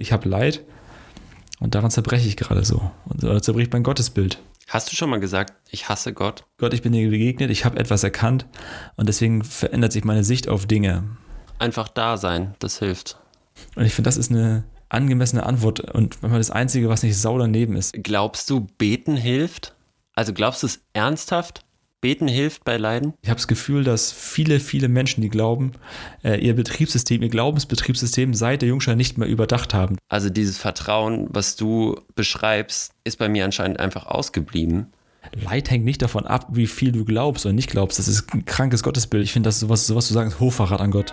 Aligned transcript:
ich 0.00 0.12
habe 0.12 0.28
Leid 0.28 0.64
und 1.60 1.74
daran 1.74 1.90
zerbreche 1.90 2.26
ich 2.26 2.36
gerade 2.36 2.64
so. 2.64 2.90
Und 3.04 3.22
da 3.22 3.40
zerbricht 3.40 3.72
mein 3.72 3.82
Gottesbild. 3.82 4.42
Hast 4.66 4.90
du 4.90 4.96
schon 4.96 5.10
mal 5.10 5.20
gesagt, 5.20 5.54
ich 5.70 5.88
hasse 5.88 6.12
Gott? 6.12 6.44
Gott, 6.58 6.74
ich 6.74 6.82
bin 6.82 6.92
dir 6.92 7.10
begegnet, 7.10 7.50
ich 7.50 7.64
habe 7.64 7.78
etwas 7.78 8.02
erkannt 8.02 8.46
und 8.96 9.08
deswegen 9.08 9.44
verändert 9.44 9.92
sich 9.92 10.04
meine 10.04 10.24
Sicht 10.24 10.48
auf 10.48 10.66
Dinge. 10.66 11.04
Einfach 11.58 11.88
da 11.88 12.16
sein, 12.16 12.54
das 12.60 12.78
hilft. 12.78 13.18
Und 13.76 13.84
ich 13.84 13.92
finde, 13.92 14.08
das 14.08 14.16
ist 14.16 14.30
eine 14.30 14.64
angemessene 14.88 15.44
Antwort 15.44 15.80
und 15.80 16.22
manchmal 16.22 16.40
das 16.40 16.50
Einzige, 16.50 16.88
was 16.88 17.02
nicht 17.02 17.18
sau 17.18 17.38
daneben 17.38 17.76
ist. 17.76 17.92
Glaubst 17.94 18.48
du, 18.48 18.66
beten 18.78 19.16
hilft? 19.16 19.74
Also 20.14 20.32
glaubst 20.32 20.62
du 20.62 20.66
es 20.66 20.80
ernsthaft? 20.92 21.64
Beten 22.00 22.28
hilft 22.28 22.64
bei 22.64 22.78
Leiden? 22.78 23.12
Ich 23.20 23.28
habe 23.28 23.36
das 23.36 23.46
Gefühl, 23.46 23.84
dass 23.84 24.10
viele, 24.10 24.58
viele 24.58 24.88
Menschen, 24.88 25.20
die 25.20 25.28
glauben, 25.28 25.72
äh, 26.24 26.40
ihr 26.40 26.56
Betriebssystem, 26.56 27.22
ihr 27.22 27.28
Glaubensbetriebssystem 27.28 28.32
seit 28.32 28.62
der 28.62 28.70
Jungschein 28.70 28.96
nicht 28.96 29.18
mehr 29.18 29.28
überdacht 29.28 29.74
haben. 29.74 29.98
Also 30.08 30.30
dieses 30.30 30.56
Vertrauen, 30.56 31.28
was 31.30 31.56
du 31.56 32.00
beschreibst, 32.14 32.92
ist 33.04 33.18
bei 33.18 33.28
mir 33.28 33.44
anscheinend 33.44 33.80
einfach 33.80 34.06
ausgeblieben. 34.06 34.86
Leid 35.44 35.70
hängt 35.70 35.84
nicht 35.84 36.00
davon 36.00 36.26
ab, 36.26 36.46
wie 36.52 36.66
viel 36.66 36.92
du 36.92 37.04
glaubst 37.04 37.44
oder 37.44 37.52
nicht 37.52 37.70
glaubst. 37.70 37.98
Das 37.98 38.08
ist 38.08 38.32
ein 38.32 38.46
krankes 38.46 38.82
Gottesbild. 38.82 39.22
Ich 39.22 39.32
finde, 39.34 39.48
das 39.48 39.56
ist 39.56 39.60
sowas, 39.60 39.86
sowas 39.86 40.06
zu 40.06 40.14
sagen, 40.14 40.30
ist 40.30 40.40
Hochverrat 40.40 40.80
an 40.80 40.90
Gott. 40.90 41.12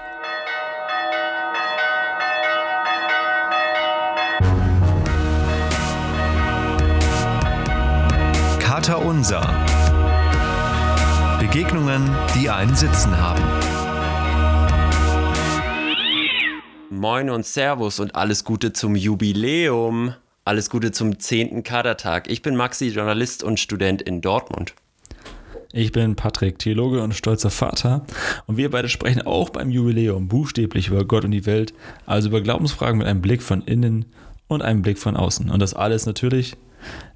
Kater 8.59 9.05
Unser. 9.05 9.86
Begegnungen, 11.39 12.09
die 12.33 12.49
einen 12.49 12.75
Sitzen 12.75 13.15
haben. 13.15 13.43
Moin 16.89 17.29
und 17.29 17.45
Servus 17.45 17.99
und 17.99 18.15
alles 18.15 18.43
Gute 18.43 18.73
zum 18.73 18.95
Jubiläum. 18.95 20.15
Alles 20.45 20.71
Gute 20.71 20.91
zum 20.91 21.19
10. 21.19 21.61
Kadertag. 21.61 22.27
Ich 22.27 22.41
bin 22.41 22.55
Maxi, 22.55 22.87
Journalist 22.87 23.43
und 23.43 23.59
Student 23.59 24.01
in 24.01 24.21
Dortmund. 24.21 24.73
Ich 25.73 25.91
bin 25.91 26.15
Patrick, 26.15 26.57
Theologe 26.57 27.03
und 27.03 27.13
stolzer 27.13 27.51
Vater. 27.51 28.03
Und 28.47 28.57
wir 28.57 28.71
beide 28.71 28.89
sprechen 28.89 29.21
auch 29.21 29.51
beim 29.51 29.69
Jubiläum 29.69 30.27
buchstäblich 30.27 30.87
über 30.87 31.05
Gott 31.05 31.23
und 31.23 31.31
die 31.31 31.45
Welt, 31.45 31.71
also 32.07 32.29
über 32.29 32.41
Glaubensfragen 32.41 32.97
mit 32.97 33.05
einem 33.05 33.21
Blick 33.21 33.43
von 33.43 33.61
innen 33.61 34.05
und 34.47 34.63
einem 34.63 34.81
Blick 34.81 34.97
von 34.97 35.15
außen. 35.15 35.51
Und 35.51 35.59
das 35.61 35.75
alles 35.75 36.07
natürlich 36.07 36.57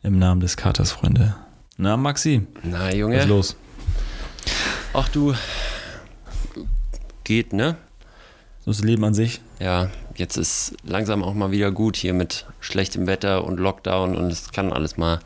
im 0.03 0.19
Namen 0.19 0.41
des 0.41 0.57
Katers, 0.57 0.91
Freunde. 0.91 1.35
Na, 1.77 1.97
Maxi? 1.97 2.45
Na, 2.61 2.93
Junge. 2.93 3.15
Was 3.15 3.23
ist 3.23 3.29
los? 3.29 3.55
Ach 4.93 5.07
du, 5.09 5.33
geht, 7.23 7.53
ne? 7.53 7.77
So 8.63 8.71
ist 8.71 8.81
das 8.81 8.85
Leben 8.85 9.03
an 9.03 9.13
sich. 9.13 9.41
Ja, 9.59 9.89
jetzt 10.15 10.37
ist 10.37 10.75
langsam 10.83 11.23
auch 11.23 11.33
mal 11.33 11.51
wieder 11.51 11.71
gut 11.71 11.95
hier 11.95 12.13
mit 12.13 12.45
schlechtem 12.59 13.07
Wetter 13.07 13.43
und 13.45 13.59
Lockdown 13.59 14.15
und 14.15 14.25
es 14.31 14.51
kann 14.51 14.71
alles 14.73 14.97
mal 14.97 15.19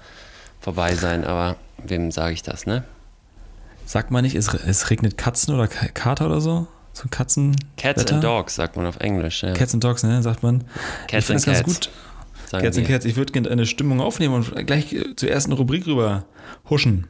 vorbei 0.62 0.96
sein, 0.96 1.26
aber 1.26 1.58
wem 1.84 2.12
sage 2.12 2.34
ich 2.34 2.44
das, 2.44 2.66
ne? 2.66 2.84
Sagt 3.86 4.10
man 4.12 4.24
nicht, 4.24 4.36
es, 4.36 4.54
es 4.54 4.90
regnet 4.90 5.18
Katzen 5.18 5.54
oder 5.54 5.68
Ka- 5.68 5.88
Kater 5.94 6.28
oder 6.28 6.42
so? 6.42 6.68
So 6.94 7.08
Katzen. 7.10 7.56
Cats 7.78 8.02
Wetter? 8.02 8.16
and 8.16 8.24
Dogs 8.24 8.56
sagt 8.56 8.78
man 8.78 8.86
auf 8.86 8.98
Englisch. 9.00 9.44
Ja. 9.44 9.54
Cats 9.54 9.74
and 9.74 9.84
Dogs, 9.84 10.04
ne, 10.04 10.24
sagt 10.24 10.44
man. 10.44 10.64
Cats 11.08 11.14
ich 11.14 11.26
finde 11.26 11.34
and 11.34 11.36
das 11.36 11.46
ganz 11.46 11.58
Cats. 11.58 11.66
gut. 11.66 11.90
sagen 12.50 12.64
Cats 12.64 12.78
and. 12.78 12.88
Cats, 12.88 13.06
ich 13.06 13.16
würde 13.18 13.34
gerne 13.34 13.50
eine 13.50 13.66
Stimmung 13.66 14.00
aufnehmen 14.00 14.36
und 14.36 14.66
gleich 14.66 14.96
zur 15.18 15.30
ersten 15.30 15.52
Rubrik 15.52 15.86
rüber 15.88 16.24
huschen. 16.70 17.08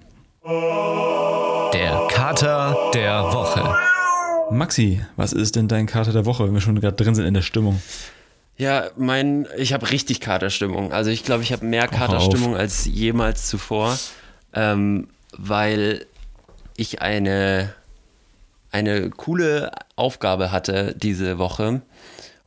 Der 1.76 2.08
Kater 2.10 2.90
der 2.94 3.22
Woche. 3.34 3.76
Maxi, 4.50 5.02
was 5.18 5.34
ist 5.34 5.58
denn 5.58 5.68
dein 5.68 5.88
Kater 5.88 6.14
der 6.14 6.26
Woche, 6.26 6.46
wenn 6.46 6.54
wir 6.54 6.62
schon 6.62 6.80
gerade 6.80 6.96
drin 6.96 7.16
sind 7.16 7.26
in 7.26 7.34
der 7.34 7.42
Stimmung? 7.42 7.82
Ja, 8.56 8.86
mein, 8.96 9.46
ich 9.58 9.74
habe 9.74 9.92
richtig 9.92 10.22
Katerstimmung. 10.22 10.94
Also 10.94 11.12
ich 11.12 11.26
glaube, 11.26 11.44
ich 11.44 11.52
habe 11.52 11.66
mehr. 11.66 11.90
Katerstimmung 11.90 12.56
als 12.56 12.86
jemals 12.86 13.50
zuvor, 13.50 14.00
ähm, 14.54 15.10
weil 15.34 16.06
ich 16.78 17.02
eine, 17.02 17.74
eine 18.72 19.10
coole 19.10 19.72
Aufgabe 19.98 20.54
hatte 20.54 20.96
diese 20.96 21.40
Woche 21.40 21.82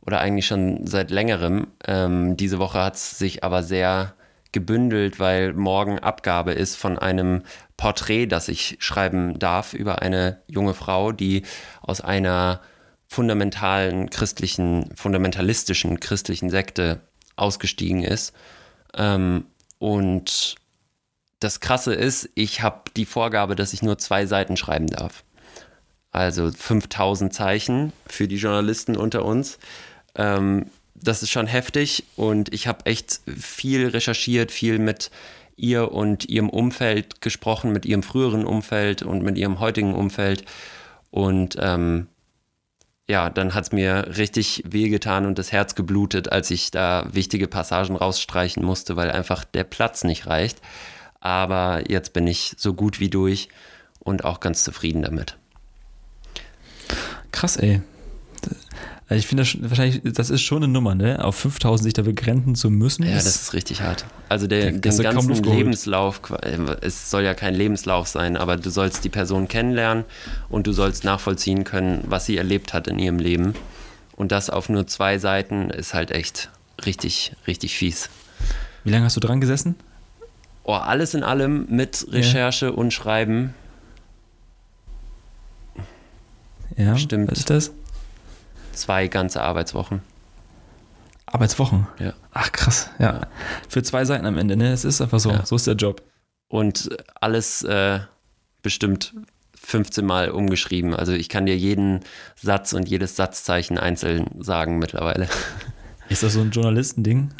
oder 0.07 0.21
eigentlich 0.21 0.47
schon 0.47 0.87
seit 0.87 1.11
längerem. 1.11 1.67
Ähm, 1.85 2.35
diese 2.35 2.57
Woche 2.57 2.81
hat 2.81 2.95
es 2.95 3.19
sich 3.19 3.43
aber 3.43 3.61
sehr 3.61 4.15
gebündelt, 4.53 5.19
weil 5.19 5.53
morgen 5.53 5.99
Abgabe 5.99 6.53
ist 6.53 6.75
von 6.75 6.97
einem 6.97 7.43
Porträt, 7.79 8.27
das 8.27 8.49
ich 8.49 8.75
schreiben 8.79 9.39
darf 9.39 9.73
über 9.73 10.01
eine 10.01 10.41
junge 10.47 10.73
Frau, 10.73 11.13
die 11.13 11.43
aus 11.81 12.01
einer 12.01 12.59
fundamentalen 13.07 14.09
christlichen, 14.09 14.93
fundamentalistischen 14.97 16.01
christlichen 16.01 16.49
Sekte 16.49 16.99
ausgestiegen 17.37 18.03
ist. 18.03 18.33
Ähm, 18.95 19.45
und 19.77 20.55
das 21.39 21.61
Krasse 21.61 21.93
ist, 21.93 22.29
ich 22.35 22.61
habe 22.61 22.81
die 22.97 23.05
Vorgabe, 23.05 23.55
dass 23.55 23.71
ich 23.71 23.81
nur 23.81 23.97
zwei 23.97 24.25
Seiten 24.25 24.57
schreiben 24.57 24.87
darf. 24.87 25.23
Also 26.11 26.51
5000 26.51 27.33
Zeichen 27.33 27.93
für 28.07 28.27
die 28.27 28.35
Journalisten 28.35 28.97
unter 28.97 29.23
uns. 29.23 29.57
Ähm, 30.15 30.65
das 30.95 31.23
ist 31.23 31.31
schon 31.31 31.47
heftig 31.47 32.03
und 32.17 32.53
ich 32.53 32.67
habe 32.67 32.85
echt 32.87 33.21
viel 33.25 33.87
recherchiert, 33.87 34.51
viel 34.51 34.79
mit 34.79 35.11
ihr 35.59 35.91
und 35.91 36.25
ihrem 36.29 36.49
Umfeld 36.49 37.21
gesprochen, 37.21 37.71
mit 37.71 37.85
ihrem 37.85 38.03
früheren 38.03 38.45
Umfeld 38.45 39.03
und 39.03 39.23
mit 39.23 39.37
ihrem 39.37 39.59
heutigen 39.59 39.93
Umfeld. 39.93 40.45
Und 41.11 41.55
ähm, 41.59 42.07
ja, 43.07 43.29
dann 43.29 43.55
hat 43.55 43.65
es 43.65 43.71
mir 43.71 44.17
richtig 44.17 44.63
wehgetan 44.67 45.25
und 45.25 45.39
das 45.39 45.51
Herz 45.51 45.75
geblutet, 45.75 46.31
als 46.31 46.51
ich 46.51 46.71
da 46.71 47.07
wichtige 47.11 47.47
Passagen 47.47 47.95
rausstreichen 47.95 48.63
musste, 48.63 48.95
weil 48.95 49.11
einfach 49.11 49.45
der 49.45 49.63
Platz 49.63 50.03
nicht 50.03 50.27
reicht. 50.27 50.61
Aber 51.19 51.89
jetzt 51.89 52.13
bin 52.13 52.27
ich 52.27 52.53
so 52.57 52.73
gut 52.73 52.99
wie 52.99 53.09
durch 53.09 53.49
und 53.99 54.23
auch 54.25 54.39
ganz 54.39 54.63
zufrieden 54.63 55.01
damit. 55.01 55.37
Krass, 57.31 57.57
ey. 57.57 57.81
Also 59.09 59.19
ich 59.19 59.27
finde 59.27 59.41
das 59.41 59.47
schon- 59.49 59.67
wahrscheinlich, 59.67 60.01
das 60.13 60.29
ist 60.29 60.41
schon 60.41 60.63
eine 60.63 60.71
Nummer, 60.71 60.93
ne? 60.93 61.23
Auf 61.25 61.35
5000 61.35 61.83
sich 61.85 61.93
da 61.93 62.03
begrenzen 62.03 62.53
zu 62.53 62.69
müssen. 62.69 63.03
Ja, 63.03 63.17
ist- 63.17 63.25
das 63.25 63.35
ist 63.41 63.53
richtig 63.53 63.81
hart. 63.81 64.05
Also 64.29 64.45
der, 64.45 64.71
den 64.71 64.81
ja 64.83 65.11
ganzen. 65.11 65.43
Lebenslauf, 65.43 66.21
äh, 66.43 66.57
es 66.81 67.09
soll 67.09 67.23
ja 67.23 67.33
kein 67.33 67.55
Lebenslauf 67.55 68.07
sein, 68.07 68.37
aber 68.37 68.55
du 68.55 68.69
sollst 68.69 69.03
die 69.03 69.09
Person 69.09 69.47
kennenlernen 69.47 70.05
und 70.49 70.67
du 70.67 70.73
sollst 70.73 71.03
nachvollziehen 71.05 71.63
können, 71.63 72.03
was 72.07 72.27
sie 72.27 72.37
erlebt 72.37 72.73
hat 72.73 72.87
in 72.87 72.99
ihrem 72.99 73.17
Leben. 73.17 73.55
Und 74.15 74.31
das 74.31 74.51
auf 74.51 74.69
nur 74.69 74.85
zwei 74.85 75.17
Seiten 75.17 75.71
ist 75.71 75.95
halt 75.95 76.11
echt 76.11 76.51
richtig, 76.85 77.33
richtig 77.47 77.75
fies. 77.77 78.09
Wie 78.83 78.91
lange 78.91 79.05
hast 79.05 79.15
du 79.15 79.21
dran 79.21 79.41
gesessen? 79.41 79.73
Oh, 80.65 80.73
alles 80.73 81.15
in 81.15 81.23
allem 81.23 81.65
mit 81.69 82.05
Recherche 82.11 82.73
und 82.73 82.91
Schreiben. 82.93 83.55
Ja, 86.77 86.95
Stimmt. 86.97 87.31
Was 87.31 87.39
ist 87.39 87.49
das? 87.49 87.71
Zwei 88.79 89.09
ganze 89.09 89.41
Arbeitswochen. 89.41 90.01
Arbeitswochen. 91.25 91.85
Ja. 91.99 92.13
Ach, 92.31 92.49
krass. 92.53 92.89
Ja. 92.97 93.27
Für 93.67 93.83
zwei 93.83 94.05
Seiten 94.05 94.25
am 94.25 94.37
Ende, 94.37 94.55
ne? 94.55 94.71
Es 94.71 94.85
ist 94.85 95.01
einfach 95.01 95.19
so. 95.19 95.31
Ja. 95.31 95.45
So 95.45 95.57
ist 95.57 95.67
der 95.67 95.75
Job. 95.75 96.01
Und 96.47 96.89
alles 97.19 97.61
äh, 97.63 97.99
bestimmt 98.61 99.13
15 99.53 100.05
Mal 100.05 100.31
umgeschrieben. 100.31 100.95
Also 100.95 101.11
ich 101.11 101.27
kann 101.27 101.45
dir 101.45 101.57
jeden 101.57 101.99
Satz 102.35 102.71
und 102.71 102.87
jedes 102.87 103.17
Satzzeichen 103.17 103.77
einzeln 103.77 104.27
sagen 104.39 104.79
mittlerweile. 104.79 105.27
Ist 106.07 106.23
das 106.23 106.35
so 106.35 106.39
ein 106.39 106.51
Journalistending? 106.51 107.31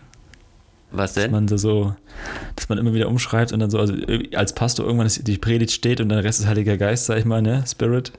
Was 0.92 1.14
Dass 1.14 1.24
denn? 1.24 1.32
man 1.32 1.48
da 1.48 1.58
so, 1.58 1.96
dass 2.58 2.68
man 2.68 2.78
immer 2.80 2.94
wieder 2.94 3.08
umschreibt 3.08 3.54
und 3.54 3.62
dann 3.62 3.72
so, 3.72 3.80
also 3.80 3.96
als 4.36 4.54
Pastor 4.54 4.86
irgendwann 4.86 5.08
die 5.08 5.38
Predigt 5.38 5.72
steht 5.72 6.02
und 6.02 6.10
der 6.10 6.24
Rest 6.26 6.42
ist 6.42 6.48
Heiliger 6.48 6.78
Geist, 6.78 7.06
sag 7.06 7.18
ich 7.18 7.26
mal, 7.26 7.42
ne? 7.42 7.64
Spirit. 7.66 8.12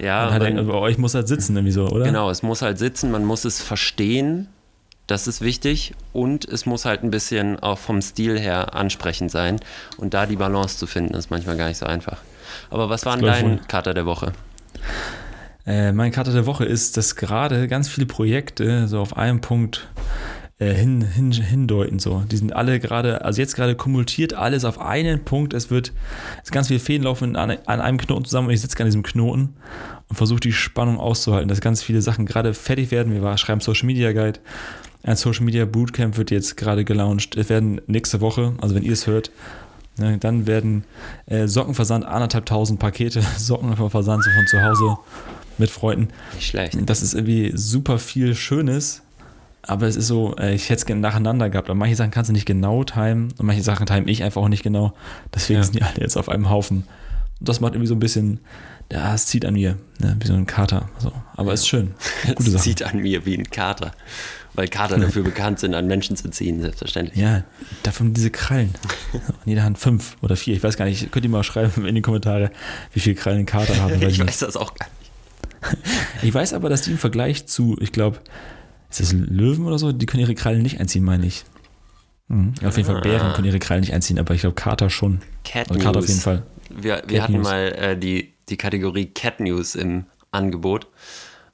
Ja, 0.00 0.26
und 0.28 0.32
halt, 0.32 0.54
man, 0.54 0.66
bei 0.66 0.74
euch 0.74 0.98
muss 0.98 1.14
halt 1.14 1.28
sitzen 1.28 1.56
irgendwie 1.56 1.72
so, 1.72 1.86
oder? 1.88 2.04
genau, 2.04 2.30
es 2.30 2.42
muss 2.42 2.62
halt 2.62 2.78
sitzen, 2.78 3.10
man 3.10 3.24
muss 3.24 3.44
es 3.44 3.60
verstehen, 3.60 4.48
das 5.06 5.26
ist 5.26 5.40
wichtig 5.40 5.92
und 6.12 6.44
es 6.46 6.66
muss 6.66 6.84
halt 6.84 7.02
ein 7.02 7.10
bisschen 7.10 7.58
auch 7.60 7.78
vom 7.78 8.00
Stil 8.00 8.38
her 8.38 8.74
ansprechend 8.74 9.30
sein 9.30 9.60
und 9.98 10.14
da 10.14 10.26
die 10.26 10.36
Balance 10.36 10.78
zu 10.78 10.86
finden, 10.86 11.14
ist 11.14 11.30
manchmal 11.30 11.56
gar 11.56 11.68
nicht 11.68 11.78
so 11.78 11.86
einfach. 11.86 12.18
Aber 12.70 12.88
was 12.88 13.04
war 13.04 13.16
denn 13.16 13.26
dein. 13.26 13.66
Kater 13.66 13.94
der 13.94 14.06
Woche? 14.06 14.32
Äh, 15.66 15.92
mein 15.92 16.10
Kater 16.10 16.32
der 16.32 16.46
Woche 16.46 16.64
ist, 16.64 16.96
dass 16.96 17.16
gerade 17.16 17.68
ganz 17.68 17.88
viele 17.88 18.06
Projekte 18.06 18.88
so 18.88 19.00
auf 19.00 19.16
einen 19.16 19.40
Punkt 19.40 19.88
äh, 20.60 20.74
hin, 20.74 21.02
hin, 21.02 21.32
hindeuten. 21.32 21.98
So. 21.98 22.22
Die 22.30 22.36
sind 22.36 22.54
alle 22.54 22.78
gerade, 22.78 23.24
also 23.24 23.40
jetzt 23.40 23.56
gerade 23.56 23.74
kumultiert 23.74 24.34
alles 24.34 24.64
auf 24.64 24.78
einen 24.78 25.24
Punkt. 25.24 25.54
Es 25.54 25.70
wird 25.70 25.92
es 26.44 26.50
ganz 26.50 26.68
viele 26.68 26.80
Fäden 26.80 27.04
laufen 27.04 27.34
an, 27.34 27.56
an 27.64 27.80
einem 27.80 27.98
Knoten 27.98 28.26
zusammen 28.26 28.48
und 28.48 28.54
ich 28.54 28.60
sitze 28.60 28.78
an 28.78 28.84
diesem 28.84 29.02
Knoten 29.02 29.54
und 30.08 30.16
versuche 30.16 30.40
die 30.40 30.52
Spannung 30.52 30.98
auszuhalten, 30.98 31.48
dass 31.48 31.62
ganz 31.62 31.82
viele 31.82 32.02
Sachen 32.02 32.26
gerade 32.26 32.52
fertig 32.52 32.90
werden. 32.90 33.12
Wir 33.12 33.38
schreiben 33.38 33.60
Social 33.60 33.86
Media 33.86 34.12
Guide. 34.12 34.38
Ein 35.02 35.16
Social 35.16 35.44
Media 35.44 35.64
Bootcamp 35.64 36.18
wird 36.18 36.30
jetzt 36.30 36.58
gerade 36.58 36.84
gelauncht. 36.84 37.36
Es 37.36 37.48
werden 37.48 37.80
nächste 37.86 38.20
Woche, 38.20 38.52
also 38.60 38.74
wenn 38.74 38.82
ihr 38.82 38.92
es 38.92 39.06
hört, 39.06 39.30
ne, 39.96 40.18
dann 40.18 40.46
werden 40.46 40.84
äh, 41.24 41.48
Sockenversand, 41.48 42.04
anderthalb 42.04 42.44
tausend 42.44 42.78
Pakete 42.78 43.22
Socken 43.38 43.74
versandt 43.88 44.24
so 44.24 44.30
von 44.30 44.46
zu 44.46 44.62
Hause 44.62 44.98
mit 45.56 45.70
Freunden. 45.70 46.08
Nicht 46.34 46.48
schlecht. 46.48 46.76
Das 46.84 47.00
ist 47.02 47.14
irgendwie 47.14 47.52
super 47.54 47.98
viel 47.98 48.34
Schönes. 48.34 49.02
Aber 49.62 49.86
es 49.86 49.96
ist 49.96 50.06
so, 50.06 50.34
äh, 50.36 50.54
ich 50.54 50.64
hätte 50.70 50.80
es 50.80 50.86
gerne 50.86 51.00
nacheinander 51.00 51.50
gehabt, 51.50 51.68
aber 51.68 51.78
manche 51.78 51.96
Sachen 51.96 52.10
kannst 52.10 52.28
du 52.30 52.32
nicht 52.32 52.46
genau 52.46 52.84
timen 52.84 53.32
und 53.38 53.46
manche 53.46 53.62
Sachen 53.62 53.86
time 53.86 54.08
ich 54.10 54.22
einfach 54.22 54.40
auch 54.42 54.48
nicht 54.48 54.62
genau. 54.62 54.92
Deswegen 55.34 55.58
Ja. 55.60 55.64
sind 55.64 55.74
die 55.76 55.82
alle 55.82 56.00
jetzt 56.00 56.16
auf 56.16 56.28
einem 56.28 56.48
Haufen. 56.50 56.84
Und 57.38 57.48
das 57.48 57.60
macht 57.60 57.72
irgendwie 57.74 57.88
so 57.88 57.94
ein 57.94 58.00
bisschen, 58.00 58.40
ja, 58.92 59.14
es 59.14 59.26
zieht 59.26 59.44
an 59.44 59.54
mir, 59.54 59.76
ne? 59.98 60.16
wie 60.20 60.26
so 60.26 60.34
ein 60.34 60.46
Kater. 60.46 60.88
So. 60.98 61.12
Aber 61.36 61.52
ist 61.52 61.66
schön. 61.68 61.94
Gute 62.34 62.42
Es 62.48 62.52
Sache. 62.52 62.62
sieht 62.64 62.82
an 62.82 62.98
mir 62.98 63.24
wie 63.26 63.36
ein 63.36 63.50
Kater. 63.50 63.92
Weil 64.54 64.66
Kater 64.66 64.98
dafür 64.98 65.22
bekannt 65.22 65.60
sind, 65.60 65.74
an 65.74 65.86
Menschen 65.86 66.16
zu 66.16 66.28
ziehen, 66.28 66.60
selbstverständlich. 66.60 67.16
Ja, 67.16 67.44
davon 67.84 68.12
diese 68.14 68.30
Krallen. 68.30 68.74
An 69.12 69.34
jeder 69.46 69.62
Hand 69.62 69.78
fünf 69.78 70.16
oder 70.22 70.34
vier. 70.34 70.54
Ich 70.56 70.62
weiß 70.62 70.76
gar 70.76 70.86
nicht. 70.86 71.12
Könnt 71.12 71.24
ihr 71.24 71.30
mal 71.30 71.44
schreiben 71.44 71.86
in 71.86 71.94
die 71.94 72.02
Kommentare, 72.02 72.50
wie 72.92 72.98
viele 73.00 73.14
Krallen 73.14 73.38
ein 73.40 73.46
Kater 73.46 73.76
haben. 73.80 73.92
Ich 74.00 74.18
nicht. 74.18 74.26
weiß 74.26 74.38
das 74.40 74.56
auch 74.56 74.74
gar 74.74 74.86
nicht. 74.88 75.78
Ich 76.22 76.34
weiß 76.34 76.52
aber, 76.54 76.68
dass 76.68 76.82
die 76.82 76.90
im 76.90 76.98
Vergleich 76.98 77.46
zu, 77.46 77.76
ich 77.80 77.92
glaube, 77.92 78.18
ist 78.90 79.00
das 79.00 79.12
Löwen 79.12 79.66
oder 79.66 79.78
so, 79.78 79.92
die 79.92 80.06
können 80.06 80.22
ihre 80.22 80.34
Krallen 80.34 80.62
nicht 80.62 80.80
einziehen, 80.80 81.04
meine 81.04 81.26
ich. 81.26 81.44
Mhm. 82.28 82.54
Auf 82.64 82.76
jeden 82.76 82.86
Fall 82.86 83.00
Bären 83.00 83.32
können 83.32 83.46
ihre 83.46 83.58
Krallen 83.58 83.80
nicht 83.80 83.92
einziehen, 83.92 84.18
aber 84.18 84.34
ich 84.34 84.42
glaube 84.42 84.54
Kater 84.54 84.90
schon. 84.90 85.20
Cat 85.44 85.70
Oder 85.70 85.80
Kater 85.80 85.98
auf 85.98 86.04
News. 86.04 86.08
jeden 86.08 86.20
Fall. 86.20 86.42
Wir, 86.70 87.02
wir 87.06 87.22
hatten 87.22 87.34
News. 87.34 87.44
mal 87.44 87.72
äh, 87.72 87.96
die, 87.96 88.34
die 88.48 88.56
Kategorie 88.56 89.06
Cat 89.06 89.40
News 89.40 89.74
im 89.74 90.06
Angebot. 90.30 90.86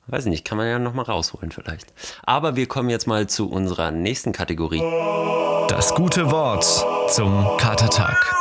Weiß 0.09 0.27
nicht, 0.27 0.45
kann 0.45 0.57
man 0.57 0.69
ja 0.69 0.79
nochmal 0.79 1.07
rausholen 1.07 1.51
vielleicht. 1.51 1.93
Aber 2.23 2.55
wir 2.55 2.67
kommen 2.67 2.91
jetzt 2.91 3.07
mal 3.07 3.27
zu 3.27 3.51
unserer 3.51 3.91
nächsten 3.91 4.33
Kategorie. 4.33 4.83
Das 5.69 5.95
gute 5.95 6.31
Wort 6.31 6.65
zum 7.11 7.57
Katertag. 7.59 8.35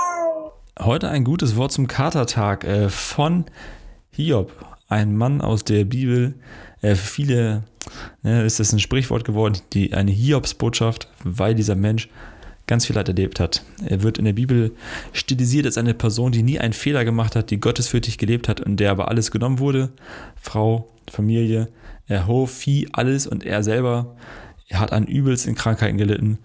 Heute 0.79 1.09
ein 1.09 1.23
gutes 1.23 1.55
Wort 1.55 1.71
zum 1.71 1.87
Katertag 1.87 2.65
äh, 2.65 2.89
von 2.89 3.45
Hiob, 4.11 4.51
ein 4.87 5.15
Mann 5.15 5.41
aus 5.41 5.63
der 5.63 5.85
Bibel. 5.85 6.35
Äh, 6.81 6.95
für 6.95 7.07
viele 7.07 7.63
ne, 8.23 8.43
ist 8.43 8.59
das 8.59 8.73
ein 8.73 8.79
Sprichwort 8.79 9.25
geworden, 9.25 9.59
die, 9.73 9.93
eine 9.93 10.11
Hiobsbotschaft, 10.11 11.09
weil 11.23 11.55
dieser 11.55 11.75
Mensch 11.75 12.09
ganz 12.67 12.85
viel 12.85 12.95
Leid 12.95 13.07
erlebt 13.07 13.39
hat. 13.39 13.63
Er 13.87 14.01
wird 14.01 14.17
in 14.17 14.25
der 14.25 14.33
Bibel 14.33 14.71
stilisiert 15.13 15.65
als 15.67 15.77
eine 15.77 15.93
Person, 15.93 16.31
die 16.31 16.41
nie 16.41 16.59
einen 16.59 16.73
Fehler 16.73 17.05
gemacht 17.05 17.35
hat, 17.35 17.51
die 17.51 17.59
gottesfürchtig 17.59 18.17
gelebt 18.17 18.47
hat 18.49 18.59
und 18.59 18.79
der 18.79 18.89
aber 18.89 19.07
alles 19.07 19.29
genommen 19.29 19.59
wurde. 19.59 19.91
Frau, 20.35 20.89
Familie, 21.07 21.67
Hof, 22.09 22.51
Vieh, 22.51 22.87
alles 22.91 23.27
und 23.27 23.43
er 23.45 23.61
selber 23.61 24.15
er 24.67 24.79
hat 24.79 24.91
an 24.91 25.05
übelsten 25.05 25.55
Krankheiten 25.55 25.97
gelitten. 25.97 26.39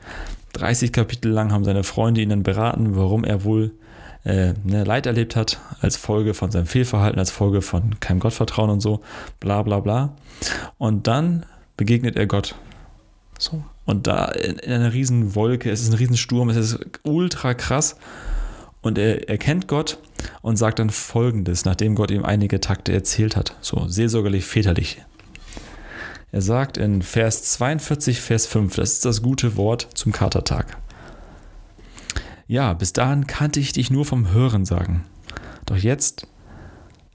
30 0.52 0.92
Kapitel 0.92 1.30
lang 1.30 1.52
haben 1.52 1.64
seine 1.64 1.84
Freunde 1.84 2.20
ihn 2.20 2.28
dann 2.28 2.42
beraten, 2.42 2.96
warum 2.96 3.24
er 3.24 3.44
wohl 3.44 3.72
äh, 4.24 4.54
ne, 4.64 4.84
Leid 4.84 5.06
erlebt 5.06 5.36
hat, 5.36 5.58
als 5.80 5.96
Folge 5.96 6.34
von 6.34 6.50
seinem 6.50 6.66
Fehlverhalten, 6.66 7.18
als 7.18 7.30
Folge 7.30 7.62
von 7.62 7.98
keinem 8.00 8.20
Gottvertrauen 8.20 8.70
und 8.70 8.80
so, 8.80 9.00
bla 9.38 9.62
bla 9.62 9.80
bla. 9.80 10.16
Und 10.78 11.06
dann 11.06 11.46
begegnet 11.76 12.16
er 12.16 12.26
Gott. 12.26 12.54
So. 13.38 13.62
Und 13.86 14.06
da 14.06 14.26
in, 14.26 14.58
in 14.58 14.72
einer 14.72 14.92
riesen 14.92 15.34
Wolke, 15.34 15.70
es 15.70 15.80
ist 15.80 15.90
ein 15.90 15.96
riesen 15.96 16.16
Sturm, 16.16 16.50
es 16.50 16.56
ist 16.56 16.78
ultra 17.02 17.54
krass. 17.54 17.96
Und 18.82 18.96
er 18.96 19.28
erkennt 19.28 19.68
Gott 19.68 19.98
und 20.40 20.56
sagt 20.56 20.78
dann 20.78 20.90
folgendes, 20.90 21.64
nachdem 21.64 21.94
Gott 21.94 22.10
ihm 22.10 22.24
einige 22.24 22.60
Takte 22.60 22.92
erzählt 22.92 23.36
hat, 23.36 23.56
so 23.60 23.88
seelsorgerlich, 23.88 24.44
väterlich. 24.44 25.02
Er 26.32 26.40
sagt 26.40 26.76
in 26.78 27.02
Vers 27.02 27.42
42, 27.42 28.20
Vers 28.20 28.46
5, 28.46 28.76
das 28.76 28.92
ist 28.92 29.04
das 29.04 29.20
gute 29.20 29.56
Wort 29.56 29.88
zum 29.94 30.12
Katertag. 30.12 30.78
Ja, 32.50 32.72
bis 32.72 32.92
dahin 32.92 33.28
kannte 33.28 33.60
ich 33.60 33.74
dich 33.74 33.92
nur 33.92 34.04
vom 34.04 34.32
Hören 34.32 34.64
sagen. 34.64 35.04
Doch 35.66 35.76
jetzt 35.76 36.26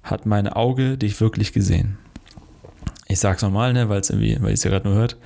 hat 0.01 0.25
mein 0.25 0.47
Auge 0.47 0.97
dich 0.97 1.19
wirklich 1.19 1.51
gesehen. 1.51 1.97
Ich 3.09 3.19
sag's 3.19 3.41
nochmal, 3.41 3.73
ne, 3.73 3.89
weil 3.89 3.99
es 3.99 4.09
irgendwie, 4.09 4.37
weil 4.39 4.51
ich 4.51 4.59
es 4.59 4.63
ja 4.63 4.69
gerade 4.69 4.87
nur 4.87 4.97
hört. 4.97 5.17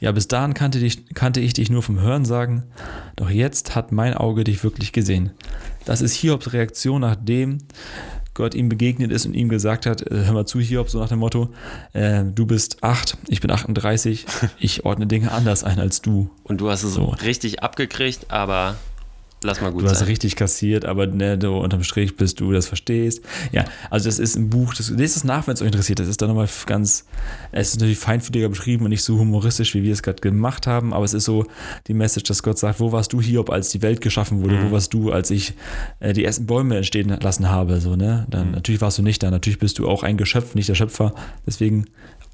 Ja, 0.00 0.10
bis 0.12 0.26
dahin 0.26 0.54
kannte, 0.54 0.78
dich, 0.78 1.12
kannte 1.14 1.40
ich 1.40 1.52
dich 1.52 1.68
nur 1.68 1.82
vom 1.82 2.00
Hören 2.00 2.24
sagen, 2.24 2.62
doch 3.14 3.28
jetzt 3.28 3.74
hat 3.74 3.92
mein 3.92 4.14
Auge 4.14 4.42
dich 4.42 4.64
wirklich 4.64 4.92
gesehen. 4.92 5.32
Das 5.84 6.00
ist 6.00 6.14
Hiobs 6.14 6.54
Reaktion, 6.54 7.02
nachdem 7.02 7.58
Gott 8.32 8.54
ihm 8.54 8.70
begegnet 8.70 9.12
ist 9.12 9.26
und 9.26 9.34
ihm 9.34 9.50
gesagt 9.50 9.84
hat, 9.84 10.00
äh, 10.00 10.24
hör 10.24 10.32
mal 10.32 10.46
zu, 10.46 10.60
Hiob, 10.60 10.88
so 10.88 10.98
nach 10.98 11.08
dem 11.10 11.18
Motto, 11.18 11.52
äh, 11.92 12.24
du 12.24 12.46
bist 12.46 12.82
8, 12.82 13.18
ich 13.28 13.42
bin 13.42 13.50
38, 13.50 14.24
ich 14.58 14.86
ordne 14.86 15.06
Dinge 15.06 15.30
anders 15.30 15.62
ein 15.62 15.78
als 15.78 16.00
du. 16.00 16.30
Und 16.42 16.62
du 16.62 16.70
hast 16.70 16.84
es 16.84 16.94
So. 16.94 17.08
richtig 17.22 17.62
abgekriegt, 17.62 18.30
aber 18.30 18.76
lass 19.42 19.60
mal 19.60 19.70
gut 19.70 19.82
Du 19.82 19.88
hast 19.88 19.98
sein. 20.00 20.08
richtig 20.08 20.36
kassiert, 20.36 20.84
aber 20.84 21.06
ne, 21.06 21.38
du 21.38 21.56
unterm 21.56 21.82
Strich 21.84 22.16
bist 22.16 22.40
du, 22.40 22.52
das 22.52 22.66
verstehst. 22.66 23.22
Ja, 23.52 23.64
also 23.90 24.08
das 24.08 24.18
ist 24.18 24.36
ein 24.36 24.50
Buch, 24.50 24.74
das, 24.74 24.90
lest 24.90 25.16
es 25.16 25.24
nach, 25.24 25.46
wenn 25.46 25.54
es 25.54 25.60
euch 25.62 25.66
interessiert. 25.68 25.98
Das 26.00 26.08
ist 26.08 26.20
dann 26.20 26.28
nochmal 26.28 26.48
ganz, 26.66 27.04
es 27.52 27.68
ist 27.70 27.76
natürlich 27.76 27.98
feinfühliger 27.98 28.48
beschrieben 28.48 28.84
und 28.84 28.90
nicht 28.90 29.02
so 29.02 29.18
humoristisch, 29.18 29.74
wie 29.74 29.82
wir 29.82 29.92
es 29.92 30.02
gerade 30.02 30.20
gemacht 30.20 30.66
haben, 30.66 30.92
aber 30.92 31.04
es 31.04 31.14
ist 31.14 31.24
so 31.24 31.44
die 31.86 31.94
Message, 31.94 32.28
dass 32.28 32.42
Gott 32.42 32.58
sagt, 32.58 32.80
wo 32.80 32.92
warst 32.92 33.12
du, 33.12 33.20
Hiob, 33.20 33.50
als 33.50 33.70
die 33.70 33.82
Welt 33.82 34.00
geschaffen 34.00 34.42
wurde? 34.42 34.62
Wo 34.62 34.72
warst 34.72 34.92
du, 34.94 35.12
als 35.12 35.30
ich 35.30 35.54
äh, 36.00 36.12
die 36.12 36.24
ersten 36.24 36.46
Bäume 36.46 36.76
entstehen 36.76 37.08
lassen 37.20 37.48
habe? 37.50 37.80
So, 37.80 37.96
ne? 37.96 38.26
Dann, 38.30 38.52
Natürlich 38.52 38.80
warst 38.80 38.98
du 38.98 39.02
nicht 39.02 39.22
da, 39.22 39.30
natürlich 39.30 39.58
bist 39.58 39.78
du 39.78 39.88
auch 39.88 40.02
ein 40.02 40.16
Geschöpf, 40.16 40.54
nicht 40.54 40.68
der 40.68 40.74
Schöpfer. 40.74 41.14
Deswegen 41.46 41.86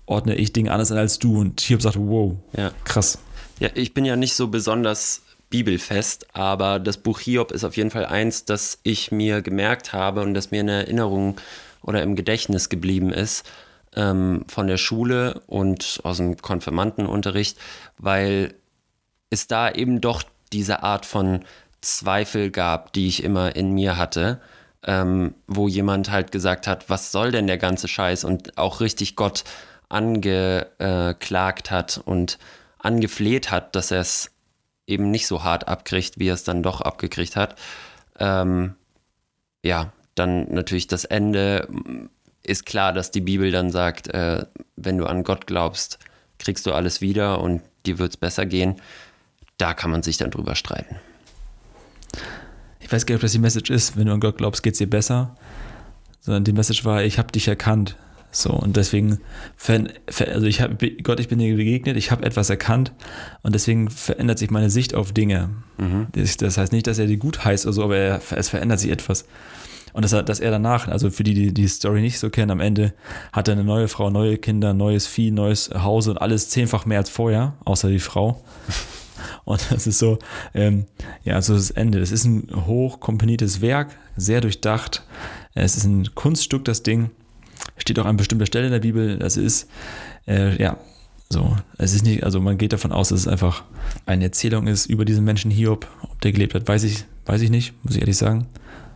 ordne 0.06 0.34
ich 0.36 0.52
Dinge 0.52 0.70
anders 0.72 0.90
an 0.92 0.98
als 0.98 1.18
du. 1.18 1.38
Und 1.40 1.60
Hiob 1.60 1.82
sagt, 1.82 1.96
wow, 1.98 2.34
Ja. 2.56 2.70
krass. 2.84 3.18
Ja, 3.60 3.68
ich 3.74 3.94
bin 3.94 4.04
ja 4.04 4.16
nicht 4.16 4.34
so 4.34 4.48
besonders 4.48 5.22
bibelfest, 5.54 6.26
aber 6.34 6.80
das 6.80 6.96
Buch 6.96 7.20
Hiob 7.20 7.52
ist 7.52 7.62
auf 7.62 7.76
jeden 7.76 7.92
Fall 7.92 8.06
eins, 8.06 8.44
das 8.44 8.80
ich 8.82 9.12
mir 9.12 9.40
gemerkt 9.40 9.92
habe 9.92 10.20
und 10.22 10.34
das 10.34 10.50
mir 10.50 10.62
in 10.62 10.68
Erinnerung 10.68 11.36
oder 11.80 12.02
im 12.02 12.16
Gedächtnis 12.16 12.68
geblieben 12.68 13.12
ist 13.12 13.48
ähm, 13.94 14.44
von 14.48 14.66
der 14.66 14.78
Schule 14.78 15.42
und 15.46 16.00
aus 16.02 16.16
dem 16.16 16.36
Konfirmandenunterricht, 16.38 17.56
weil 17.98 18.54
es 19.30 19.46
da 19.46 19.70
eben 19.70 20.00
doch 20.00 20.24
diese 20.52 20.82
Art 20.82 21.06
von 21.06 21.44
Zweifel 21.82 22.50
gab, 22.50 22.92
die 22.92 23.06
ich 23.06 23.22
immer 23.22 23.54
in 23.54 23.70
mir 23.70 23.96
hatte, 23.96 24.40
ähm, 24.84 25.36
wo 25.46 25.68
jemand 25.68 26.10
halt 26.10 26.32
gesagt 26.32 26.66
hat, 26.66 26.90
was 26.90 27.12
soll 27.12 27.30
denn 27.30 27.46
der 27.46 27.58
ganze 27.58 27.86
Scheiß? 27.86 28.24
Und 28.24 28.58
auch 28.58 28.80
richtig 28.80 29.14
Gott 29.14 29.44
angeklagt 29.88 31.70
hat 31.70 32.00
und 32.04 32.38
angefleht 32.78 33.52
hat, 33.52 33.76
dass 33.76 33.92
er 33.92 34.00
es 34.00 34.33
eben 34.86 35.10
nicht 35.10 35.26
so 35.26 35.42
hart 35.44 35.68
abkriegt, 35.68 36.18
wie 36.18 36.28
er 36.28 36.34
es 36.34 36.44
dann 36.44 36.62
doch 36.62 36.80
abgekriegt 36.80 37.36
hat. 37.36 37.56
Ähm, 38.18 38.74
ja, 39.62 39.92
dann 40.14 40.52
natürlich 40.52 40.86
das 40.86 41.04
Ende 41.04 41.68
ist 42.42 42.66
klar, 42.66 42.92
dass 42.92 43.10
die 43.10 43.20
Bibel 43.20 43.50
dann 43.50 43.70
sagt, 43.70 44.08
äh, 44.08 44.44
wenn 44.76 44.98
du 44.98 45.06
an 45.06 45.24
Gott 45.24 45.46
glaubst, 45.46 45.98
kriegst 46.38 46.66
du 46.66 46.72
alles 46.72 47.00
wieder 47.00 47.40
und 47.40 47.62
dir 47.86 47.98
wird 47.98 48.10
es 48.10 48.16
besser 48.16 48.46
gehen. 48.46 48.76
Da 49.56 49.72
kann 49.72 49.90
man 49.90 50.02
sich 50.02 50.16
dann 50.16 50.30
drüber 50.30 50.54
streiten. 50.54 50.96
ich 52.80 52.92
weiß 52.92 53.06
gar 53.06 53.14
nicht, 53.14 53.20
ob 53.20 53.22
das 53.22 53.32
die 53.32 53.38
Message 53.38 53.70
ist, 53.70 53.96
wenn 53.96 54.06
du 54.06 54.12
an 54.12 54.20
Gott 54.20 54.36
glaubst, 54.36 54.62
geht 54.62 54.74
es 54.74 54.78
dir 54.78 54.90
besser. 54.90 55.36
Sondern 56.20 56.44
die 56.44 56.52
Message 56.52 56.84
war, 56.84 57.02
ich 57.02 57.18
habe 57.18 57.32
dich 57.32 57.48
erkannt. 57.48 57.96
So, 58.36 58.50
und 58.50 58.76
deswegen, 58.76 59.20
also 59.68 60.46
ich 60.46 60.60
habe, 60.60 60.90
Gott, 61.04 61.20
ich 61.20 61.28
bin 61.28 61.38
dir 61.38 61.54
begegnet, 61.54 61.96
ich 61.96 62.10
habe 62.10 62.26
etwas 62.26 62.50
erkannt 62.50 62.92
und 63.44 63.54
deswegen 63.54 63.88
verändert 63.88 64.40
sich 64.40 64.50
meine 64.50 64.70
Sicht 64.70 64.96
auf 64.96 65.12
Dinge. 65.12 65.50
Das, 66.12 66.36
das 66.36 66.58
heißt 66.58 66.72
nicht, 66.72 66.88
dass 66.88 66.98
er 66.98 67.06
die 67.06 67.16
gut 67.16 67.44
heißt 67.44 67.64
oder 67.64 67.72
so, 67.72 67.84
aber 67.84 67.96
er, 67.96 68.20
es 68.36 68.48
verändert 68.48 68.80
sich 68.80 68.90
etwas. 68.90 69.24
Und 69.92 70.04
dass 70.04 70.12
er, 70.12 70.24
dass 70.24 70.40
er 70.40 70.50
danach, 70.50 70.88
also 70.88 71.10
für 71.10 71.22
die, 71.22 71.34
die 71.34 71.54
die 71.54 71.68
Story 71.68 72.00
nicht 72.00 72.18
so 72.18 72.28
kennen, 72.28 72.50
am 72.50 72.58
Ende 72.58 72.92
hat 73.32 73.46
er 73.46 73.52
eine 73.52 73.62
neue 73.62 73.86
Frau, 73.86 74.10
neue 74.10 74.36
Kinder, 74.36 74.74
neues 74.74 75.06
Vieh, 75.06 75.30
neues 75.30 75.70
Hause 75.72 76.10
und 76.10 76.18
alles 76.18 76.48
zehnfach 76.48 76.86
mehr 76.86 76.98
als 76.98 77.10
vorher, 77.10 77.54
außer 77.64 77.88
die 77.88 78.00
Frau. 78.00 78.42
Und 79.44 79.70
das 79.70 79.86
ist 79.86 79.98
so, 79.98 80.18
ähm, 80.54 80.86
ja, 81.22 81.40
so 81.40 81.54
das 81.54 81.70
Ende. 81.70 82.00
Das 82.00 82.10
ist 82.10 82.24
ein 82.24 82.48
hochkomponiertes 82.66 83.60
Werk, 83.60 83.96
sehr 84.16 84.40
durchdacht. 84.40 85.06
Es 85.54 85.76
ist 85.76 85.84
ein 85.84 86.14
Kunststück, 86.14 86.64
das 86.64 86.82
Ding. 86.82 87.10
Steht 87.76 87.98
auch 87.98 88.06
an 88.06 88.16
bestimmter 88.16 88.46
Stelle 88.46 88.66
in 88.66 88.72
der 88.72 88.80
Bibel. 88.80 89.18
Das 89.18 89.36
ist, 89.36 89.68
äh, 90.26 90.60
ja, 90.60 90.76
so. 91.28 91.56
Es 91.78 91.94
ist 91.94 92.04
nicht, 92.04 92.24
also 92.24 92.40
man 92.40 92.58
geht 92.58 92.72
davon 92.72 92.92
aus, 92.92 93.08
dass 93.08 93.20
es 93.20 93.28
einfach 93.28 93.64
eine 94.06 94.24
Erzählung 94.24 94.66
ist 94.66 94.86
über 94.86 95.04
diesen 95.04 95.24
Menschen 95.24 95.50
Hiob. 95.50 95.86
Ob 96.02 96.20
der 96.20 96.32
gelebt 96.32 96.54
hat, 96.54 96.66
weiß 96.68 96.84
ich, 96.84 97.04
weiß 97.26 97.40
ich 97.42 97.50
nicht, 97.50 97.74
muss 97.84 97.94
ich 97.94 98.00
ehrlich 98.00 98.16
sagen. 98.16 98.46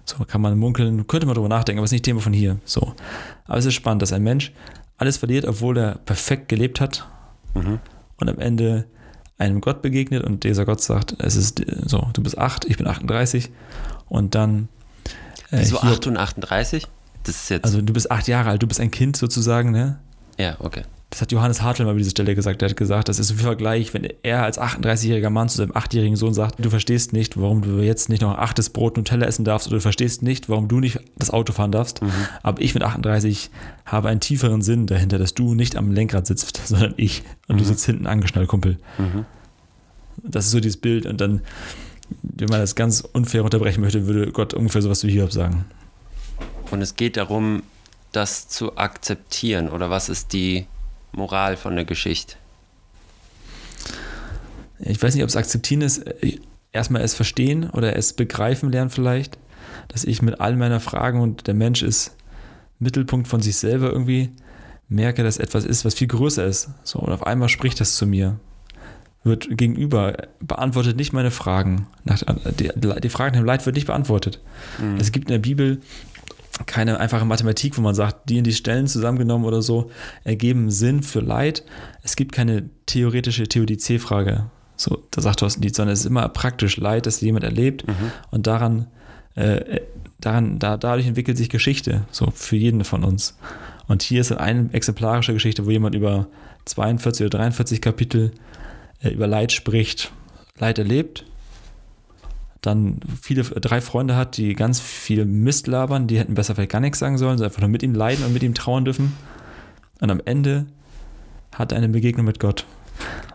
So 0.05 0.25
kann 0.25 0.41
man 0.41 0.59
munkeln, 0.59 1.07
könnte 1.07 1.27
man 1.27 1.35
drüber 1.35 1.49
nachdenken, 1.49 1.81
aber 1.81 1.85
es 1.85 1.91
ist 1.91 1.97
nicht 1.97 2.05
Thema 2.05 2.21
von 2.21 2.33
hier. 2.33 2.59
So. 2.65 2.95
Aber 3.47 3.59
es 3.59 3.67
ist 3.67 3.75
spannend, 3.75 4.01
dass 4.03 4.13
ein 4.13 4.23
Mensch 4.23 4.53
alles 4.97 5.17
verliert, 5.19 5.45
obwohl 5.45 5.77
er 5.79 5.97
perfekt 5.99 6.49
gelebt 6.49 6.81
hat 6.81 7.07
und 7.55 8.29
am 8.29 8.39
Ende 8.39 8.87
einem 9.37 9.61
Gott 9.61 9.83
begegnet 9.83 10.25
und 10.25 10.45
dieser 10.45 10.65
Gott 10.65 10.81
sagt, 10.81 11.15
es 11.19 11.37
ist 11.37 11.63
so, 11.87 12.09
du 12.13 12.23
bist 12.23 12.39
8, 12.39 12.65
ich 12.65 12.77
bin 12.77 12.87
38 12.87 13.51
und 14.09 14.35
dann 14.35 14.69
äh, 15.51 15.59
Wieso 15.61 15.81
Hiob- 15.81 15.93
8 15.93 16.07
und 16.09 16.17
38? 16.17 16.87
Das 17.25 17.37
ist 17.37 17.51
jetzt. 17.51 17.65
also 17.65 17.83
du 17.83 17.93
bist 17.93 18.11
acht 18.11 18.29
Jahre 18.29 18.51
alt, 18.51 18.63
du 18.63 18.67
bist 18.67 18.81
ein 18.81 18.91
Kind 18.91 19.17
sozusagen, 19.17 19.71
ne? 19.71 19.99
ja, 20.39 20.57
okay. 20.61 20.83
das 21.11 21.21
hat 21.21 21.33
Johannes 21.33 21.63
Hartl 21.63 21.85
mal 21.85 21.91
über 21.91 21.99
diese 21.99 22.11
Stelle 22.11 22.35
gesagt. 22.35 22.63
Der 22.63 22.69
hat 22.69 22.77
gesagt, 22.77 23.09
das 23.09 23.19
ist 23.19 23.29
so 23.29 23.35
viel 23.35 23.43
Vergleich, 23.43 23.93
wenn 23.93 24.07
er 24.23 24.45
als 24.45 24.59
38-jähriger 24.59 25.31
Mann 25.31 25.49
zu 25.49 25.57
seinem 25.57 25.73
8-jährigen 25.73 26.17
Sohn 26.17 26.33
sagt, 26.33 26.65
du 26.65 26.71
verstehst 26.71 27.13
nicht, 27.13 27.41
warum 27.41 27.61
du 27.63 27.81
jetzt 27.81 28.09
nicht 28.09 28.23
noch 28.23 28.35
ein 28.35 28.39
achtes 28.39 28.71
Brot 28.71 28.97
Nutella 28.97 29.27
essen 29.27 29.45
darfst 29.45 29.67
oder 29.67 29.79
du 29.79 29.81
verstehst 29.81 30.23
nicht, 30.23 30.49
warum 30.49 30.69
du 30.69 30.79
nicht 30.79 31.01
das 31.17 31.31
Auto 31.31 31.53
fahren 31.53 31.73
darfst. 31.73 32.03
Mhm. 32.03 32.13
Aber 32.43 32.63
ich 32.63 32.75
mit 32.75 32.85
38 32.85 33.51
habe 33.85 34.09
einen 34.09 34.21
tieferen 34.21 34.63
Sinn 34.63 34.87
dahinter, 34.87 35.19
dass 35.19 35.35
du 35.35 35.55
nicht 35.55 35.77
am 35.77 35.91
Lenkrad 35.91 36.27
sitzt, 36.27 36.63
sondern 36.67 36.95
ich. 36.97 37.25
Und 37.49 37.57
mhm. 37.57 37.59
du 37.59 37.65
sitzt 37.65 37.85
hinten 37.85 38.07
angeschnallt, 38.07 38.49
Kumpel. 38.49 38.79
Mhm. 38.99 39.25
Das 40.23 40.47
ist 40.47 40.53
so 40.53 40.61
dieses 40.61 40.81
Bild. 40.81 41.05
Und 41.05 41.21
dann, 41.21 41.41
wenn 42.23 42.49
man 42.49 42.61
das 42.61 42.77
ganz 42.77 43.01
unfair 43.01 43.43
unterbrechen 43.45 43.81
möchte, 43.81 44.07
würde 44.07 44.31
Gott 44.31 44.55
ungefähr 44.55 44.83
sowas 44.83 45.03
wie 45.05 45.11
Hiob 45.11 45.33
sagen. 45.33 45.65
Und 46.71 46.83
es 46.83 46.97
geht 46.97 47.17
darum, 47.17 47.63
das 48.13 48.49
zu 48.49 48.77
akzeptieren 48.77 49.69
oder 49.69 49.91
was 49.91 50.09
ist 50.09 50.33
die 50.33 50.67
Moral 51.13 51.57
von 51.57 51.75
der 51.75 51.85
Geschichte? 51.85 52.37
Ich 54.79 55.03
weiß 55.03 55.15
nicht, 55.15 55.25
ob 55.25 55.29
es 55.29 55.37
akzeptieren 55.37 55.83
ist. 55.83 56.03
Erstmal 56.73 57.03
es 57.03 57.15
verstehen 57.15 57.71
oder 57.71 57.97
es 57.97 58.13
begreifen 58.13 58.71
lernen 58.71 58.91
vielleicht, 58.91 59.39
dass 59.89 60.05
ich 60.05 60.23
mit 60.23 60.41
all 60.41 60.57
meiner 60.57 60.81
Fragen 60.81 61.21
und 61.21 61.47
der 61.47 61.55
Mensch 61.55 61.83
ist 61.83 62.15
Mittelpunkt 62.79 63.27
von 63.29 63.41
sich 63.41 63.57
selber 63.57 63.91
irgendwie 63.91 64.31
merke, 64.89 65.23
dass 65.23 65.39
etwas 65.39 65.65
ist, 65.65 65.85
was 65.85 65.95
viel 65.95 66.07
größer 66.07 66.45
ist. 66.45 66.71
So, 66.85 66.99
und 66.99 67.13
auf 67.13 67.27
einmal 67.27 67.49
spricht 67.49 67.81
das 67.81 67.97
zu 67.97 68.07
mir. 68.07 68.39
Wird 69.25 69.49
gegenüber, 69.51 70.17
beantwortet 70.41 70.97
nicht 70.97 71.13
meine 71.13 71.31
Fragen. 71.31 71.89
Die, 72.59 72.71
die 72.77 73.09
Fragen 73.09 73.37
im 73.37 73.45
Leid 73.45 73.67
wird 73.67 73.75
nicht 73.75 73.87
beantwortet. 73.87 74.41
Mhm. 74.81 74.97
Es 74.99 75.11
gibt 75.13 75.29
in 75.29 75.33
der 75.33 75.41
Bibel 75.41 75.81
keine 76.67 76.99
einfache 76.99 77.25
Mathematik, 77.25 77.77
wo 77.77 77.83
man 77.83 77.95
sagt, 77.95 78.29
die 78.29 78.39
in 78.39 78.45
die 78.45 78.53
Stellen 78.53 78.87
zusammengenommen 78.87 79.47
oder 79.47 79.63
so 79.63 79.91
ergeben 80.25 80.71
Sinn 80.71 81.03
für 81.03 81.21
Leid. 81.21 81.65
Es 82.03 82.17
gibt 82.17 82.33
keine 82.33 82.69
theoretische 82.87 83.49
Theodizee-Frage. 83.49 84.47
So, 84.77 85.05
da 85.11 85.21
sagt 85.21 85.41
Thorsten 85.41 85.61
Dietz, 85.63 85.77
sondern 85.77 85.93
es 85.93 86.01
ist 86.01 86.07
immer 86.07 86.29
praktisch 86.29 86.77
Leid, 86.77 87.07
das 87.07 87.21
jemand 87.21 87.45
erlebt 87.45 87.87
mhm. 87.87 88.13
und 88.31 88.47
daran, 88.47 88.87
äh, 89.35 89.81
daran 90.21 90.59
da, 90.59 90.77
dadurch 90.77 91.07
entwickelt 91.07 91.37
sich 91.37 91.49
Geschichte, 91.49 92.05
so 92.11 92.31
für 92.33 92.57
jeden 92.57 92.85
von 92.85 93.05
uns. 93.05 93.37
Und 93.89 94.03
hier 94.03 94.21
ist 94.21 94.33
eine 94.33 94.73
exemplarische 94.73 95.33
Geschichte, 95.33 95.67
wo 95.67 95.71
jemand 95.71 95.95
über 95.95 96.29
42 96.67 97.27
oder 97.27 97.39
43 97.39 97.81
Kapitel 97.81 98.33
äh, 99.03 99.11
über 99.11 99.27
Leid 99.27 99.53
spricht, 99.53 100.13
Leid 100.59 100.79
erlebt 100.79 101.25
dann 102.61 103.01
viele, 103.21 103.43
drei 103.43 103.81
Freunde 103.81 104.17
hat, 104.17 104.37
die 104.37 104.55
ganz 104.55 104.81
viel 104.81 105.25
Mist 105.25 105.67
labern, 105.67 106.07
die 106.07 106.19
hätten 106.19 106.35
besser 106.35 106.55
vielleicht 106.55 106.73
gar 106.73 106.81
nichts 106.81 106.99
sagen 106.99 107.19
sollen, 107.19 107.39
sondern 107.39 107.51
einfach 107.51 107.61
nur 107.61 107.71
mit 107.71 107.83
ihm 107.83 107.95
leiden 107.95 108.25
und 108.25 108.33
mit 108.33 108.43
ihm 108.43 108.55
trauern 108.55 108.85
dürfen. 108.85 109.13
Und 110.01 110.11
am 110.11 110.21
Ende 110.25 110.67
hat 111.55 111.73
er 111.73 111.79
eine 111.79 111.89
Begegnung 111.89 112.27
mit 112.27 112.41
Gott. 112.41 112.65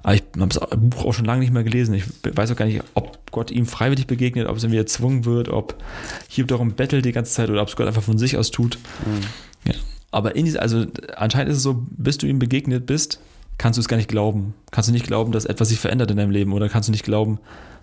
Aber 0.01 0.15
ich 0.15 0.23
habe 0.37 0.49
das 0.49 0.59
Buch 0.77 1.05
auch 1.05 1.13
schon 1.13 1.25
lange 1.25 1.39
nicht 1.39 1.53
mehr 1.53 1.63
gelesen. 1.63 1.93
Ich 1.93 2.03
weiß 2.23 2.51
auch 2.51 2.55
gar 2.55 2.65
nicht, 2.65 2.83
ob 2.93 3.31
Gott 3.31 3.51
ihm 3.51 3.65
freiwillig 3.65 4.07
begegnet, 4.07 4.47
ob 4.47 4.57
es 4.57 4.63
irgendwie 4.63 4.79
erzwungen 4.79 5.23
wird, 5.23 5.47
ob 5.47 5.81
hier 6.27 6.45
darum 6.45 6.75
bettelt 6.75 7.05
die 7.05 7.13
ganze 7.13 7.33
Zeit 7.33 7.49
oder 7.49 7.61
ob 7.61 7.69
es 7.69 7.75
Gott 7.75 7.87
einfach 7.87 8.03
von 8.03 8.17
sich 8.17 8.37
aus 8.37 8.51
tut. 8.51 8.77
Mhm. 9.05 9.71
Ja. 9.71 9.75
Aber 10.11 10.35
in 10.35 10.45
diese, 10.45 10.61
also 10.61 10.85
anscheinend 11.15 11.51
ist 11.51 11.57
es 11.57 11.63
so, 11.63 11.85
bis 11.89 12.17
du 12.17 12.27
ihm 12.27 12.39
begegnet 12.39 12.85
bist, 12.85 13.19
kannst 13.57 13.77
du 13.77 13.81
es 13.81 13.87
gar 13.87 13.97
nicht 13.97 14.09
glauben. 14.09 14.53
Kannst 14.71 14.89
du 14.89 14.93
nicht 14.93 15.07
glauben, 15.07 15.31
dass 15.31 15.45
etwas 15.45 15.69
sich 15.69 15.79
verändert 15.79 16.11
in 16.11 16.17
deinem 16.17 16.31
Leben 16.31 16.51
oder 16.53 16.67
kannst 16.69 16.89
du 16.89 16.91
nicht 16.91 17.05
glauben, 17.05 17.39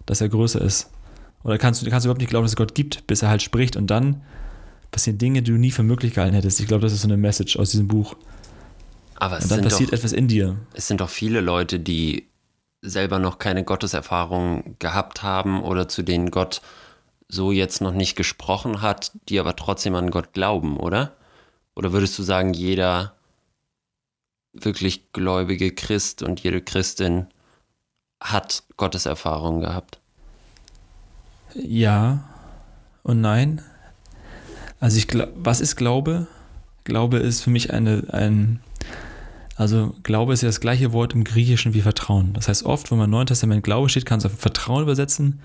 dass 0.07 0.21
er 0.21 0.29
größer 0.29 0.61
ist. 0.61 0.91
Oder 1.43 1.59
kannst 1.59 1.85
du 1.85 1.91
kannst 1.91 2.05
überhaupt 2.05 2.21
nicht 2.21 2.31
glauben, 2.31 2.45
dass 2.45 2.53
es 2.53 2.57
Gott 2.57 2.75
gibt, 2.75 3.07
bis 3.07 3.23
er 3.23 3.31
halt 3.31 3.43
spricht 3.43 3.77
und 3.77 3.87
dann 3.89 4.23
passieren 4.91 5.19
Dinge, 5.19 5.43
die 5.43 5.53
du 5.53 5.59
nie 5.59 5.71
für 5.71 5.83
möglich 5.83 6.15
gehalten 6.15 6.35
hättest. 6.35 6.61
Ich 6.61 6.67
glaube, 6.67 6.83
das 6.83 6.93
ist 6.93 7.03
so 7.03 7.09
eine 7.09 7.17
Message 7.17 7.57
aus 7.57 7.71
diesem 7.71 7.89
Buch. 7.89 8.17
Aber 9.17 9.39
es 9.39 9.45
und 9.45 9.53
dann 9.53 9.63
passiert 9.63 9.91
doch, 9.91 9.99
etwas 9.99 10.13
in 10.13 10.29
dir. 10.29 10.57
Es 10.75 10.89
sind 10.89 11.01
doch 11.01 11.11
viele 11.11 11.41
Leute, 11.41 11.79
die 11.79 12.29
selber 12.83 13.19
noch 13.19 13.39
keine 13.39 13.65
Gotteserfahrung 13.65 14.77
gehabt 14.79 15.23
haben 15.23 15.63
oder 15.63 15.89
zu 15.89 16.03
denen 16.03 16.31
Gott 16.31 16.63
so 17.29 17.53
jetzt 17.53 17.81
noch 17.81 17.93
nicht 17.93 18.17
gesprochen 18.17 18.83
hat, 18.83 19.13
die 19.29 19.39
aber 19.39 19.55
trotzdem 19.55 19.95
an 19.95 20.11
Gott 20.11 20.33
glauben, 20.33 20.79
oder? 20.79 21.17
Oder 21.77 21.93
würdest 21.93 22.19
du 22.19 22.23
sagen, 22.23 22.53
jeder 22.53 23.15
wirklich 24.53 25.13
gläubige 25.13 25.73
Christ 25.73 26.23
und 26.23 26.41
jede 26.41 26.61
Christin 26.61 27.29
hat 28.21 28.65
Gotteserfahrung 28.77 29.61
gehabt? 29.61 30.00
Ja 31.55 32.25
und 33.03 33.21
nein. 33.21 33.63
Also 34.79 34.97
ich 34.97 35.09
glaube, 35.09 35.33
was 35.37 35.61
ist 35.61 35.77
Glaube? 35.77 36.27
Glaube 36.85 37.19
ist 37.19 37.43
für 37.43 37.51
mich 37.51 37.73
eine, 37.73 38.05
ein, 38.11 38.61
also 39.57 39.95
Glaube 40.03 40.33
ist 40.33 40.43
ja 40.43 40.49
das 40.49 40.61
gleiche 40.61 40.93
Wort 40.93 41.13
im 41.13 41.25
Griechischen 41.25 41.75
wie 41.75 41.83
Vertrauen. 41.83 42.33
Das 42.33 42.49
heißt, 42.49 42.65
oft, 42.65 42.91
wenn 42.91 42.99
man 42.99 43.07
im 43.07 43.11
Neuen 43.11 43.27
Testament 43.27 43.63
Glaube 43.63 43.91
steht, 43.91 44.07
kann 44.07 44.19
es 44.19 44.27
auf 44.27 44.39
Vertrauen 44.39 44.83
übersetzen. 44.83 45.41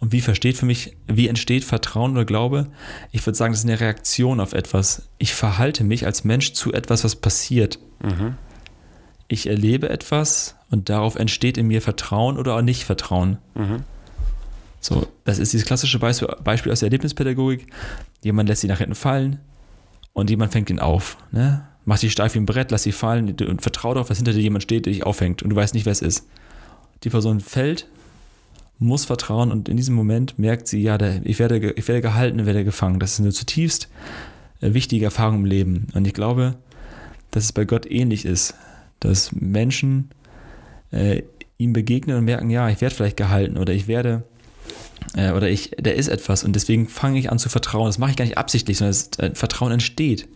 Und 0.00 0.12
wie 0.12 0.20
versteht 0.20 0.58
für 0.58 0.66
mich, 0.66 0.96
wie 1.06 1.28
entsteht 1.28 1.64
Vertrauen 1.64 2.12
oder 2.12 2.26
Glaube? 2.26 2.68
Ich 3.10 3.24
würde 3.26 3.36
sagen, 3.36 3.54
das 3.54 3.60
ist 3.60 3.68
eine 3.68 3.80
Reaktion 3.80 4.38
auf 4.40 4.52
etwas. 4.52 5.08
Ich 5.18 5.34
verhalte 5.34 5.82
mich 5.82 6.04
als 6.04 6.24
Mensch 6.24 6.52
zu 6.52 6.72
etwas, 6.72 7.04
was 7.04 7.16
passiert. 7.16 7.78
Mhm. 8.02 8.36
Ich 9.28 9.46
erlebe 9.46 9.88
etwas 9.88 10.56
und 10.70 10.90
darauf 10.90 11.16
entsteht 11.16 11.56
in 11.56 11.66
mir 11.66 11.80
Vertrauen 11.80 12.36
oder 12.36 12.56
auch 12.56 12.62
nicht 12.62 12.84
Vertrauen. 12.84 13.38
Mhm. 13.54 13.84
So, 14.84 15.06
das 15.24 15.38
ist 15.38 15.54
dieses 15.54 15.66
klassische 15.66 15.98
Beispiel 15.98 16.70
aus 16.70 16.80
der 16.80 16.88
Erlebnispädagogik. 16.88 17.68
Jemand 18.22 18.50
lässt 18.50 18.60
sie 18.60 18.66
nach 18.66 18.80
hinten 18.80 18.94
fallen 18.94 19.38
und 20.12 20.28
jemand 20.28 20.52
fängt 20.52 20.68
ihn 20.68 20.78
auf. 20.78 21.16
Ne? 21.32 21.66
Mach 21.86 21.96
sie 21.96 22.10
steif 22.10 22.34
wie 22.34 22.40
ein 22.40 22.44
Brett, 22.44 22.70
lass 22.70 22.82
sie 22.82 22.92
fallen 22.92 23.30
und 23.30 23.62
vertraue 23.62 23.94
darauf, 23.94 24.08
dass 24.08 24.18
hinter 24.18 24.34
dir 24.34 24.42
jemand 24.42 24.62
steht, 24.62 24.84
der 24.84 24.92
dich 24.92 25.06
auffängt 25.06 25.42
und 25.42 25.48
du 25.48 25.56
weißt 25.56 25.72
nicht, 25.72 25.86
wer 25.86 25.92
es 25.92 26.02
ist. 26.02 26.28
Die 27.02 27.08
Person 27.08 27.40
fällt, 27.40 27.88
muss 28.78 29.06
vertrauen 29.06 29.52
und 29.52 29.70
in 29.70 29.78
diesem 29.78 29.94
Moment 29.94 30.38
merkt 30.38 30.68
sie, 30.68 30.82
ja, 30.82 30.98
ich 31.22 31.38
werde, 31.38 31.72
ich 31.76 31.88
werde 31.88 32.02
gehalten, 32.02 32.44
werde 32.44 32.62
gefangen. 32.62 33.00
Das 33.00 33.14
ist 33.14 33.20
eine 33.20 33.32
zutiefst 33.32 33.88
äh, 34.60 34.74
wichtige 34.74 35.06
Erfahrung 35.06 35.36
im 35.36 35.44
Leben. 35.46 35.86
Und 35.94 36.06
ich 36.06 36.12
glaube, 36.12 36.56
dass 37.30 37.44
es 37.44 37.52
bei 37.52 37.64
Gott 37.64 37.90
ähnlich 37.90 38.26
ist, 38.26 38.52
dass 39.00 39.32
Menschen 39.32 40.10
äh, 40.90 41.22
ihm 41.56 41.72
begegnen 41.72 42.18
und 42.18 42.26
merken, 42.26 42.50
ja, 42.50 42.68
ich 42.68 42.82
werde 42.82 42.94
vielleicht 42.94 43.16
gehalten 43.16 43.56
oder 43.56 43.72
ich 43.72 43.88
werde 43.88 44.24
äh, 45.16 45.32
oder 45.32 45.48
ich, 45.48 45.72
da 45.78 45.90
ist 45.90 46.08
etwas 46.08 46.44
und 46.44 46.54
deswegen 46.54 46.88
fange 46.88 47.18
ich 47.18 47.30
an 47.30 47.38
zu 47.38 47.48
vertrauen. 47.48 47.86
Das 47.86 47.98
mache 47.98 48.10
ich 48.10 48.16
gar 48.16 48.24
nicht 48.24 48.38
absichtlich, 48.38 48.78
sondern 48.78 48.94
das 48.94 49.18
äh, 49.18 49.34
Vertrauen 49.34 49.72
entsteht, 49.72 50.28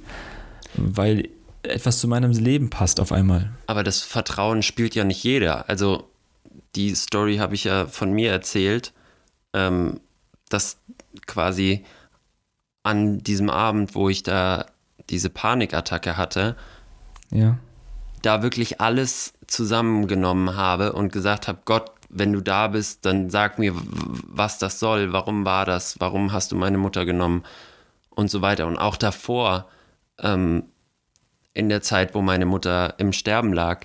weil 0.74 1.28
etwas 1.62 1.98
zu 1.98 2.08
meinem 2.08 2.30
Leben 2.32 2.70
passt 2.70 3.00
auf 3.00 3.12
einmal. 3.12 3.50
Aber 3.66 3.82
das 3.82 4.00
Vertrauen 4.00 4.62
spielt 4.62 4.94
ja 4.94 5.04
nicht 5.04 5.22
jeder. 5.22 5.68
Also 5.68 6.08
die 6.74 6.94
Story 6.94 7.36
habe 7.36 7.54
ich 7.54 7.64
ja 7.64 7.86
von 7.86 8.12
mir 8.12 8.30
erzählt, 8.30 8.92
ähm, 9.52 10.00
dass 10.48 10.78
quasi 11.26 11.84
an 12.82 13.18
diesem 13.18 13.50
Abend, 13.50 13.94
wo 13.94 14.08
ich 14.08 14.22
da 14.22 14.66
diese 15.10 15.30
Panikattacke 15.30 16.16
hatte, 16.16 16.56
ja. 17.30 17.58
da 18.22 18.42
wirklich 18.42 18.80
alles 18.80 19.34
zusammengenommen 19.46 20.56
habe 20.56 20.92
und 20.92 21.12
gesagt 21.12 21.48
habe, 21.48 21.58
Gott, 21.64 21.90
wenn 22.08 22.32
du 22.32 22.40
da 22.40 22.68
bist, 22.68 23.04
dann 23.04 23.30
sag 23.30 23.58
mir, 23.58 23.74
was 23.74 24.58
das 24.58 24.78
soll, 24.78 25.12
warum 25.12 25.44
war 25.44 25.66
das, 25.66 26.00
warum 26.00 26.32
hast 26.32 26.52
du 26.52 26.56
meine 26.56 26.78
Mutter 26.78 27.04
genommen? 27.04 27.44
Und 28.10 28.30
so 28.30 28.42
weiter. 28.42 28.66
Und 28.66 28.78
auch 28.78 28.96
davor, 28.96 29.68
ähm, 30.20 30.64
in 31.54 31.68
der 31.68 31.82
Zeit, 31.82 32.14
wo 32.14 32.22
meine 32.22 32.46
Mutter 32.46 32.94
im 32.98 33.12
Sterben 33.12 33.52
lag, 33.52 33.84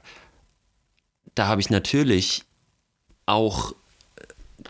da 1.36 1.48
habe 1.48 1.62
ich 1.62 1.70
natürlich 1.70 2.44
auch 3.26 3.74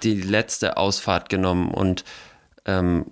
die 0.02 0.22
letzte 0.22 0.78
Ausfahrt 0.78 1.30
genommen 1.30 1.70
und 1.70 2.04
ähm, 2.66 3.06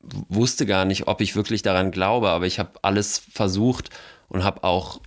wusste 0.00 0.66
gar 0.66 0.84
nicht, 0.84 1.08
ob 1.08 1.20
ich 1.20 1.36
wirklich 1.36 1.62
daran 1.62 1.90
glaube, 1.90 2.30
aber 2.30 2.46
ich 2.46 2.58
habe 2.58 2.72
alles 2.82 3.18
versucht 3.18 3.90
und 4.28 4.44
habe 4.44 4.64
auch 4.64 5.00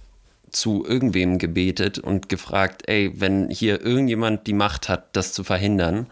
zu 0.51 0.85
irgendwem 0.85 1.37
gebetet 1.37 1.99
und 1.99 2.29
gefragt, 2.29 2.83
ey, 2.87 3.13
wenn 3.19 3.49
hier 3.49 3.81
irgendjemand 3.81 4.47
die 4.47 4.53
Macht 4.53 4.89
hat, 4.89 5.15
das 5.15 5.33
zu 5.33 5.43
verhindern, 5.43 6.07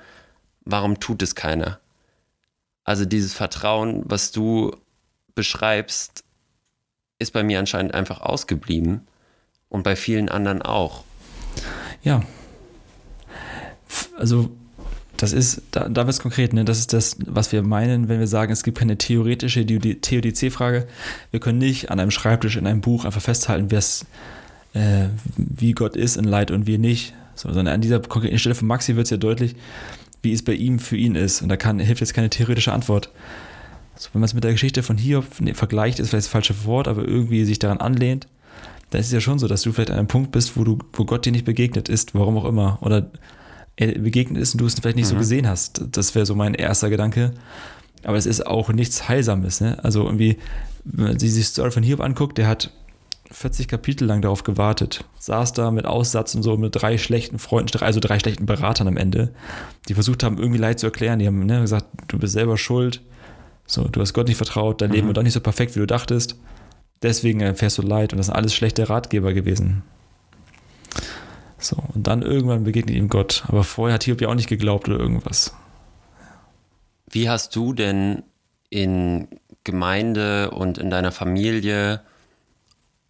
warum 0.65 0.99
tut 0.99 1.21
es 1.21 1.35
keiner? 1.35 1.79
Also 2.83 3.05
dieses 3.05 3.33
Vertrauen, 3.33 4.03
was 4.05 4.31
du 4.31 4.75
beschreibst, 5.35 6.23
ist 7.19 7.33
bei 7.33 7.43
mir 7.43 7.59
anscheinend 7.59 7.93
einfach 7.93 8.21
ausgeblieben 8.21 9.07
und 9.67 9.83
bei 9.83 9.95
vielen 9.95 10.29
anderen 10.29 10.61
auch. 10.61 11.03
Ja. 12.01 12.23
Also 14.17 14.51
das 15.19 15.33
ist, 15.33 15.61
da, 15.71 15.89
da 15.89 16.05
wird 16.05 16.13
es 16.13 16.19
konkret, 16.21 16.53
ne? 16.53 16.63
das 16.63 16.79
ist 16.79 16.93
das, 16.93 17.17
was 17.25 17.51
wir 17.51 17.61
meinen, 17.61 18.07
wenn 18.07 18.19
wir 18.19 18.27
sagen, 18.27 18.53
es 18.53 18.63
gibt 18.63 18.77
keine 18.77 18.97
theoretische 18.97 19.65
TODC-Frage. 19.65 20.87
Wir 21.31 21.39
können 21.41 21.57
nicht 21.57 21.91
an 21.91 21.99
einem 21.99 22.11
Schreibtisch 22.11 22.55
in 22.55 22.65
einem 22.65 22.79
Buch 22.79 23.03
einfach 23.03 23.21
festhalten, 23.21 23.69
äh, 24.73 25.07
wie 25.35 25.73
Gott 25.73 25.97
ist 25.97 26.15
in 26.15 26.23
Leid 26.23 26.51
und 26.51 26.67
wie 26.67 26.77
nicht. 26.77 27.13
So, 27.35 27.49
sondern 27.49 27.75
an 27.75 27.81
dieser 27.81 27.99
konkreten 27.99 28.39
Stelle 28.39 28.55
von 28.55 28.67
Maxi 28.67 28.95
wird 28.95 29.05
es 29.05 29.11
ja 29.11 29.17
deutlich, 29.17 29.55
wie 30.21 30.31
es 30.31 30.43
bei 30.43 30.53
ihm 30.53 30.79
für 30.79 30.95
ihn 30.95 31.15
ist. 31.15 31.41
Und 31.41 31.49
da 31.49 31.57
kann, 31.57 31.79
hilft 31.79 32.01
jetzt 32.01 32.13
keine 32.13 32.29
theoretische 32.29 32.71
Antwort. 32.71 33.09
So, 33.95 34.09
wenn 34.13 34.21
man 34.21 34.27
es 34.27 34.33
mit 34.33 34.45
der 34.45 34.53
Geschichte 34.53 34.83
von 34.83 34.97
Hiob 34.97 35.25
nee, 35.39 35.53
vergleicht, 35.53 35.99
ist 35.99 36.09
vielleicht 36.09 36.27
das 36.27 36.31
falsche 36.31 36.65
Wort, 36.65 36.87
aber 36.87 37.05
irgendwie 37.05 37.43
sich 37.43 37.59
daran 37.59 37.79
anlehnt, 37.79 38.27
dann 38.89 39.01
ist 39.01 39.07
es 39.07 39.13
ja 39.13 39.21
schon 39.21 39.39
so, 39.39 39.47
dass 39.47 39.63
du 39.63 39.73
vielleicht 39.73 39.91
an 39.91 39.97
einem 39.97 40.07
Punkt 40.07 40.31
bist, 40.31 40.55
wo 40.55 40.63
du, 40.63 40.79
wo 40.93 41.03
Gott 41.03 41.25
dir 41.25 41.31
nicht 41.33 41.45
begegnet 41.45 41.89
ist, 41.89 42.15
warum 42.15 42.37
auch 42.37 42.45
immer. 42.45 42.77
Oder 42.81 42.97
er 42.97 43.09
begegnet 43.79 44.41
ist 44.41 44.53
und 44.53 44.61
du 44.61 44.65
es 44.65 44.75
vielleicht 44.75 44.97
nicht 44.97 45.05
mhm. 45.05 45.11
so 45.11 45.17
gesehen 45.17 45.47
hast. 45.47 45.81
Das 45.91 46.13
wäre 46.15 46.25
so 46.25 46.35
mein 46.35 46.53
erster 46.53 46.89
Gedanke. 46.89 47.33
Aber 48.03 48.17
es 48.17 48.25
ist 48.25 48.45
auch 48.45 48.69
nichts 48.69 49.07
Heilsames. 49.09 49.61
Ne? 49.61 49.77
Also 49.83 50.05
irgendwie, 50.05 50.37
wenn 50.83 51.05
man 51.05 51.19
sich 51.19 51.33
die 51.33 51.41
Story 51.41 51.71
von 51.71 51.83
Hiob 51.83 52.01
anguckt, 52.01 52.37
der 52.37 52.47
hat 52.47 52.71
40 53.31 53.67
Kapitel 53.67 54.05
lang 54.05 54.21
darauf 54.21 54.43
gewartet. 54.43 55.05
Saß 55.19 55.53
da 55.53 55.71
mit 55.71 55.85
Aussatz 55.85 56.33
und 56.35 56.43
so 56.43 56.57
mit 56.57 56.75
drei 56.75 56.97
schlechten 56.97 57.39
Freunden, 57.39 57.77
also 57.81 57.99
drei 57.99 58.19
schlechten 58.19 58.45
Beratern 58.45 58.87
am 58.87 58.97
Ende, 58.97 59.31
die 59.87 59.93
versucht 59.93 60.23
haben, 60.23 60.37
irgendwie 60.37 60.59
Leid 60.59 60.79
zu 60.79 60.87
erklären. 60.87 61.19
Die 61.19 61.27
haben 61.27 61.45
ne, 61.45 61.61
gesagt, 61.61 61.85
du 62.07 62.17
bist 62.17 62.33
selber 62.33 62.57
schuld. 62.57 63.01
So, 63.67 63.87
du 63.87 64.01
hast 64.01 64.13
Gott 64.13 64.27
nicht 64.27 64.37
vertraut, 64.37 64.81
dein 64.81 64.89
mhm. 64.89 64.95
Leben 64.95 65.07
war 65.07 65.13
doch 65.13 65.23
nicht 65.23 65.33
so 65.33 65.41
perfekt, 65.41 65.75
wie 65.75 65.79
du 65.79 65.85
dachtest. 65.85 66.35
Deswegen 67.03 67.41
erfährst 67.41 67.77
du 67.77 67.81
Leid 67.81 68.13
und 68.13 68.17
das 68.17 68.25
sind 68.25 68.35
alles 68.35 68.53
schlechte 68.53 68.89
Ratgeber 68.89 69.33
gewesen. 69.33 69.83
So, 71.59 71.77
und 71.93 72.07
dann 72.07 72.21
irgendwann 72.21 72.63
begegnet 72.63 72.95
ihm 72.95 73.09
Gott. 73.09 73.43
Aber 73.47 73.63
vorher 73.63 73.95
hat 73.95 74.03
Hiob 74.03 74.21
ja 74.21 74.29
auch 74.29 74.35
nicht 74.35 74.49
geglaubt 74.49 74.87
oder 74.87 74.99
irgendwas. 74.99 75.53
Wie 77.09 77.29
hast 77.29 77.55
du 77.55 77.73
denn 77.73 78.23
in 78.69 79.27
Gemeinde 79.63 80.51
und 80.51 80.77
in 80.77 80.89
deiner 80.89 81.11
Familie 81.11 82.01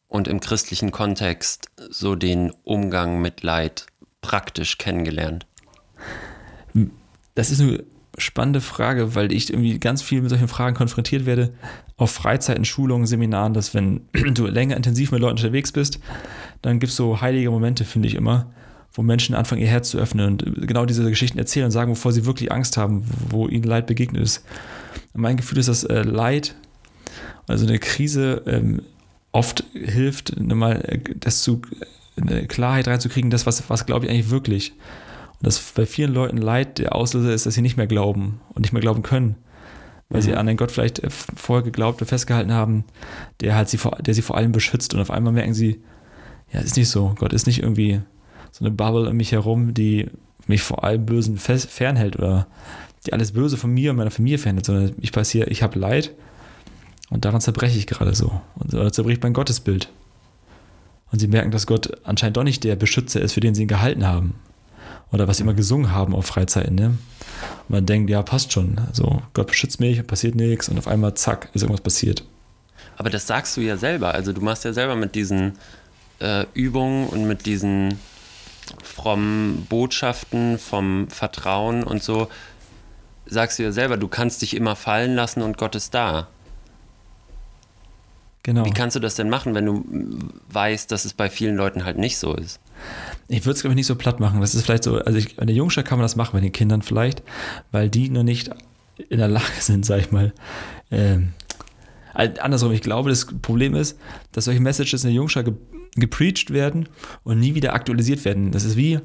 und 0.08 0.27
im 0.27 0.39
christlichen 0.39 0.91
Kontext 0.91 1.70
so 1.89 2.15
den 2.15 2.51
Umgang 2.63 3.22
mit 3.22 3.44
Leid 3.44 3.86
praktisch 4.22 4.77
kennengelernt? 4.77 5.46
Das 7.36 7.51
ist 7.51 7.62
eine 7.62 7.84
spannende 8.20 8.62
Frage, 8.62 9.16
weil 9.16 9.32
ich 9.32 9.50
irgendwie 9.50 9.80
ganz 9.80 10.02
viel 10.02 10.22
mit 10.22 10.30
solchen 10.30 10.48
Fragen 10.48 10.76
konfrontiert 10.76 11.26
werde 11.26 11.54
auf 11.98 12.12
Freizeiten, 12.12 12.66
Schulungen, 12.66 13.08
Seminaren, 13.08 13.54
dass 13.54 13.74
wenn 13.74 14.02
du 14.34 14.48
länger 14.48 14.78
intensiv 14.78 15.12
mit 15.12 15.22
Leuten 15.22 15.38
unterwegs 15.38 15.72
bist, 15.72 16.00
dann 16.62 16.80
gibt 16.80 16.92
es 16.92 16.98
so 16.98 17.22
heilige 17.22 17.50
Momente, 17.52 17.86
finde 17.86 18.08
ich 18.08 18.16
immer, 18.16 18.48
wo 18.94 19.02
Menschen 19.02 19.36
anfangen, 19.36 19.62
ihr 19.62 19.68
Herz 19.68 19.90
zu 19.90 19.98
öffnen 19.98 20.28
und 20.28 20.68
genau 20.68 20.86
diese 20.86 21.08
Geschichten 21.08 21.38
erzählen 21.38 21.66
und 21.66 21.72
sagen, 21.72 21.92
wovor 21.92 22.12
sie 22.12 22.26
wirklich 22.26 22.52
Angst 22.52 22.78
haben, 22.78 23.04
wo 23.30 23.48
ihnen 23.48 23.64
Leid 23.64 23.88
begegnet 23.88 24.22
ist. 24.22 24.44
Mein 25.14 25.38
Gefühl 25.38 25.58
ist, 25.60 25.70
dass 25.70 25.84
äh, 25.84 26.02
Leid, 26.02 26.56
also 27.48 27.66
eine 27.66 27.80
Krise, 27.80 28.44
ähm, 28.46 28.82
oft 29.32 29.64
hilft, 29.74 30.40
mal 30.40 30.82
äh, 30.86 31.00
das 31.16 31.44
zu, 31.44 31.62
eine 32.16 32.48
Klarheit 32.48 32.88
reinzukriegen, 32.88 33.30
das, 33.30 33.46
was, 33.46 33.70
was 33.70 33.86
glaube 33.86 34.06
ich 34.06 34.12
eigentlich 34.12 34.30
wirklich. 34.30 34.74
Und 35.39 35.48
dass 35.48 35.60
bei 35.60 35.86
vielen 35.86 36.13
Leuten 36.13 36.38
Leid 36.38 36.79
der 36.79 36.96
Auslöser 36.96 37.34
ist, 37.34 37.46
dass 37.46 37.53
sie 37.53 37.62
nicht 37.62 37.77
mehr 37.77 37.88
glauben 37.88 38.41
und 38.53 38.62
nicht 38.62 38.74
mehr 38.74 38.81
glauben 38.81 39.03
können. 39.03 39.36
Weil 40.10 40.22
mhm. 40.22 40.25
sie 40.25 40.36
an 40.36 40.48
den 40.48 40.58
Gott 40.58 40.72
vielleicht 40.72 41.00
äh, 41.00 41.10
vorher 41.10 41.63
geglaubt 41.63 42.01
und 42.01 42.08
festgehalten 42.08 42.51
haben, 42.51 42.84
der 43.41 43.55
halt 43.55 43.69
sie 43.69 43.77
vor, 43.77 43.98
der 44.01 44.13
sie 44.13 44.22
vor 44.22 44.38
allem 44.38 44.51
beschützt. 44.51 44.93
Und 44.93 45.00
auf 45.00 45.12
einmal 45.12 45.34
merken 45.34 45.53
sie, 45.53 45.81
ja, 46.51 46.60
ist 46.60 46.77
nicht 46.77 46.89
so. 46.89 47.15
Gott 47.19 47.34
ist 47.34 47.48
nicht 47.48 47.62
irgendwie 47.62 48.01
so 48.51 48.65
eine 48.65 48.74
Bubble 48.74 49.10
um 49.10 49.17
mich 49.17 49.31
herum, 49.31 49.74
die 49.74 50.08
mich 50.48 50.62
vor 50.62 50.84
allem 50.84 51.05
Bösen 51.05 51.38
fernhält 51.38 52.17
oder 52.17 52.48
die 53.05 53.13
alles 53.13 53.31
Böse 53.31 53.55
von 53.55 53.72
mir 53.72 53.91
und 53.91 53.98
meiner 53.98 54.12
Familie 54.12 54.39
fernhält, 54.39 54.65
sondern 54.65 54.93
ich 55.00 55.12
passiere, 55.12 55.50
ich 55.50 55.63
habe 55.63 55.79
Leid 55.79 56.15
und 57.10 57.24
daran 57.25 57.39
zerbreche 57.39 57.77
ich 57.77 57.88
gerade 57.88 58.15
so. 58.15 58.41
Und 58.55 58.74
da 58.74 58.91
zerbricht 58.91 59.24
mein 59.24 59.34
Gottesbild. 59.34 59.89
Und 61.12 61.19
sie 61.19 61.27
merken, 61.27 61.51
dass 61.51 61.65
Gott 61.65 61.91
anscheinend 62.03 62.38
doch 62.38 62.43
nicht 62.43 62.63
der 62.63 62.75
Beschützer 62.75 63.22
ist, 63.22 63.34
für 63.34 63.39
den 63.39 63.55
sie 63.55 63.63
ihn 63.63 63.67
gehalten 63.67 64.05
haben. 64.05 64.36
Oder 65.12 65.28
was 65.28 65.38
sie 65.38 65.44
immer 65.44 65.54
gesungen 65.54 65.92
haben 65.92 66.13
auf 66.13 66.28
Freizeiten. 66.28 66.75
Ne? 66.75 66.86
Und 66.88 67.70
man 67.70 67.86
denkt, 67.86 68.10
ja, 68.10 68.22
passt 68.22 68.54
schon. 68.54 68.80
Also 68.88 69.22
Gott 69.34 69.48
beschützt 69.48 69.80
mich, 69.80 70.06
passiert 70.06 70.36
nichts 70.36 70.70
und 70.70 70.78
auf 70.78 70.88
einmal, 70.88 71.16
zack, 71.16 71.50
ist 71.54 71.63
irgendwas 71.63 71.82
passiert. 71.82 72.24
Aber 72.98 73.10
das 73.10 73.28
sagst 73.28 73.56
du 73.58 73.62
ja 73.62 73.78
selber. 73.78 74.13
Also 74.13 74.34
du 74.34 74.42
machst 74.42 74.66
ja 74.66 74.74
selber 74.74 74.96
mit 74.96 75.16
diesen 75.16 75.54
äh, 76.20 76.46
Übungen 76.54 77.08
und 77.08 77.28
mit 77.28 77.46
diesen 77.46 77.98
frommen 78.84 79.66
Botschaften, 79.70 80.60
vom 80.60 81.08
Vertrauen 81.10 81.84
und 81.84 82.04
so, 82.04 82.28
sagst 83.25 83.60
du 83.60 83.63
ja 83.63 83.72
selber, 83.72 83.98
du 83.98 84.08
kannst 84.08 84.42
dich 84.42 84.56
immer 84.56 84.75
fallen 84.75 85.16
lassen 85.16 85.42
und 85.42 85.58
Gott 85.58 85.75
ist 85.75 85.94
da. 85.94 86.28
Genau. 88.44 88.66
Wie 88.66 88.72
kannst 88.72 88.96
du 88.96 89.00
das 89.00 89.16
denn 89.16 89.30
machen, 89.30 89.54
wenn 89.54 89.66
du 89.66 89.86
weißt, 90.51 90.92
dass 90.92 91.06
es 91.06 91.13
bei 91.13 91.30
vielen 91.30 91.56
Leuten 91.56 91.86
halt 91.86 91.98
nicht 91.98 92.18
so 92.18 92.36
ist? 92.36 92.60
Ich 93.28 93.46
würde 93.46 93.56
es, 93.56 93.62
glaube 93.62 93.74
ich, 93.74 93.78
nicht 93.78 93.88
so 93.88 93.96
platt 93.96 94.20
machen. 94.20 94.42
Das 94.42 94.56
ist 94.56 94.66
vielleicht 94.66 94.84
so, 94.84 94.98
also 94.98 95.18
ich, 95.18 95.40
an 95.40 95.48
der 95.48 95.56
Jungschule 95.56 95.84
kann 95.84 95.98
man 95.98 96.04
das 96.04 96.16
machen, 96.16 96.32
bei 96.34 96.42
den 96.42 96.52
Kindern 96.52 96.82
vielleicht, 96.82 97.24
weil 97.72 97.90
die 97.90 98.10
noch 98.10 98.24
nicht 98.24 98.50
in 99.10 99.20
der 99.20 99.28
Lage 99.28 99.46
sind, 99.60 99.86
sag 99.86 100.00
ich 100.00 100.12
mal. 100.12 100.34
Ähm, 100.92 101.34
andersrum, 102.13 102.72
ich 102.72 102.82
glaube, 102.82 103.10
das 103.10 103.26
Problem 103.42 103.76
ist, 103.76 103.98
dass 104.32 104.46
solche 104.46 104.60
Messages 104.60 105.04
in 105.04 105.10
der 105.10 105.15
Jungschule 105.15 105.46
ge 105.46 105.54
gepreacht 105.96 106.52
werden 106.52 106.88
und 107.24 107.39
nie 107.39 107.56
wieder 107.56 107.74
aktualisiert 107.74 108.24
werden. 108.24 108.52
Das 108.52 108.63
ist 108.63 108.78
wie, 108.78 109.00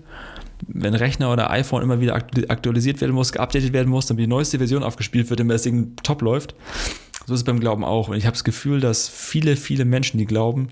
wenn 0.68 0.94
Rechner 0.94 1.32
oder 1.32 1.50
iPhone 1.50 1.82
immer 1.82 2.00
wieder 2.00 2.14
aktualisiert 2.14 3.00
werden 3.00 3.12
muss, 3.12 3.32
geupdatet 3.32 3.72
werden 3.72 3.88
muss, 3.88 4.06
damit 4.06 4.22
die 4.22 4.28
neueste 4.28 4.58
Version 4.58 4.82
aufgespielt 4.82 5.30
wird, 5.30 5.40
damit 5.40 5.54
das 5.54 5.62
Ding 5.62 5.96
top 6.02 6.20
läuft. 6.20 6.54
So 7.26 7.34
ist 7.34 7.40
es 7.40 7.44
beim 7.44 7.60
Glauben 7.60 7.84
auch. 7.84 8.08
Und 8.08 8.16
ich 8.16 8.26
habe 8.26 8.34
das 8.34 8.44
Gefühl, 8.44 8.80
dass 8.80 9.08
viele, 9.08 9.56
viele 9.56 9.84
Menschen, 9.84 10.18
die 10.18 10.26
glauben, 10.26 10.68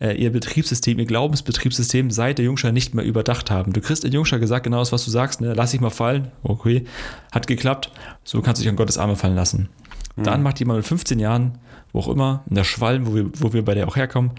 äh, 0.00 0.12
ihr 0.12 0.30
Betriebssystem, 0.30 0.98
ihr 0.98 1.06
Glaubensbetriebssystem 1.06 2.10
seit 2.10 2.38
der 2.38 2.44
Jungschar 2.44 2.72
nicht 2.72 2.94
mehr 2.94 3.04
überdacht 3.04 3.50
haben. 3.50 3.72
Du 3.72 3.80
kriegst 3.80 4.04
in 4.04 4.12
Jungschar 4.12 4.38
gesagt, 4.38 4.64
genau 4.64 4.80
das, 4.80 4.92
was 4.92 5.04
du 5.04 5.10
sagst, 5.10 5.40
ne? 5.40 5.54
lass 5.54 5.70
dich 5.70 5.80
mal 5.80 5.90
fallen. 5.90 6.30
Okay, 6.42 6.84
hat 7.32 7.46
geklappt. 7.46 7.90
So 8.22 8.42
kannst 8.42 8.60
du 8.60 8.64
dich 8.64 8.70
an 8.70 8.76
Gottes 8.76 8.98
Arme 8.98 9.16
fallen 9.16 9.34
lassen. 9.34 9.70
Mhm. 10.16 10.24
Dann 10.24 10.42
macht 10.42 10.58
jemand 10.60 10.78
mit 10.78 10.86
15 10.86 11.18
Jahren, 11.18 11.58
wo 11.92 12.00
auch 12.00 12.08
immer, 12.08 12.44
in 12.50 12.56
der 12.56 12.64
Schwalm, 12.64 13.06
wo 13.06 13.14
wir, 13.14 13.30
wo 13.38 13.52
wir 13.52 13.64
bei 13.64 13.74
der 13.74 13.88
auch 13.88 13.96
herkommen, 13.96 14.32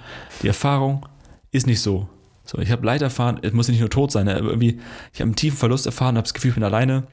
die 0.44 0.48
Erfahrung 0.48 1.06
ist 1.52 1.66
nicht 1.66 1.82
so. 1.82 2.08
So, 2.44 2.60
ich 2.60 2.70
habe 2.70 2.86
Leid 2.86 3.02
erfahren, 3.02 3.40
es 3.42 3.54
muss 3.54 3.70
nicht 3.70 3.80
nur 3.80 3.90
tot 3.90 4.12
sein, 4.12 4.28
ne? 4.28 4.36
aber 4.36 4.50
irgendwie, 4.50 4.80
ich 5.14 5.20
habe 5.20 5.30
einen 5.30 5.36
tiefen 5.36 5.58
Verlust 5.58 5.88
erfahren, 5.88 6.16
habe 6.16 6.26
das 6.26 6.36
Gefühl, 6.36 6.50
ich 6.50 6.56
bin 6.56 6.64
alleine 6.64 7.08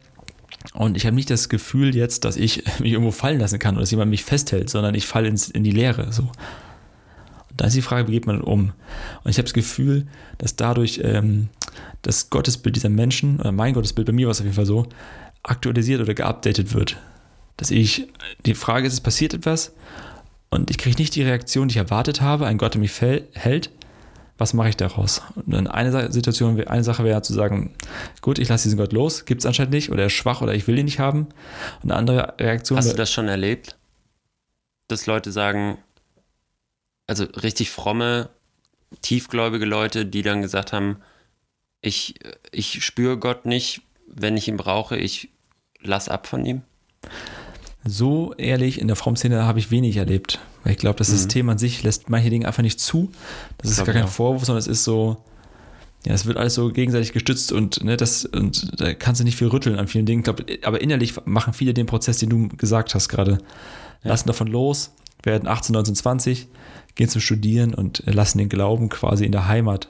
und 0.75 0.97
ich 0.97 1.07
habe 1.07 1.15
nicht 1.15 1.31
das 1.31 1.49
Gefühl 1.49 1.95
jetzt, 1.95 2.25
dass 2.25 2.37
ich 2.37 2.65
mich 2.81 2.93
irgendwo 2.93 3.11
fallen 3.11 3.41
lassen 3.41 3.59
kann 3.59 3.75
oder 3.75 3.83
dass 3.83 3.91
jemand 3.91 4.11
mich 4.11 4.25
festhält, 4.25 4.71
sondern 4.71 4.95
ich 4.95 5.07
falle 5.07 5.29
ins, 5.29 5.49
in 5.49 5.65
die 5.65 5.71
Leere. 5.71 6.13
So. 6.13 6.23
Und 6.23 7.61
da 7.61 7.67
ist 7.67 7.77
die 7.77 7.83
Frage, 7.83 8.09
wie 8.09 8.13
geht 8.13 8.27
man 8.27 8.41
um? 8.41 8.73
Und 9.25 9.31
ich 9.31 9.37
habe 9.37 9.45
das 9.45 9.55
Gefühl, 9.55 10.07
dass 10.39 10.57
dadurch 10.57 11.01
ähm, 11.03 11.49
das 12.03 12.31
Gottesbild 12.31 12.77
dieser 12.77 12.89
Menschen, 12.89 13.41
oder 13.41 13.53
mein 13.53 13.75
Gottesbild, 13.75 14.07
bei 14.07 14.13
mir 14.13 14.27
war 14.27 14.33
es 14.33 14.41
auf 14.41 14.45
jeden 14.45 14.57
Fall 14.57 14.67
so, 14.67 14.87
aktualisiert 15.43 16.01
oder 16.01 16.15
geupdatet 16.15 16.73
wird. 16.75 16.97
Dass 17.57 17.71
ich, 17.71 18.09
die 18.47 18.55
Frage 18.55 18.87
ist, 18.87 18.95
es 18.95 19.01
passiert 19.01 19.35
etwas 19.35 19.75
und 20.51 20.71
ich 20.71 20.79
kriege 20.79 20.97
nicht 20.99 21.15
die 21.15 21.23
Reaktion, 21.23 21.69
die 21.69 21.73
ich 21.73 21.79
erwartet 21.79 22.21
habe, 22.21 22.47
ein 22.47 22.59
Gott, 22.59 22.75
der 22.75 22.81
mich 22.81 23.01
hält, 23.01 23.71
was 24.43 24.55
mache 24.55 24.71
ich 24.71 24.77
daraus? 24.77 25.23
Und 25.47 25.69
eine 25.69 26.11
Situation, 26.11 26.61
eine 26.65 26.83
Sache 26.83 27.05
wäre 27.05 27.23
zu 27.23 27.33
sagen, 27.33 27.73
gut, 28.23 28.41
ich 28.41 28.49
lasse 28.49 28.65
diesen 28.65 28.77
Gott 28.77 28.93
los, 28.93 29.25
gibt 29.25 29.41
es 29.41 29.47
anscheinend 29.47 29.73
nicht, 29.73 29.91
oder 29.91 30.01
er 30.01 30.07
ist 30.07 30.15
schwach 30.15 30.43
oder 30.43 30.53
ich 30.53 30.67
will 30.67 30.77
ihn 30.77 30.87
nicht 30.87 30.99
haben. 30.99 31.29
Und 31.85 31.93
eine 31.93 31.95
andere 31.95 32.35
Reaktion 32.41 32.77
Hast 32.77 32.91
du 32.91 32.97
das 32.97 33.13
schon 33.13 33.29
erlebt? 33.29 33.77
Dass 34.89 35.07
Leute 35.07 35.31
sagen, 35.31 35.79
also 37.07 37.23
richtig 37.25 37.71
fromme, 37.71 38.31
tiefgläubige 39.01 39.65
Leute, 39.65 40.07
die 40.07 40.23
dann 40.23 40.43
gesagt 40.43 40.73
haben, 40.73 40.97
ich, 41.81 42.17
ich 42.51 42.85
spüre 42.85 43.19
Gott 43.19 43.47
nicht, 43.47 43.83
wenn 44.09 44.37
ich 44.37 44.49
ihn 44.49 44.57
brauche, 44.57 44.97
ich 44.97 45.29
lass 45.81 46.09
ab 46.09 46.27
von 46.27 46.45
ihm? 46.45 46.63
So 47.85 48.33
ehrlich, 48.39 48.81
in 48.81 48.87
der 48.87 48.97
Fromszene 48.97 49.45
habe 49.45 49.59
ich 49.59 49.71
wenig 49.71 49.97
erlebt. 49.97 50.39
Weil 50.63 50.73
ich 50.73 50.79
glaube, 50.79 50.99
das 50.99 51.09
mhm. 51.09 51.15
System 51.15 51.49
an 51.49 51.59
sich 51.59 51.83
lässt 51.83 52.09
manche 52.09 52.31
Dinge 52.31 52.47
einfach 52.47 52.63
nicht 52.63 52.81
zu. 52.81 53.11
Das 53.59 53.71
ist 53.71 53.85
gar 53.85 53.95
kein 53.95 54.07
Vorwurf, 54.07 54.45
sondern 54.45 54.61
es 54.61 54.69
ist 54.69 54.85
so, 54.85 55.17
ja, 56.05 56.15
es 56.15 56.27
wird 56.27 56.37
alles 56.37 56.55
so 56.55 56.71
gegenseitig 56.71 57.13
gestützt 57.13 57.53
und, 57.53 57.83
ne, 57.85 57.97
das, 57.97 58.25
und 58.25 58.81
da 58.81 58.95
kannst 58.95 59.21
du 59.21 59.25
nicht 59.25 59.37
viel 59.37 59.49
rütteln 59.49 59.79
an 59.79 59.87
vielen 59.87 60.07
Dingen. 60.07 60.21
Ich 60.21 60.25
glaub, 60.25 60.45
aber 60.65 60.81
innerlich 60.81 61.15
machen 61.27 61.53
viele 61.53 61.75
den 61.75 61.87
Prozess, 61.87 62.19
den 62.19 62.29
du 62.29 62.49
gesagt 62.49 62.95
hast 62.95 63.09
gerade. 63.09 63.39
Ja. 64.03 64.11
Lassen 64.11 64.29
davon 64.29 64.49
los, 64.49 64.93
werden 65.23 65.49
18, 65.49 65.73
19, 65.73 65.95
20, 65.95 66.49
gehen 66.95 67.09
zum 67.09 67.21
Studieren 67.21 67.75
und 67.75 68.03
lassen 68.07 68.39
den 68.39 68.49
Glauben 68.49 68.89
quasi 68.89 69.25
in 69.25 69.33
der 69.33 69.47
Heimat, 69.47 69.89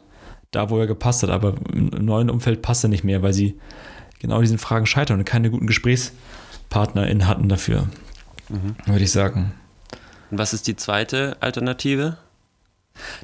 da 0.51 0.69
wo 0.69 0.79
er 0.79 0.87
gepasst 0.87 1.23
hat. 1.23 1.31
Aber 1.31 1.55
im 1.73 1.89
neuen 2.05 2.29
Umfeld 2.29 2.63
passt 2.63 2.85
er 2.85 2.89
nicht 2.89 3.05
mehr, 3.05 3.23
weil 3.23 3.33
sie 3.33 3.59
genau 4.19 4.41
diesen 4.41 4.59
Fragen 4.59 4.87
scheitern 4.87 5.19
und 5.19 5.25
keine 5.25 5.51
guten 5.51 5.67
GesprächspartnerInnen 6.73 7.29
hatten 7.29 7.49
dafür, 7.49 7.89
mhm. 8.49 8.77
würde 8.87 9.05
ich 9.05 9.13
sagen. 9.13 9.53
Und 10.31 10.39
was 10.39 10.55
ist 10.55 10.67
die 10.67 10.77
zweite 10.77 11.37
Alternative? 11.41 12.17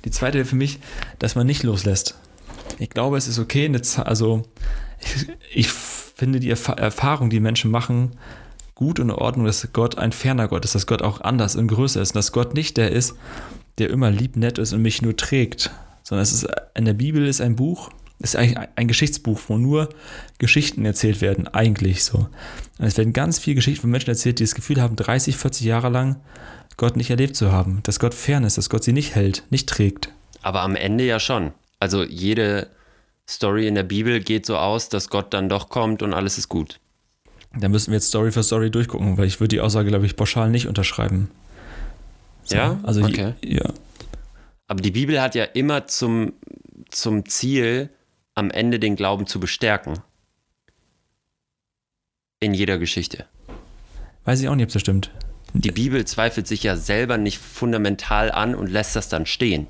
Die 0.04 0.11
zweite 0.11 0.38
wäre 0.38 0.46
für 0.46 0.56
mich, 0.56 0.80
dass 1.18 1.34
man 1.34 1.46
nicht 1.46 1.62
loslässt. 1.62 2.14
Ich 2.78 2.90
glaube, 2.90 3.16
es 3.16 3.26
ist 3.26 3.38
okay, 3.38 3.70
also 4.04 4.42
ich, 5.00 5.28
ich 5.52 5.68
finde 5.70 6.40
die 6.40 6.50
Erfahrung, 6.50 7.30
die 7.30 7.40
Menschen 7.40 7.70
machen, 7.70 8.12
gut 8.74 9.00
und 9.00 9.08
in 9.08 9.14
Ordnung, 9.14 9.46
dass 9.46 9.66
Gott 9.72 9.96
ein 9.98 10.12
ferner 10.12 10.48
Gott 10.48 10.64
ist, 10.64 10.74
dass 10.74 10.87
Gott 10.87 11.02
auch 11.02 11.22
anders 11.22 11.56
und 11.56 11.68
größer 11.68 12.02
ist, 12.02 12.14
dass 12.14 12.32
Gott 12.32 12.54
nicht 12.54 12.76
der 12.76 12.92
ist, 12.92 13.14
der 13.78 13.90
immer 13.90 14.11
lieb, 14.11 14.37
nett 14.37 14.58
ist 14.58 14.72
und 14.72 14.82
mich 14.82 15.02
nur 15.02 15.16
trägt, 15.16 15.70
sondern 16.02 16.22
es 16.22 16.32
ist 16.32 16.48
in 16.74 16.84
der 16.84 16.94
Bibel 16.94 17.26
ist 17.26 17.40
ein 17.40 17.56
Buch, 17.56 17.90
ist 18.20 18.37
eigentlich 18.37 18.68
ein 18.76 18.88
Geschichtsbuch, 18.88 19.40
wo 19.48 19.59
nur 19.59 19.88
Geschichten 20.38 20.85
erzählt 20.85 21.20
werden, 21.20 21.46
eigentlich 21.48 22.04
so. 22.04 22.28
Und 22.78 22.87
es 22.87 22.96
werden 22.96 23.12
ganz 23.12 23.38
viele 23.38 23.57
Geschichten 23.57 23.83
von 23.83 23.90
Menschen 23.90 24.11
erzählt, 24.11 24.38
die 24.38 24.44
das 24.44 24.54
Gefühl 24.54 24.81
haben, 24.81 24.96
30, 24.96 25.37
40 25.37 25.66
Jahre 25.66 25.88
lang 25.88 26.16
Gott 26.76 26.96
nicht 26.96 27.11
erlebt 27.11 27.37
zu 27.37 27.52
haben, 27.52 27.81
dass 27.85 27.98
Gott 27.98 28.14
fern 28.14 28.44
ist, 28.44 28.59
dass 28.59 28.70
Gott 28.70 28.85
sie 28.85 28.92
nicht 28.92 29.14
hält, 29.14 29.44
nicht 29.50 29.68
trägt. 29.68 30.11
Aber 30.42 30.62
am 30.62 30.76
Ende 30.76 31.04
ja 31.04 31.20
schon. 31.20 31.52
Also 31.81 32.04
jede 32.04 32.68
Story 33.28 33.66
in 33.66 33.74
der 33.74 33.83
Bibel 33.83 34.20
geht 34.20 34.46
so 34.46 34.57
aus, 34.57 34.88
dass 34.88 35.11
Gott 35.11 35.35
dann 35.35 35.48
doch 35.48 35.68
kommt 35.68 36.02
und 36.02 36.14
alles 36.14 36.38
ist 36.38 36.48
gut. 36.48 36.81
Da 37.59 37.68
müssen 37.68 37.90
wir 37.90 37.96
jetzt 37.96 38.09
Story 38.09 38.31
für 38.33 38.42
Story 38.42 38.70
durchgucken, 38.70 39.16
weil 39.18 39.26
ich 39.26 39.40
würde 39.40 39.48
die 39.48 39.61
Aussage, 39.61 39.88
glaube 39.88 40.07
ich, 40.07 40.16
pauschal 40.16 40.50
nicht 40.50 40.66
unterschreiben. 40.66 41.31
So, 42.44 42.57
Ja? 42.57 42.78
Also 42.83 43.02
Okay. 43.02 43.35
ja. 43.44 43.68
Aber 44.66 44.83
die 44.83 44.90
Bibel 44.90 45.20
hat 45.20 45.35
ja 45.35 45.44
immer 45.44 45.87
zum, 45.87 46.35
zum 46.90 47.26
Ziel, 47.26 47.90
am 48.38 48.51
Ende 48.51 48.79
den 48.79 48.96
Glauben 48.96 49.27
zu 49.27 49.40
bestärken. 49.40 49.98
In 52.40 52.55
jeder 52.55 52.79
Geschichte. 52.79 53.27
Weiß 54.24 54.40
ich 54.40 54.48
auch 54.48 54.55
nicht, 54.55 54.66
ob 54.66 54.72
das 54.72 54.81
stimmt. 54.83 55.11
Die 55.55 55.72
Bibel 55.72 56.05
zweifelt 56.05 56.46
sich 56.46 56.62
ja 56.62 56.77
selber 56.77 57.16
nicht 57.18 57.38
fundamental 57.38 58.31
an 58.31 58.55
und 58.55 58.68
lässt 58.70 58.94
das 58.94 59.09
dann 59.09 59.27
stehen. 59.27 59.66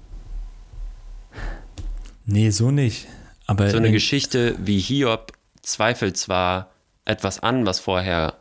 Nee, 2.24 2.50
so 2.50 2.70
nicht. 2.70 3.06
Aber 3.46 3.70
So 3.70 3.78
eine 3.78 3.86
in- 3.86 3.92
Geschichte 3.94 4.54
wie 4.58 4.78
Hiob 4.78 5.32
zweifelt 5.62 6.16
zwar 6.16 6.70
etwas 7.04 7.40
an, 7.40 7.64
was 7.64 7.80
vorher 7.80 8.34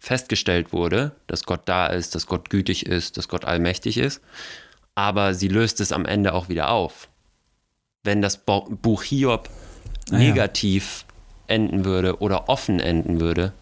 festgestellt 0.00 0.72
wurde, 0.72 1.12
dass 1.28 1.44
Gott 1.44 1.62
da 1.66 1.86
ist, 1.86 2.14
dass 2.14 2.26
Gott 2.26 2.50
gütig 2.50 2.86
ist, 2.86 3.16
dass 3.16 3.28
Gott 3.28 3.44
allmächtig 3.44 3.98
ist, 3.98 4.20
aber 4.94 5.34
sie 5.34 5.48
löst 5.48 5.80
es 5.80 5.92
am 5.92 6.04
Ende 6.06 6.32
auch 6.32 6.48
wieder 6.48 6.70
auf. 6.70 7.08
Wenn 8.06 8.22
das 8.22 8.38
Buch 8.38 9.02
Hiob 9.02 9.50
Ah, 10.10 10.12
ja. 10.12 10.18
negativ 10.18 11.04
enden 11.48 11.84
würde 11.84 12.18
oder 12.20 12.48
offen 12.48 12.78
enden 12.80 13.20
würde, 13.20 13.52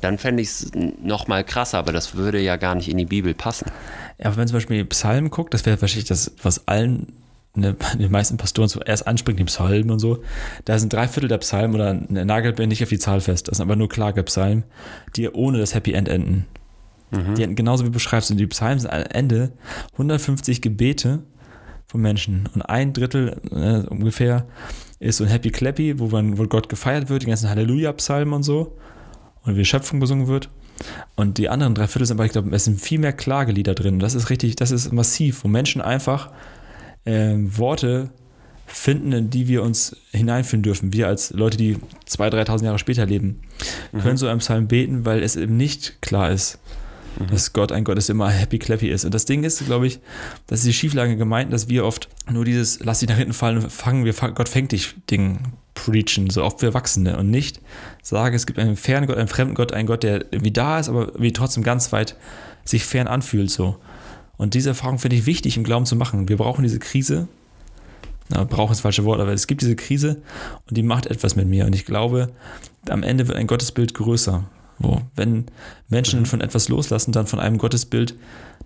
dann 0.00 0.16
fände 0.18 0.42
ich 0.42 0.48
es 0.48 0.70
nochmal 1.02 1.44
krasser, 1.44 1.78
aber 1.78 1.92
das 1.92 2.14
würde 2.14 2.40
ja 2.40 2.56
gar 2.56 2.74
nicht 2.74 2.88
in 2.88 2.96
die 2.96 3.04
Bibel 3.04 3.34
passen. 3.34 3.70
Ja, 4.18 4.26
aber 4.26 4.38
wenn 4.38 4.48
zum 4.48 4.56
Beispiel 4.56 4.84
Psalmen 4.86 5.30
guckt, 5.30 5.52
das 5.52 5.66
wäre 5.66 5.80
wahrscheinlich 5.80 6.08
das, 6.08 6.32
was 6.42 6.66
allen, 6.66 7.12
ne, 7.54 7.76
den 7.98 8.10
meisten 8.10 8.38
Pastoren 8.38 8.68
zuerst 8.70 9.06
anspringt, 9.06 9.38
die 9.38 9.44
Psalmen 9.44 9.90
und 9.90 9.98
so. 9.98 10.22
Da 10.64 10.78
sind 10.78 10.92
drei 10.92 11.08
Viertel 11.08 11.28
der 11.28 11.38
Psalmen 11.38 11.74
oder 11.74 11.92
ne, 11.94 12.24
nagelt 12.24 12.58
mir 12.58 12.66
nicht 12.66 12.82
auf 12.82 12.88
die 12.88 12.98
Zahl 12.98 13.20
fest. 13.20 13.48
Das 13.48 13.58
sind 13.58 13.66
aber 13.66 13.76
nur 13.76 13.88
Klagepsalmen, 13.90 14.64
die 15.16 15.28
ohne 15.28 15.58
das 15.58 15.74
Happy 15.74 15.92
End 15.92 16.08
enden. 16.08 16.46
Die 17.12 17.42
enden 17.42 17.54
genauso 17.54 17.84
wie 17.84 17.88
du 17.88 17.92
beschreibst. 17.92 18.30
Und 18.30 18.36
die 18.38 18.46
Psalmen 18.48 18.80
sind 18.80 18.90
am 18.90 19.02
Ende 19.02 19.52
150 19.92 20.60
Gebete 20.60 21.20
von 21.86 22.00
Menschen. 22.00 22.48
Und 22.54 22.62
ein 22.62 22.92
Drittel 22.92 23.40
ne, 23.50 23.86
ungefähr 23.88 24.46
ist 24.98 25.18
so 25.18 25.24
ein 25.24 25.30
Happy 25.30 25.50
Clappy, 25.50 25.98
wo, 25.98 26.08
man, 26.08 26.38
wo 26.38 26.44
Gott 26.44 26.68
gefeiert 26.68 27.08
wird, 27.08 27.22
die 27.22 27.26
ganzen 27.26 27.48
Halleluja-Psalmen 27.48 28.34
und 28.34 28.42
so. 28.42 28.76
Und 29.42 29.56
wie 29.56 29.64
Schöpfung 29.64 30.00
besungen 30.00 30.26
wird. 30.26 30.48
Und 31.14 31.38
die 31.38 31.48
anderen 31.48 31.74
drei 31.74 31.86
Viertel 31.86 32.06
sind, 32.06 32.16
aber 32.16 32.26
ich 32.26 32.32
glaube, 32.32 32.54
es 32.54 32.64
sind 32.64 32.80
viel 32.80 32.98
mehr 32.98 33.12
Klagelieder 33.12 33.74
drin. 33.74 33.94
Und 33.94 34.00
Das 34.00 34.14
ist 34.14 34.28
richtig, 34.30 34.56
das 34.56 34.70
ist 34.70 34.92
massiv, 34.92 35.44
wo 35.44 35.48
Menschen 35.48 35.80
einfach 35.80 36.30
ähm, 37.04 37.56
Worte 37.56 38.10
finden, 38.66 39.12
in 39.12 39.30
die 39.30 39.48
wir 39.48 39.62
uns 39.62 39.96
hineinfühlen 40.10 40.62
dürfen. 40.62 40.92
Wir 40.92 41.06
als 41.06 41.30
Leute, 41.30 41.56
die 41.56 41.76
2.000, 42.08 42.46
3.000 42.46 42.64
Jahre 42.64 42.78
später 42.78 43.06
leben, 43.06 43.40
können 44.02 44.16
so 44.16 44.26
einen 44.26 44.40
Psalm 44.40 44.66
beten, 44.66 45.04
weil 45.04 45.22
es 45.22 45.36
eben 45.36 45.56
nicht 45.56 46.02
klar 46.02 46.32
ist, 46.32 46.58
dass 47.30 47.52
Gott 47.52 47.72
ein 47.72 47.84
Gott 47.84 47.98
ist, 47.98 48.10
immer 48.10 48.30
happy 48.30 48.58
clappy 48.58 48.88
ist. 48.88 49.04
Und 49.04 49.14
das 49.14 49.24
Ding 49.24 49.44
ist, 49.44 49.64
glaube 49.66 49.86
ich, 49.86 50.00
das 50.46 50.60
ist 50.60 50.66
die 50.66 50.72
Schieflage 50.72 51.16
gemeint, 51.16 51.52
dass 51.52 51.68
wir 51.68 51.84
oft 51.84 52.08
nur 52.30 52.44
dieses 52.44 52.80
Lass 52.84 53.00
dich 53.00 53.08
nach 53.08 53.16
hinten 53.16 53.32
fallen 53.32 53.68
fangen, 53.70 54.04
wir 54.04 54.12
Gott 54.12 54.48
fängt 54.48 54.72
dich 54.72 54.94
Ding 55.10 55.38
preachen, 55.74 56.30
so 56.30 56.42
oft 56.42 56.60
wir 56.62 56.70
Erwachsene 56.70 57.16
und 57.16 57.30
nicht 57.30 57.60
sagen, 58.02 58.34
es 58.34 58.46
gibt 58.46 58.58
einen 58.58 58.76
fernen 58.76 59.06
Gott, 59.06 59.16
einen 59.16 59.28
fremden 59.28 59.54
Gott, 59.54 59.72
einen 59.72 59.86
Gott, 59.86 60.02
der 60.02 60.32
irgendwie 60.32 60.50
da 60.50 60.78
ist, 60.78 60.88
aber 60.88 61.12
wie 61.18 61.32
trotzdem 61.32 61.62
ganz 61.62 61.92
weit 61.92 62.16
sich 62.64 62.84
fern 62.84 63.06
anfühlt 63.06 63.50
so. 63.50 63.76
Und 64.36 64.54
diese 64.54 64.70
Erfahrung 64.70 64.98
finde 64.98 65.16
ich 65.16 65.26
wichtig 65.26 65.56
im 65.56 65.64
Glauben 65.64 65.86
zu 65.86 65.96
machen. 65.96 66.28
Wir 66.28 66.36
brauchen 66.36 66.62
diese 66.62 66.78
Krise, 66.78 67.28
na, 68.28 68.44
brauchen 68.44 68.72
ist 68.72 68.78
das 68.78 68.82
falsche 68.82 69.04
Wort, 69.04 69.20
aber 69.20 69.32
es 69.32 69.46
gibt 69.46 69.62
diese 69.62 69.76
Krise 69.76 70.20
und 70.68 70.76
die 70.76 70.82
macht 70.82 71.06
etwas 71.06 71.36
mit 71.36 71.46
mir. 71.46 71.66
Und 71.66 71.74
ich 71.74 71.84
glaube, 71.84 72.32
am 72.88 73.02
Ende 73.02 73.28
wird 73.28 73.38
ein 73.38 73.46
Gottesbild 73.46 73.94
größer. 73.94 74.44
Wo, 74.78 75.00
wenn 75.14 75.46
Menschen 75.88 76.26
von 76.26 76.40
etwas 76.40 76.68
loslassen, 76.68 77.12
dann 77.12 77.26
von 77.26 77.40
einem 77.40 77.58
Gottesbild, 77.58 78.14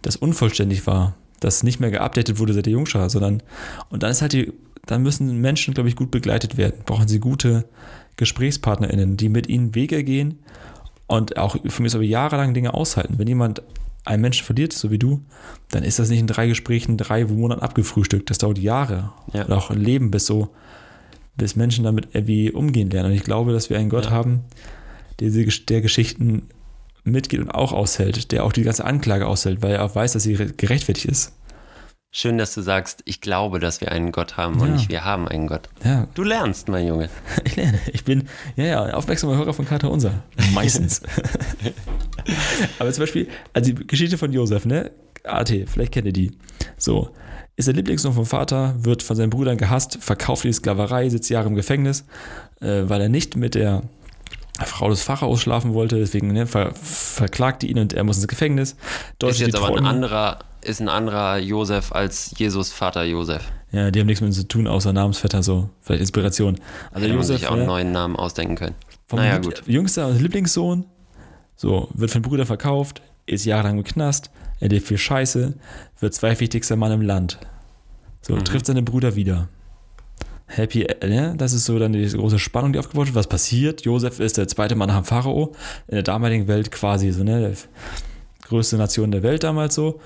das 0.03 0.17
unvollständig 0.17 0.87
war, 0.87 1.15
das 1.41 1.63
nicht 1.63 1.81
mehr 1.81 1.91
geupdatet 1.91 2.39
wurde 2.39 2.53
seit 2.53 2.67
der 2.67 2.73
Jungschar, 2.73 3.09
sondern 3.11 3.43
und 3.91 4.03
dann 4.03 4.11
ist 4.11 4.21
halt 4.23 4.33
die, 4.33 4.53
dann 4.87 5.03
müssen 5.03 5.41
Menschen, 5.41 5.73
glaube 5.75 5.89
ich, 5.89 5.97
gut 5.97 6.11
begleitet 6.11 6.57
werden. 6.57 6.83
Brauchen 6.85 7.09
sie 7.09 7.21
gute 7.21 7.65
GesprächspartnerInnen, 8.17 9.17
die 9.17 9.29
mit 9.29 9.49
ihnen 9.49 9.75
Wege 9.75 10.05
gehen 10.05 10.39
und 11.07 11.37
auch 11.39 11.57
für 11.67 11.83
mich 11.83 11.95
aber 11.95 12.05
jahrelang 12.05 12.55
Dinge 12.55 12.75
aushalten. 12.75 13.15
Wenn 13.19 13.27
jemand 13.29 13.63
einen 14.05 14.23
Menschen 14.23 14.45
verliert, 14.45 14.73
so 14.73 14.91
wie 14.91 14.99
du, 14.99 15.21
dann 15.71 15.83
ist 15.83 15.99
das 15.99 16.09
nicht 16.11 16.21
in 16.21 16.27
drei 16.27 16.47
Gesprächen, 16.47 16.97
drei 16.97 17.25
Monaten 17.25 17.63
abgefrühstückt. 17.63 18.31
Das 18.31 18.39
dauert 18.39 18.59
Jahre 18.59 19.13
Ja. 19.33 19.45
oder 19.47 19.57
auch 19.59 19.71
ein 19.71 19.81
Leben, 19.81 20.11
bis 20.11 20.27
so, 20.27 20.49
bis 21.37 21.57
Menschen 21.57 21.85
damit 21.85 22.09
irgendwie 22.13 22.51
umgehen 22.51 22.91
lernen. 22.91 23.11
Und 23.11 23.17
ich 23.17 23.25
glaube, 23.25 23.53
dass 23.53 23.71
wir 23.71 23.79
einen 23.79 23.91
Gott 23.91 24.07
Ja. 24.07 24.11
haben, 24.11 24.41
der, 25.21 25.31
der 25.31 25.81
Geschichten 25.81 26.49
mitgeht 27.05 27.41
und 27.41 27.51
auch 27.51 27.73
aushält, 27.73 28.33
der 28.33 28.45
auch 28.45 28.53
die 28.53 28.63
ganze 28.63 28.85
Anklage 28.85 29.27
aushält, 29.27 29.63
weil 29.63 29.73
er 29.73 29.85
auch 29.85 29.95
weiß, 29.95 30.13
dass 30.13 30.23
sie 30.23 30.35
re- 30.35 30.53
gerechtfertigt 30.53 31.07
ist. 31.07 31.33
Schön, 32.13 32.39
dass 32.39 32.55
du 32.55 32.61
sagst, 32.61 33.03
ich 33.05 33.21
glaube, 33.21 33.61
dass 33.61 33.81
wir 33.81 33.93
einen 33.93 34.11
Gott 34.11 34.37
haben 34.37 34.61
und 34.61 34.67
Ja. 34.69 34.75
nicht 34.75 34.89
wir 34.91 35.05
haben 35.05 35.29
einen 35.29 35.47
Gott. 35.47 35.69
Ja, 35.85 36.09
Du 36.15 36.25
lernst, 36.25 36.69
mein 36.69 36.87
Junge. 36.87 37.09
ich 37.45 37.55
lerne. 37.57 37.79
Ich 37.93 38.03
bin, 38.05 38.29
ja, 38.57 38.65
ja, 38.65 38.95
aufmerksamer 38.95 39.37
Hörer 39.37 39.55
von 39.55 39.65
Kater 39.65 39.91
Unser. 39.91 40.25
Meistens. 40.53 41.03
Aber 42.79 42.93
zum 42.93 43.03
Beispiel, 43.03 43.29
also 43.53 43.73
die 43.73 43.87
Geschichte 43.87 44.19
von 44.19 44.33
Josef, 44.33 44.67
ne? 44.67 44.91
AT, 45.25 45.51
vielleicht 45.67 45.93
kennt 45.93 46.07
ihr 46.07 46.13
die. 46.13 46.33
So, 46.77 47.11
ist 47.57 47.69
der 47.69 47.75
Lieblingssohn 47.75 48.13
vom 48.13 48.27
Vater, 48.27 48.75
wird 48.79 49.03
von 49.03 49.17
seinen 49.17 49.31
Brüdern 49.31 49.57
gehasst, 49.59 49.99
verkauft 50.01 50.45
in 50.45 50.51
die 50.51 50.55
Sklaverei, 50.57 51.09
sitzt 51.11 51.31
Jahre 51.31 51.49
im 51.49 51.55
Gefängnis, 51.55 52.05
äh, 52.61 52.83
weil 52.89 53.01
er 53.03 53.09
nicht 53.09 53.37
mit 53.37 53.55
der 53.55 53.83
Frau 54.65 54.91
des 54.91 55.03
Pharaos 55.03 55.41
schlafen 55.41 55.73
wollte, 55.75 55.97
deswegen 55.97 56.33
ne, 56.33 56.47
ver 56.47 56.73
verklagt 56.75 57.63
die 57.63 57.71
ihn 57.71 57.79
und 57.79 57.93
er 57.93 58.05
muss 58.05 58.17
ins 58.17 58.29
Gefängnis. 58.29 58.77
Dort 59.19 59.33
Ist 59.33 59.41
jetzt 59.41 59.57
aber 59.57 59.77
ein 59.77 59.87
anderer, 59.87 60.39
ist 60.61 60.81
ein 60.81 60.89
anderer 60.89 61.39
Josef 61.39 61.93
als 61.93 62.35
Jesus 62.37 62.73
Vater 62.73 63.05
Josef. 63.05 63.43
Ja, 63.73 63.91
die 63.91 64.01
haben 64.01 64.07
nichts 64.07 64.21
mit 64.21 64.31
ihm 64.31 64.35
zu 64.35 64.49
tun, 64.49 64.67
außer 64.67 64.93
Namensvetter, 64.93 65.43
so, 65.43 65.71
vielleicht 65.81 66.01
Inspiration. 66.01 66.57
Also 66.93 67.07
man 67.07 67.17
Josef, 67.17 67.39
sich 67.39 67.47
auch 67.47 67.53
einen 67.53 67.61
ne, 67.63 67.67
neuen 67.67 67.93
Namen 67.93 68.17
ausdenken 68.17 68.57
können. 68.57 68.75
Vom 69.07 69.19
Naja, 69.21 69.39
gut. 69.39 69.63
Jüngster 69.67 70.09
und 70.09 70.21
Lieblingssohn, 70.21 70.85
so, 71.57 71.89
wird 71.95 72.11
von 72.11 72.23
Brüdern 72.23 72.47
verkauft, 72.47 73.01
ist 73.27 73.45
jahrelang 73.45 73.79
im 73.79 73.85
Knast, 73.85 74.31
erlebt 74.59 74.87
viel 74.87 74.99
Scheiße, 74.99 75.55
wird 76.01 76.15
zweitwichtigster 76.15 76.77
Mann 76.77 76.93
im 76.93 77.03
Land. 77.03 77.39
So, 78.23 78.35
Mhm. 78.35 78.45
trifft 78.45 78.67
seine 78.67 78.83
Brüder 78.83 79.15
wieder. 79.15 79.49
Happy, 80.51 80.83
äh, 80.83 81.09
ne? 81.09 81.35
Das 81.37 81.53
ist 81.53 81.65
so 81.65 81.79
dann 81.79 81.93
die 81.93 82.07
große 82.09 82.39
Spannung, 82.39 82.73
die 82.73 82.79
aufgebaut 82.79 83.07
wird. 83.07 83.15
Was 83.15 83.29
passiert? 83.29 83.85
Josef 83.85 84.21
ist 84.21 84.37
der 84.37 84.49
zweite 84.49 84.75
Mann 84.75 84.89
nach 84.89 84.97
dem 84.97 85.05
Pharao, 85.05 85.53
in 85.87 85.95
der 85.95 86.03
damaligen 86.03 86.49
Welt 86.49 86.71
quasi 86.71 87.13
so, 87.13 87.23
ne? 87.23 87.53
Die 87.53 88.49
größte 88.49 88.77
Nation 88.77 89.13
der 89.13 89.23
Welt 89.23 89.45
damals 89.45 89.75
so. 89.75 90.01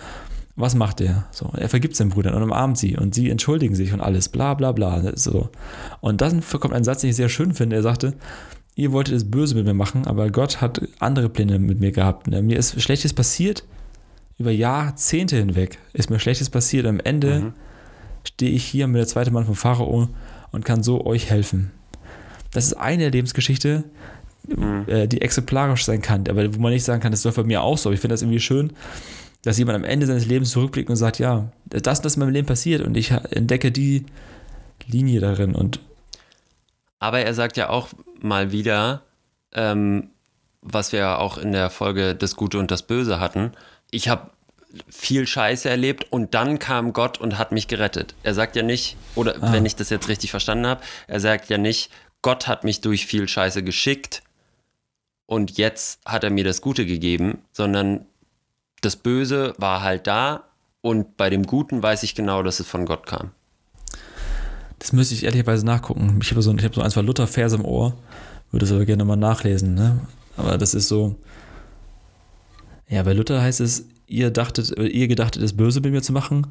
Was 0.56 0.74
macht 0.76 1.00
er? 1.00 1.26
So, 1.32 1.50
er 1.56 1.68
vergibt 1.68 1.96
seinen 1.96 2.10
Brüdern 2.10 2.34
und 2.34 2.42
umarmt 2.42 2.78
sie 2.78 2.96
und 2.96 3.14
sie 3.14 3.28
entschuldigen 3.28 3.74
sich 3.74 3.92
und 3.92 4.00
alles, 4.00 4.28
bla 4.28 4.54
bla 4.54 4.70
bla. 4.70 5.02
So. 5.16 5.48
Und 6.00 6.20
dann 6.20 6.42
kommt 6.60 6.74
ein 6.74 6.84
Satz, 6.84 7.00
den 7.00 7.10
ich 7.10 7.16
sehr 7.16 7.28
schön 7.28 7.54
finde. 7.54 7.74
Er 7.74 7.82
sagte, 7.82 8.14
ihr 8.76 8.92
wolltet 8.92 9.16
es 9.16 9.28
böse 9.28 9.56
mit 9.56 9.64
mir 9.64 9.74
machen, 9.74 10.06
aber 10.06 10.30
Gott 10.30 10.60
hat 10.60 10.80
andere 11.00 11.28
Pläne 11.28 11.58
mit 11.58 11.80
mir 11.80 11.90
gehabt. 11.90 12.28
Ne? 12.28 12.40
Mir 12.40 12.56
ist 12.56 12.80
Schlechtes 12.80 13.12
passiert, 13.12 13.64
über 14.38 14.52
Jahrzehnte 14.52 15.36
hinweg 15.36 15.78
ist 15.92 16.10
mir 16.10 16.20
Schlechtes 16.20 16.50
passiert. 16.50 16.86
Am 16.86 17.00
Ende 17.00 17.52
stehe 18.24 18.52
ich 18.52 18.64
hier 18.64 18.86
mit 18.86 18.98
der 18.98 19.06
zweite 19.06 19.30
Mann 19.30 19.46
vom 19.46 19.54
Pharao 19.54 20.08
und 20.54 20.64
kann 20.64 20.82
so 20.82 21.04
euch 21.04 21.30
helfen. 21.30 21.70
Das 22.52 22.66
ist 22.66 22.74
eine 22.74 23.08
Lebensgeschichte, 23.08 23.84
äh, 24.86 25.08
die 25.08 25.22
exemplarisch 25.22 25.84
sein 25.84 26.02
kann, 26.02 26.28
aber 26.28 26.54
wo 26.54 26.60
man 26.60 26.72
nicht 26.72 26.84
sagen 26.84 27.02
kann, 27.02 27.12
das 27.12 27.24
läuft 27.24 27.36
bei 27.36 27.44
mir 27.44 27.62
auch 27.62 27.78
so. 27.78 27.90
Ich 27.92 28.00
finde 28.00 28.14
das 28.14 28.22
irgendwie 28.22 28.40
schön, 28.40 28.72
dass 29.42 29.58
jemand 29.58 29.76
am 29.76 29.84
Ende 29.84 30.06
seines 30.06 30.26
Lebens 30.26 30.50
zurückblickt 30.50 30.88
und 30.88 30.96
sagt, 30.96 31.18
ja, 31.18 31.50
das, 31.66 31.82
das 31.82 32.12
ist 32.12 32.16
in 32.16 32.20
meinem 32.20 32.32
Leben 32.32 32.46
passiert 32.46 32.82
und 32.82 32.96
ich 32.96 33.10
entdecke 33.10 33.72
die 33.72 34.06
Linie 34.86 35.20
darin 35.20 35.54
und 35.54 35.80
Aber 36.98 37.20
er 37.20 37.34
sagt 37.34 37.56
ja 37.56 37.68
auch 37.68 37.88
mal 38.20 38.52
wieder, 38.52 39.02
ähm, 39.52 40.10
was 40.62 40.92
wir 40.92 41.00
ja 41.00 41.18
auch 41.18 41.36
in 41.38 41.52
der 41.52 41.70
Folge 41.70 42.14
Das 42.14 42.36
Gute 42.36 42.58
und 42.58 42.70
das 42.70 42.86
Böse 42.86 43.20
hatten, 43.20 43.52
ich 43.90 44.08
habe 44.08 44.30
viel 44.88 45.26
Scheiße 45.26 45.68
erlebt 45.68 46.06
und 46.10 46.34
dann 46.34 46.58
kam 46.58 46.92
Gott 46.92 47.18
und 47.18 47.38
hat 47.38 47.52
mich 47.52 47.68
gerettet. 47.68 48.14
Er 48.22 48.34
sagt 48.34 48.56
ja 48.56 48.62
nicht, 48.62 48.96
oder 49.14 49.36
Ah. 49.42 49.52
wenn 49.52 49.66
ich 49.66 49.76
das 49.76 49.90
jetzt 49.90 50.08
richtig 50.08 50.30
verstanden 50.30 50.66
habe, 50.66 50.80
er 51.06 51.20
sagt 51.20 51.48
ja 51.50 51.58
nicht, 51.58 51.90
Gott 52.22 52.46
hat 52.46 52.64
mich 52.64 52.80
durch 52.80 53.06
viel 53.06 53.28
Scheiße 53.28 53.62
geschickt 53.62 54.22
und 55.26 55.56
jetzt 55.58 56.00
hat 56.06 56.24
er 56.24 56.30
mir 56.30 56.44
das 56.44 56.60
Gute 56.60 56.86
gegeben, 56.86 57.38
sondern 57.52 58.06
das 58.80 58.96
Böse 58.96 59.54
war 59.58 59.82
halt 59.82 60.06
da 60.06 60.44
und 60.80 61.16
bei 61.16 61.30
dem 61.30 61.44
Guten 61.46 61.82
weiß 61.82 62.02
ich 62.02 62.14
genau, 62.14 62.42
dass 62.42 62.60
es 62.60 62.66
von 62.66 62.84
Gott 62.86 63.06
kam. 63.06 63.30
Das 64.78 64.92
müsste 64.92 65.14
ich 65.14 65.24
ehrlicherweise 65.24 65.64
nachgucken. 65.64 66.18
Ich 66.22 66.30
habe 66.30 66.42
so, 66.42 66.52
ich 66.54 66.64
hab 66.64 66.74
so 66.74 66.82
ein, 66.82 66.90
zwei 66.90 67.00
Luther-Verse 67.00 67.56
im 67.56 67.64
Ohr, 67.64 67.94
würde 68.50 68.66
es 68.66 68.72
aber 68.72 68.84
gerne 68.84 69.04
mal 69.06 69.16
nachlesen. 69.16 69.74
Ne? 69.74 70.00
Aber 70.36 70.58
das 70.58 70.74
ist 70.74 70.88
so. 70.88 71.16
Ja, 72.88 73.02
bei 73.02 73.14
Luther 73.14 73.40
heißt 73.40 73.60
es, 73.60 73.86
ihr 74.06 74.30
dachtet, 74.30 74.76
ihr 74.78 75.08
gedachtet, 75.08 75.42
es 75.42 75.56
böse 75.56 75.80
mit 75.80 75.92
mir 75.92 76.02
zu 76.02 76.12
machen, 76.12 76.46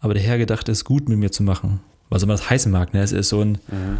aber 0.00 0.14
der 0.14 0.22
Herr 0.22 0.38
gedacht, 0.38 0.68
es 0.68 0.84
gut 0.84 1.08
mit 1.08 1.18
mir 1.18 1.30
zu 1.30 1.42
machen. 1.42 1.80
Was 2.08 2.22
immer 2.22 2.34
das 2.34 2.48
heißen 2.48 2.70
mag, 2.70 2.94
ne? 2.94 3.02
Es 3.02 3.12
ist 3.12 3.28
so 3.28 3.40
ein 3.40 3.58
mhm. 3.68 3.98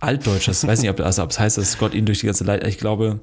altdeutsches, 0.00 0.66
weiß 0.66 0.80
nicht, 0.80 0.90
ob, 0.90 1.00
also, 1.00 1.22
ob 1.22 1.30
es 1.30 1.40
heißt, 1.40 1.58
dass 1.58 1.78
Gott 1.78 1.94
ihn 1.94 2.06
durch 2.06 2.20
die 2.20 2.26
ganze 2.26 2.44
Leid, 2.44 2.66
ich 2.66 2.78
glaube, 2.78 3.20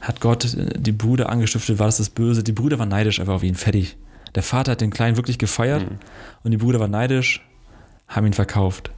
hat 0.00 0.20
Gott 0.20 0.56
die 0.56 0.92
Brüder 0.92 1.28
angestiftet, 1.28 1.78
war 1.78 1.86
das 1.86 1.98
das 1.98 2.08
Böse. 2.08 2.42
Die 2.42 2.52
Brüder 2.52 2.78
waren 2.78 2.88
neidisch 2.88 3.20
einfach 3.20 3.34
auf 3.34 3.42
ihn, 3.42 3.54
fertig. 3.54 3.96
Der 4.34 4.42
Vater 4.42 4.72
hat 4.72 4.80
den 4.80 4.90
Kleinen 4.90 5.16
wirklich 5.16 5.38
gefeiert 5.38 5.82
mhm. 5.82 5.98
und 6.44 6.52
die 6.52 6.56
Brüder 6.56 6.80
waren 6.80 6.90
neidisch, 6.90 7.44
haben 8.08 8.26
ihn 8.26 8.32
verkauft. 8.32 8.92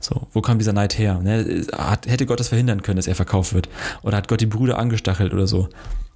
So, 0.00 0.26
wo 0.32 0.40
kam 0.40 0.58
dieser 0.58 0.72
Neid 0.72 0.98
her? 0.98 1.20
Ne? 1.22 1.64
Hat, 1.72 2.08
hätte 2.08 2.26
Gott 2.26 2.40
das 2.40 2.48
verhindern 2.48 2.82
können, 2.82 2.96
dass 2.96 3.06
er 3.06 3.14
verkauft 3.14 3.54
wird? 3.54 3.68
Oder 4.02 4.16
hat 4.16 4.26
Gott 4.26 4.40
die 4.40 4.46
Brüder 4.46 4.78
angestachelt 4.78 5.32
oder 5.32 5.46
so? 5.46 5.68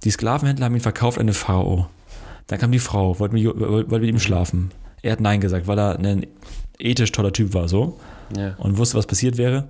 Die 0.03 0.11
Sklavenhändler 0.11 0.65
haben 0.65 0.75
ihn 0.75 0.81
verkauft 0.81 1.17
an 1.19 1.23
eine 1.23 1.33
Pharao. 1.33 1.87
Dann 2.47 2.59
kam 2.59 2.71
die 2.71 2.79
Frau, 2.79 3.19
wollte 3.19 3.35
mit, 3.35 3.45
wollte 3.45 3.99
mit 3.99 4.09
ihm 4.09 4.19
schlafen. 4.19 4.71
Er 5.01 5.11
hat 5.11 5.19
Nein 5.19 5.41
gesagt, 5.41 5.67
weil 5.67 5.77
er 5.77 5.99
ein 5.99 6.25
ethisch 6.79 7.11
toller 7.11 7.33
Typ 7.33 7.53
war, 7.53 7.67
so. 7.67 7.99
Ja. 8.35 8.55
Und 8.57 8.77
wusste, 8.77 8.97
was 8.97 9.07
passiert 9.07 9.37
wäre. 9.37 9.67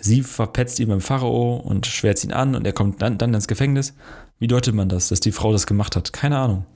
Sie 0.00 0.22
verpetzt 0.22 0.80
ihn 0.80 0.88
beim 0.88 1.00
Pharao 1.00 1.56
und 1.56 1.86
schwärzt 1.86 2.24
ihn 2.24 2.32
an 2.32 2.54
und 2.54 2.66
er 2.66 2.72
kommt 2.72 3.00
dann, 3.00 3.16
dann 3.16 3.32
ins 3.32 3.48
Gefängnis. 3.48 3.94
Wie 4.38 4.48
deutet 4.48 4.74
man 4.74 4.88
das, 4.88 5.08
dass 5.08 5.20
die 5.20 5.32
Frau 5.32 5.52
das 5.52 5.66
gemacht 5.66 5.96
hat? 5.96 6.12
Keine 6.12 6.38
Ahnung. 6.38 6.66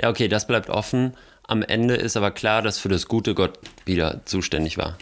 Ja, 0.00 0.10
okay, 0.10 0.28
das 0.28 0.46
bleibt 0.46 0.68
offen. 0.68 1.14
Am 1.46 1.62
Ende 1.62 1.94
ist 1.94 2.16
aber 2.16 2.30
klar, 2.30 2.60
dass 2.60 2.78
für 2.78 2.88
das 2.88 3.06
Gute 3.06 3.34
Gott 3.34 3.58
wieder 3.84 4.20
zuständig 4.26 4.76
war. 4.76 4.98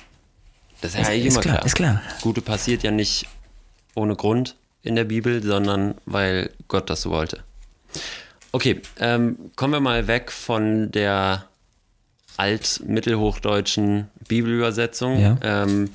Das 0.81 0.95
ist, 0.95 1.09
ja 1.09 1.15
ist 1.15 1.25
immer 1.25 1.41
klar, 1.41 1.55
klar. 1.57 1.67
Ist 1.67 1.75
klar. 1.75 2.03
Gute 2.21 2.43
passiert 2.43 2.83
ja 2.83 2.91
nicht 2.91 3.27
ohne 3.95 4.15
Grund 4.15 4.57
in 4.83 4.97
der 4.97 5.05
Bibel, 5.05 5.43
sondern 5.43 5.95
weil 6.05 6.51
Gott 6.69 6.91
das 6.91 7.03
so 7.03 7.11
wollte. 7.11 7.43
Okay, 8.55 8.81
ähm, 9.01 9.51
kommen 9.57 9.73
wir 9.73 9.81
mal 9.81 10.07
weg 10.07 10.31
von 10.31 10.93
der 10.93 11.47
alt-mittelhochdeutschen 12.37 14.13
Bibelübersetzung 14.29 15.19
ja. 15.21 15.37
ähm, 15.43 15.91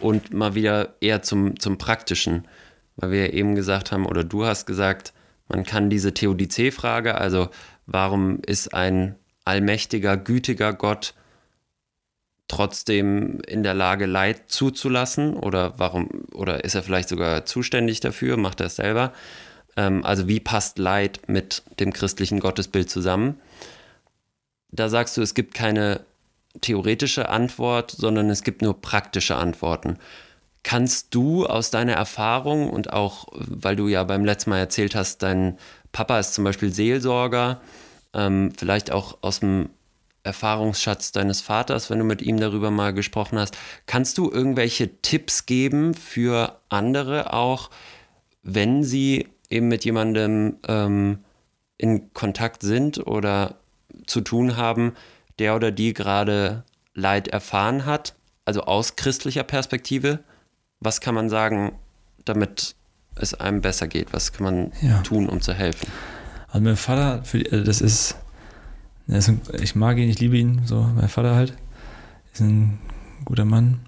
und 0.00 0.32
mal 0.32 0.54
wieder 0.54 0.94
eher 1.02 1.20
zum, 1.20 1.60
zum 1.60 1.76
Praktischen, 1.76 2.48
weil 2.96 3.10
wir 3.10 3.34
eben 3.34 3.54
gesagt 3.54 3.92
haben, 3.92 4.06
oder 4.06 4.24
du 4.24 4.46
hast 4.46 4.64
gesagt, 4.64 5.12
man 5.48 5.64
kann 5.64 5.90
diese 5.90 6.14
Theodizee-Frage, 6.14 7.16
also 7.16 7.50
warum 7.84 8.40
ist 8.40 8.72
ein 8.72 9.16
allmächtiger, 9.44 10.16
gütiger 10.16 10.72
Gott 10.72 11.12
trotzdem 12.48 13.40
in 13.46 13.62
der 13.62 13.74
Lage, 13.74 14.06
Leid 14.06 14.44
zuzulassen? 14.50 15.34
Oder 15.34 15.74
warum, 15.78 16.08
oder 16.32 16.64
ist 16.64 16.74
er 16.74 16.82
vielleicht 16.82 17.10
sogar 17.10 17.44
zuständig 17.44 18.00
dafür? 18.00 18.38
Macht 18.38 18.60
er 18.60 18.66
es 18.68 18.76
selber? 18.76 19.12
Ähm, 19.78 20.04
also 20.04 20.28
wie 20.28 20.40
passt 20.40 20.78
Leid 20.78 21.20
mit 21.28 21.62
dem 21.80 21.92
christlichen 21.92 22.40
Gottesbild 22.40 22.90
zusammen? 22.90 23.40
Da 24.70 24.90
sagst 24.90 25.16
du, 25.16 25.22
es 25.22 25.32
gibt 25.32 25.54
keine 25.54 26.00
theoretische 26.60 27.28
Antwort, 27.28 27.92
sondern 27.92 28.28
es 28.28 28.42
gibt 28.42 28.60
nur 28.60 28.82
praktische 28.82 29.36
Antworten. 29.36 29.98
Kannst 30.64 31.14
du 31.14 31.46
aus 31.46 31.70
deiner 31.70 31.92
Erfahrung 31.92 32.68
und 32.68 32.92
auch, 32.92 33.28
weil 33.32 33.76
du 33.76 33.86
ja 33.86 34.02
beim 34.02 34.24
letzten 34.24 34.50
Mal 34.50 34.58
erzählt 34.58 34.96
hast, 34.96 35.22
dein 35.22 35.56
Papa 35.92 36.18
ist 36.18 36.34
zum 36.34 36.44
Beispiel 36.44 36.72
Seelsorger, 36.72 37.60
ähm, 38.12 38.52
vielleicht 38.56 38.90
auch 38.90 39.18
aus 39.22 39.40
dem 39.40 39.70
Erfahrungsschatz 40.24 41.12
deines 41.12 41.40
Vaters, 41.40 41.88
wenn 41.88 42.00
du 42.00 42.04
mit 42.04 42.20
ihm 42.20 42.40
darüber 42.40 42.72
mal 42.72 42.92
gesprochen 42.92 43.38
hast. 43.38 43.56
Kannst 43.86 44.18
du 44.18 44.30
irgendwelche 44.30 45.00
Tipps 45.00 45.46
geben 45.46 45.94
für 45.94 46.58
andere 46.68 47.32
auch, 47.32 47.70
wenn 48.42 48.82
sie 48.82 49.28
eben 49.50 49.68
mit 49.68 49.84
jemandem 49.84 50.56
ähm, 50.66 51.18
in 51.76 52.12
Kontakt 52.12 52.62
sind 52.62 53.06
oder 53.06 53.56
zu 54.06 54.20
tun 54.20 54.56
haben, 54.56 54.92
der 55.38 55.54
oder 55.54 55.70
die 55.70 55.94
gerade 55.94 56.64
Leid 56.94 57.28
erfahren 57.28 57.86
hat, 57.86 58.14
also 58.44 58.62
aus 58.62 58.96
christlicher 58.96 59.44
Perspektive? 59.44 60.20
Was 60.80 61.00
kann 61.00 61.14
man 61.14 61.28
sagen, 61.28 61.72
damit 62.24 62.74
es 63.14 63.34
einem 63.34 63.60
besser 63.60 63.86
geht? 63.86 64.12
Was 64.12 64.32
kann 64.32 64.44
man 64.44 64.72
ja. 64.82 65.00
tun, 65.02 65.28
um 65.28 65.40
zu 65.40 65.54
helfen? 65.54 65.88
Also 66.48 66.60
mein 66.64 66.76
Vater, 66.76 67.24
für, 67.24 67.38
äh, 67.38 67.62
das 67.62 67.80
ist, 67.80 68.16
das 69.06 69.28
ist 69.28 69.54
ich 69.60 69.74
mag 69.74 69.98
ihn, 69.98 70.08
ich 70.08 70.18
liebe 70.18 70.36
ihn, 70.36 70.62
so 70.64 70.82
mein 70.94 71.08
Vater 71.08 71.34
halt, 71.34 71.54
ist 72.32 72.40
ein 72.40 72.78
guter 73.28 73.44
Mann. 73.44 73.80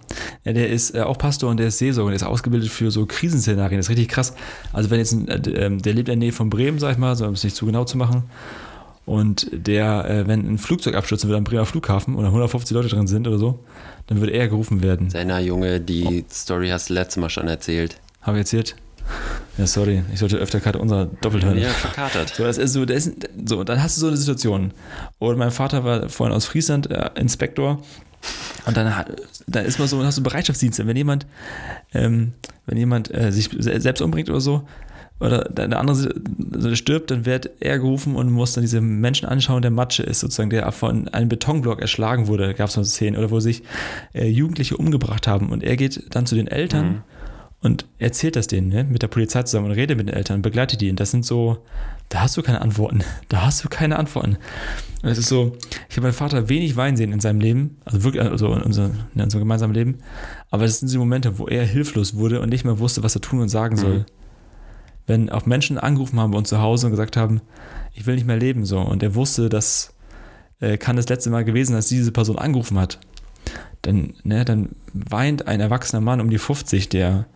Ja, 0.45 0.53
der 0.53 0.69
ist 0.69 0.95
äh, 0.95 1.01
auch 1.01 1.17
Pastor 1.17 1.51
und 1.51 1.57
der 1.57 1.69
ist 1.69 1.79
Seelsorger, 1.79 2.11
der 2.11 2.17
ist 2.17 2.23
ausgebildet 2.23 2.69
für 2.71 2.91
so 2.91 3.07
Krisenszenarien, 3.07 3.79
das 3.79 3.87
ist 3.87 3.91
richtig 3.91 4.09
krass. 4.09 4.35
Also 4.73 4.91
wenn 4.91 4.99
jetzt, 4.99 5.13
ein, 5.13 5.29
äh, 5.29 5.37
ähm, 5.53 5.81
der 5.81 5.95
lebt 5.95 6.09
in 6.11 6.21
der 6.21 6.27
Nähe 6.27 6.33
von 6.33 6.51
Bremen, 6.51 6.79
sag 6.79 6.93
ich 6.93 6.99
mal, 6.99 7.17
so 7.17 7.27
um 7.27 7.33
es 7.33 7.43
nicht 7.43 7.57
zu 7.57 7.65
genau 7.65 7.85
zu 7.85 7.97
machen. 7.97 8.25
Und 9.07 9.49
der, 9.51 10.09
äh, 10.09 10.29
wenn 10.29 10.47
ein 10.47 10.59
Flugzeug 10.59 10.95
abstürzen 10.95 11.29
würde 11.29 11.39
am 11.39 11.45
Bremer 11.45 11.65
Flughafen 11.65 12.17
oder 12.17 12.29
150 12.29 12.75
Leute 12.75 12.89
drin 12.89 13.07
sind 13.07 13.27
oder 13.27 13.39
so, 13.39 13.59
dann 14.09 14.21
würde 14.21 14.33
er 14.33 14.47
gerufen 14.49 14.83
werden. 14.83 15.09
Seiner 15.09 15.41
Junge, 15.41 15.81
die 15.81 16.25
oh. 16.27 16.31
Story 16.31 16.69
hast 16.69 16.91
du 16.91 16.95
letztes 16.95 17.17
Mal 17.17 17.31
schon 17.31 17.49
erzählt. 17.49 17.97
Habe 18.21 18.37
ich 18.37 18.43
erzählt? 18.43 18.77
Ja, 19.57 19.67
sorry, 19.67 20.05
ich 20.13 20.21
sollte 20.21 20.37
öfter 20.37 20.61
Karte 20.61 20.79
unser 20.79 21.07
doppelt 21.07 21.45
hören. 21.45 21.59
Ja, 21.59 21.71
verkatert. 21.71 22.35
So, 22.35 22.45
das 22.45 22.59
ist 22.59 22.75
so, 22.75 22.85
das 22.85 23.07
ist, 23.07 23.29
so, 23.47 23.65
dann 23.65 23.83
hast 23.83 23.97
du 23.97 24.03
so 24.03 24.09
eine 24.09 24.17
Situation. 24.17 24.73
Und 25.19 25.39
mein 25.39 25.51
Vater 25.51 25.83
war 25.83 26.09
vorhin 26.09 26.37
aus 26.37 26.45
Friesland 26.45 26.91
äh, 26.91 27.11
Inspektor. 27.17 27.83
Und 28.67 28.77
dann, 28.77 28.93
dann 29.47 29.65
ist 29.65 29.79
man 29.79 29.89
so, 29.89 30.05
hast 30.05 30.19
du 30.19 30.23
Bereitschaftsdienste. 30.23 30.87
Wenn 30.87 30.97
jemand, 30.97 31.27
ähm, 31.95 32.33
wenn 32.67 32.79
jemand 32.79 33.13
äh, 33.15 33.33
sich 33.33 33.51
selbst 33.59 34.01
umbringt 34.03 34.31
oder 34.31 34.41
so, 34.41 34.67
oder 35.21 35.45
der 35.45 35.79
andere 35.79 36.77
stirbt, 36.77 37.11
dann 37.11 37.27
wird 37.27 37.51
er 37.61 37.79
gerufen 37.79 38.17
und 38.17 38.31
muss 38.31 38.55
dann 38.55 38.63
diese 38.63 38.81
Menschen 38.81 39.29
anschauen, 39.29 39.61
der 39.61 39.71
Matsche 39.71 40.03
ist, 40.03 40.21
sozusagen, 40.21 40.49
der 40.49 40.71
von 40.73 41.09
einem 41.09 41.29
Betonblock 41.29 41.81
erschlagen 41.81 42.27
wurde. 42.27 42.55
Gab 42.55 42.71
es 42.71 42.77
noch 42.77 42.85
Szenen, 42.85 43.19
oder 43.19 43.31
wo 43.31 43.39
sich 43.39 43.63
äh, 44.15 44.27
Jugendliche 44.27 44.79
umgebracht 44.79 45.27
haben. 45.27 45.51
Und 45.51 45.63
er 45.63 45.77
geht 45.77 46.15
dann 46.15 46.25
zu 46.25 46.35
den 46.37 46.47
Eltern. 46.47 46.87
Mhm 46.87 47.03
und 47.63 47.87
erzählt 47.99 48.37
das 48.37 48.47
denen 48.47 48.69
ne, 48.69 48.85
mit 48.85 49.03
der 49.03 49.09
Polizei 49.09 49.43
zusammen 49.43 49.67
und 49.67 49.73
redet 49.73 49.99
mit 49.99 50.09
den 50.09 50.15
Eltern, 50.15 50.41
begleitet 50.41 50.81
die. 50.81 50.89
Und 50.89 50.99
das 50.99 51.11
sind 51.11 51.27
so, 51.27 51.59
da 52.09 52.23
hast 52.23 52.37
du 52.37 52.43
keine 52.43 52.63
Antworten. 52.63 53.01
Da 53.29 53.43
hast 53.43 53.63
du 53.63 53.69
keine 53.69 53.99
Antworten. 53.99 54.39
Und 55.03 55.09
es 55.09 55.19
ist 55.19 55.29
so, 55.29 55.57
ich 55.89 55.97
habe 55.97 56.07
meinen 56.07 56.15
Vater 56.15 56.49
wenig 56.49 56.77
Wein 56.77 56.97
sehen 56.97 57.13
in 57.13 57.21
seinem 57.21 57.41
Leben, 57.41 57.79
also 57.85 58.03
wirklich, 58.03 58.23
also 58.23 58.53
in 58.55 58.63
unserem, 58.63 59.01
in 59.15 59.23
unserem 59.23 59.43
gemeinsamen 59.43 59.75
Leben. 59.75 59.99
Aber 60.51 60.65
das 60.65 60.81
sind 60.81 60.91
die 60.91 60.99
Momente, 60.99 61.39
wo 61.39 61.47
er 61.47 61.65
hilflos 61.65 62.17
wurde 62.17 62.41
und 62.41 62.49
nicht 62.49 62.65
mehr 62.65 62.79
wusste, 62.79 63.03
was 63.03 63.15
er 63.15 63.21
tun 63.21 63.41
und 63.41 63.49
sagen 63.49 63.77
soll. 63.77 63.99
Mhm. 64.01 64.05
Wenn 65.07 65.31
auch 65.31 65.47
Menschen 65.47 65.79
angerufen 65.79 66.19
haben 66.19 66.33
bei 66.33 66.39
uns 66.39 66.49
zu 66.49 66.61
Hause 66.61 66.87
und 66.87 66.93
gesagt 66.93 67.17
haben, 67.17 67.41
ich 67.95 68.07
will 68.07 68.15
nicht 68.15 68.27
mehr 68.27 68.37
leben, 68.37 68.65
so. 68.65 68.79
Und 68.81 69.03
er 69.03 69.15
wusste, 69.15 69.49
das 69.49 69.95
äh, 70.61 70.79
kann 70.79 70.97
das 70.97 71.09
letzte 71.09 71.31
Mal 71.31 71.45
gewesen, 71.45 71.75
dass 71.75 71.89
diese 71.89 72.13
Person 72.13 72.39
angerufen 72.39 72.79
hat. 72.79 72.99
Dann, 73.83 74.15
ne, 74.25 74.45
dann 74.45 74.71
weint 74.93 75.47
ein 75.47 75.61
erwachsener 75.61 76.01
Mann 76.01 76.21
um 76.21 76.31
die 76.31 76.39
50, 76.39 76.89
der 76.89 77.27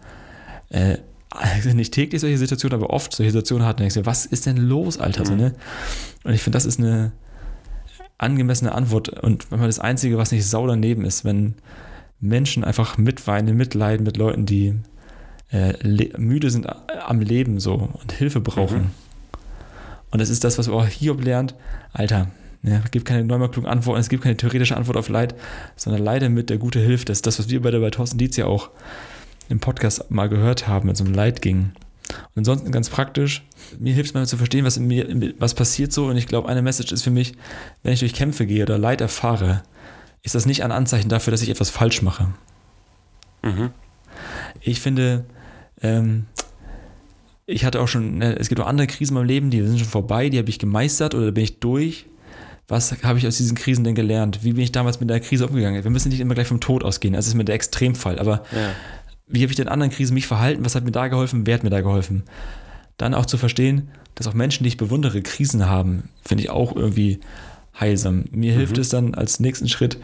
äh, 0.71 0.99
also 1.31 1.71
nicht 1.71 1.93
täglich 1.93 2.21
solche 2.21 2.39
Situationen, 2.39 2.81
aber 2.81 2.91
oft 2.93 3.13
solche 3.13 3.33
Situationen 3.33 3.67
hat, 3.67 3.77
und 3.77 3.81
denkst 3.81 3.95
du, 3.95 4.07
was 4.07 4.27
ist 4.27 4.47
denn 4.47 4.57
los, 4.57 4.99
Alter? 4.99 5.23
Mhm. 5.23 5.27
So, 5.27 5.35
ne? 5.35 5.55
Und 6.23 6.33
ich 6.33 6.43
finde, 6.43 6.57
das 6.57 6.65
ist 6.65 6.79
eine 6.79 7.13
angemessene 8.19 8.73
Antwort 8.73 9.09
und 9.09 9.51
manchmal 9.51 9.69
das 9.69 9.81
Einzige, 9.81 10.17
was 10.17 10.31
nicht 10.33 10.47
sau 10.47 10.67
daneben 10.67 11.05
ist, 11.05 11.25
wenn 11.25 11.55
Menschen 12.21 12.65
einfach 12.65 12.97
mitweinen, 12.97 13.57
mitleiden 13.57 14.07
mit 14.07 14.17
Leuten, 14.17 14.47
die 14.47 14.75
äh, 15.51 15.75
müde 16.17 16.51
sind 16.51 16.67
am 17.07 17.21
Leben 17.21 17.61
so 17.61 17.75
und 17.75 18.13
Hilfe 18.13 18.41
brauchen. 18.41 18.79
Mhm. 18.79 18.91
Und 20.11 20.21
das 20.21 20.31
ist 20.31 20.45
das, 20.45 20.59
was 20.59 20.69
auch 20.69 20.87
Hiob 20.87 21.25
lernt. 21.25 21.55
Alter, 21.93 22.29
ne, 22.63 22.81
es 22.85 22.91
gibt 22.93 23.05
keine 23.05 23.25
neunmal 23.25 23.51
klugen 23.51 23.69
Antworten, 23.69 24.01
es 24.01 24.09
gibt 24.09 24.23
keine 24.23 24.37
theoretische 24.37 24.77
Antwort 24.77 24.97
auf 24.97 25.09
Leid, 25.09 25.35
sondern 25.77 26.03
Leide 26.03 26.29
mit 26.29 26.51
der 26.51 26.59
gute 26.59 26.79
Hilfe. 26.79 27.05
Das 27.05 27.19
ist 27.19 27.27
das, 27.27 27.39
was 27.41 27.49
wir 27.49 27.61
bei 27.61 27.73
der 27.73 27.81
bei 27.81 27.91
Thorsten 27.91 28.17
Dietz 28.17 28.37
ja 28.37 28.47
auch 28.47 28.71
im 29.49 29.61
Podcast 29.61 30.11
mal 30.11 30.29
gehört 30.29 30.67
haben, 30.67 30.89
wenn 30.89 30.95
es 30.95 31.01
um 31.01 31.13
Leid 31.13 31.43
ging. 31.43 31.73
Und 32.09 32.39
ansonsten 32.39 32.71
ganz 32.73 32.91
praktisch, 32.91 33.45
mir 33.79 33.95
hilft 33.95 34.11
es 34.11 34.15
mal 34.15 34.27
zu 34.27 34.37
verstehen, 34.37 34.65
was, 34.65 34.77
in 34.77 34.87
mir, 34.87 35.35
was 35.39 35.55
passiert 35.55 35.93
so. 35.93 36.07
Und 36.07 36.17
ich 36.17 36.27
glaube, 36.27 36.49
eine 36.49 36.63
Message 36.63 36.93
ist 36.93 37.03
für 37.03 37.11
mich, 37.11 37.35
wenn 37.83 37.93
ich 37.93 38.01
durch 38.01 38.15
Kämpfe 38.15 38.47
gehe 38.47 38.63
oder 38.63 38.79
Leid 38.79 39.01
erfahre, 39.01 39.63
ist 40.23 40.35
das 40.35 40.47
nicht 40.47 40.63
ein 40.65 40.73
Anzeichen 40.73 41.09
dafür, 41.09 41.31
dass 41.31 41.43
ich 41.43 41.51
etwas 41.51 41.71
falsch 41.71 42.03
mache. 42.03 42.29
Mhm. 43.43 43.71
Ich 44.61 44.81
finde, 44.81 45.25
ähm, 45.83 46.27
ich 47.47 47.65
hatte 47.65 47.81
auch 47.81 47.89
schon, 47.89 48.19
ne, 48.19 48.39
es 48.39 48.49
gibt 48.49 48.61
auch 48.61 48.67
andere 48.67 48.87
Krisen 48.87 49.13
in 49.13 49.21
meinem 49.21 49.27
Leben, 49.27 49.51
die 49.51 49.63
sind 49.63 49.79
schon 49.79 49.89
vorbei, 49.89 50.31
die 50.31 50.39
habe 50.39 50.49
ich 50.49 50.59
gemeistert 50.59 51.15
oder 51.15 51.31
bin 51.33 51.45
ich 51.45 51.61
durch. 51.61 52.07
Was 52.67 53.03
habe 53.03 53.19
ich 53.19 53.27
aus 53.27 53.37
diesen 53.37 53.57
Krisen 53.57 53.85
denn 53.85 53.95
gelernt? 53.95 54.43
Wie 54.43 54.55
bin 54.55 54.65
ich 54.65 54.73
damals 54.73 54.99
mit 54.99 55.11
der 55.11 55.21
Krise 55.21 55.47
umgegangen? 55.47 55.85
Wir 55.85 55.91
müssen 55.91 56.09
nicht 56.09 56.21
immer 56.21 56.35
gleich 56.35 56.47
vom 56.47 56.61
Tod 56.61 56.83
ausgehen, 56.83 57.13
das 57.13 57.27
ist 57.27 57.35
mir 57.35 57.45
der 57.45 57.55
Extremfall, 57.55 58.19
aber 58.19 58.45
ja 58.53 58.71
wie 59.27 59.43
habe 59.43 59.53
ich 59.53 59.59
in 59.59 59.69
anderen 59.69 59.93
Krisen 59.93 60.15
mich 60.15 60.27
verhalten, 60.27 60.65
was 60.65 60.75
hat 60.75 60.85
mir 60.85 60.93
da 60.93 61.09
geholfen, 61.09 61.47
wer 61.47 61.55
hat 61.55 61.65
mir 61.65 61.71
da 61.71 61.81
geholfen. 61.81 62.25
Dann 62.97 63.15
auch 63.15 63.27
zu 63.27 63.39
verstehen, 63.39 63.89
dass 64.15 64.27
auch 64.27 64.35
Menschen, 64.35 64.65
die 64.65 64.69
ich 64.69 64.77
bewundere, 64.77 65.23
Krisen 65.23 65.69
haben, 65.69 66.11
finde 66.23 66.45
ich 66.45 66.51
auch 66.51 66.77
irgendwie 66.77 67.21
heilsam. 67.79 68.25
Mir 68.31 68.53
mhm. 68.53 68.59
hilft 68.59 68.79
es 68.79 68.89
dann 68.89 69.15
als 69.15 69.41
nächsten 69.41 69.69
Schritt, 69.69 69.99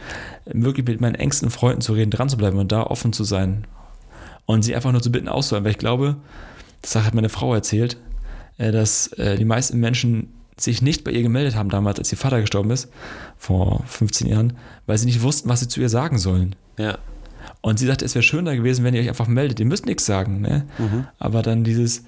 wirklich 0.47 0.87
mit 0.87 1.01
meinen 1.01 1.15
engsten 1.15 1.51
Freunden 1.51 1.81
zu 1.81 1.93
reden, 1.93 2.11
dran 2.11 2.29
zu 2.29 2.37
bleiben 2.37 2.59
und 2.59 2.73
da 2.73 2.83
offen 2.83 3.13
zu 3.13 3.25
sein. 3.25 3.67
Und 4.47 4.63
sie 4.63 4.75
einfach 4.75 4.91
nur 4.91 5.03
zu 5.03 5.13
bitten, 5.13 5.29
auszuhören, 5.29 5.65
weil 5.65 5.73
ich 5.73 5.79
glaube, 5.79 6.17
das 6.83 6.97
hat 6.97 7.15
meine 7.15 7.29
Frau 7.29 7.55
erzählt, 7.55 7.99
äh, 8.59 8.73
dass 8.73 9.09
äh, 9.13 9.37
die 9.37 9.45
meisten 9.45 9.79
Menschen 9.79 10.33
sich 10.57 10.83
nicht 10.83 11.05
bei 11.05 11.13
ihr 11.13 11.23
gemeldet 11.23 11.55
haben 11.55 11.71
damals, 11.71 11.99
als 11.99 12.13
ihr 12.13 12.19
Vater 12.19 12.41
gestorben 12.41 12.71
ist, 12.71 12.91
vor 13.39 13.83
15 13.87 14.27
Jahren, 14.27 14.55
weil 14.87 14.99
sie 14.99 15.07
nicht 15.07 15.23
wussten, 15.23 15.49
was 15.49 15.61
sie 15.61 15.69
zu 15.69 15.81
ihr 15.81 15.89
sagen 15.89 16.19
sollen. 16.19 16.57
Ja. 16.79 16.99
Und 17.63 17.79
sie 17.79 17.87
sagte, 17.87 18.05
es 18.05 18.15
wäre 18.15 18.23
schöner 18.23 18.57
gewesen, 18.57 18.85
wenn 18.85 18.95
ihr 18.95 19.01
euch 19.03 19.09
einfach 19.09 19.27
meldet. 19.27 19.61
Ihr 19.61 19.67
müsst 19.67 19.87
nichts 19.87 20.07
sagen. 20.07 20.41
Ne? 20.41 20.67
Mhm. 20.79 21.07
Aber 21.19 21.43
dann 21.43 21.63
dieses 21.65 22.05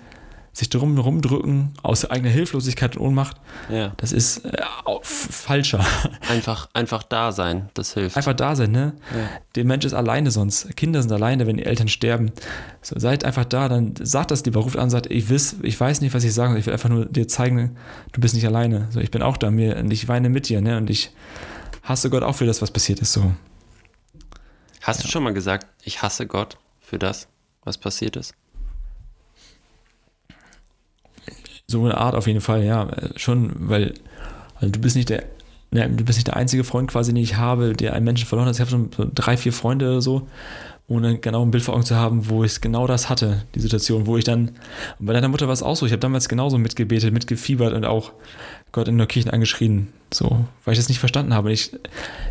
sich 0.55 0.69
drum 0.69 0.99
rumdrücken 0.99 1.71
aus 1.83 2.05
eigener 2.11 2.29
Hilflosigkeit 2.29 2.97
und 2.97 3.07
Ohnmacht, 3.07 3.39
Ja. 3.71 3.95
das 3.97 4.13
ist 4.13 4.45
äh, 4.45 4.59
falscher. 5.03 5.83
Einfach, 6.29 6.69
einfach 6.75 7.03
da 7.05 7.33
sein, 7.33 7.71
das 7.73 7.95
hilft. 7.95 8.19
Einfach 8.19 8.35
da 8.35 8.55
sein, 8.55 8.71
ne? 8.71 8.93
Ja. 9.15 9.31
Der 9.55 9.65
Mensch 9.65 9.87
ist 9.87 9.95
alleine 9.95 10.31
sonst. 10.31 10.77
Kinder 10.77 11.01
sind 11.01 11.11
alleine, 11.11 11.47
wenn 11.47 11.57
die 11.57 11.65
Eltern 11.65 11.89
sterben. 11.89 12.33
So, 12.83 12.99
seid 12.99 13.25
einfach 13.25 13.47
da, 13.47 13.71
dann 13.71 13.95
sagt 13.99 14.31
das 14.31 14.45
lieber, 14.45 14.61
ruft 14.61 14.77
an, 14.77 14.91
sagt, 14.91 15.07
ich, 15.11 15.31
wiss, 15.31 15.57
ich 15.63 15.81
weiß 15.81 16.03
nicht, 16.03 16.13
was 16.13 16.23
ich 16.23 16.35
sagen 16.35 16.53
soll. 16.53 16.61
Ich 16.61 16.67
will 16.67 16.75
einfach 16.75 16.91
nur 16.91 17.07
dir 17.07 17.27
zeigen, 17.29 17.77
du 18.13 18.21
bist 18.21 18.35
nicht 18.35 18.47
alleine. 18.47 18.89
So, 18.91 19.01
ich 19.01 19.11
bin 19.11 19.23
auch 19.23 19.39
da 19.39 19.51
mir 19.51 19.79
und 19.79 19.91
ich 19.91 20.07
weine 20.09 20.29
mit 20.29 20.51
dir, 20.51 20.61
ne? 20.61 20.77
Und 20.77 20.91
ich 20.91 21.13
hasse 21.83 22.11
Gott 22.11 22.23
auch 22.23 22.35
für 22.37 22.45
das, 22.47 22.61
was 22.61 22.71
passiert 22.71 23.01
ist. 23.01 23.15
So. 23.15 23.33
Hast 24.83 25.05
du 25.05 25.09
schon 25.09 25.23
mal 25.23 25.33
gesagt, 25.33 25.67
ich 25.85 26.03
hasse 26.03 26.27
Gott 26.27 26.59
für 26.81 26.99
das, 26.99 27.29
was 27.63 27.79
passiert 27.79 28.17
ist? 28.17 28.35
So 31.69 31.85
eine 31.85 31.97
Art 31.97 32.15
auf 32.15 32.27
jeden 32.27 32.41
Fall, 32.41 32.65
ja. 32.65 32.89
Äh, 32.89 33.19
Schon, 33.19 33.69
weil, 33.69 33.95
weil 34.61 34.71
du 34.71 34.81
bist 34.81 34.97
nicht 34.97 35.09
der, 35.09 35.25
ne, 35.73 35.89
du 35.89 36.05
bist 36.05 36.19
nicht 36.19 36.29
der 36.29 36.37
einzige 36.37 36.65
Freund 36.65 36.91
quasi, 36.91 37.13
den 37.13 37.23
ich 37.23 37.37
habe, 37.37 37.73
der 37.73 37.95
einen 37.95 38.05
Menschen 38.05 38.27
verloren 38.27 38.49
hat. 38.49 38.55
Ich 38.55 38.61
habe 38.61 38.71
so 38.71 39.11
drei, 39.15 39.37
vier 39.37 39.53
Freunde 39.53 39.91
oder 39.91 40.03
so, 40.03 40.29
ohne 40.87 41.19
genau 41.19 41.45
ein 41.45 41.51
Bild 41.51 41.65
vor 41.65 41.75
Augen 41.75 41.85
zu 41.85 41.97
haben, 41.97 42.29
wo 42.29 42.45
ich 42.45 42.61
genau 42.61 42.87
das 42.87 43.09
hatte, 43.09 43.43
die 43.55 43.61
Situation, 43.61 44.07
wo 44.07 44.17
ich 44.17 44.25
dann, 44.25 44.53
bei 44.99 45.13
deiner 45.13 45.29
Mutter 45.29 45.47
war 45.47 45.55
es 45.55 45.63
auch 45.63 45.77
so, 45.77 45.87
ich 45.87 45.93
habe 45.93 46.01
damals 46.01 46.29
genauso 46.29 46.59
mitgebetet, 46.59 47.13
mitgefiebert 47.13 47.73
und 47.73 47.85
auch 47.85 48.13
Gott 48.73 48.89
in 48.89 48.99
der 48.99 49.07
Kirche 49.07 49.33
angeschrien, 49.33 49.89
so, 50.13 50.45
weil 50.65 50.73
ich 50.73 50.79
das 50.79 50.89
nicht 50.89 50.99
verstanden 50.99 51.35
habe. 51.35 51.53
Ich, 51.53 51.73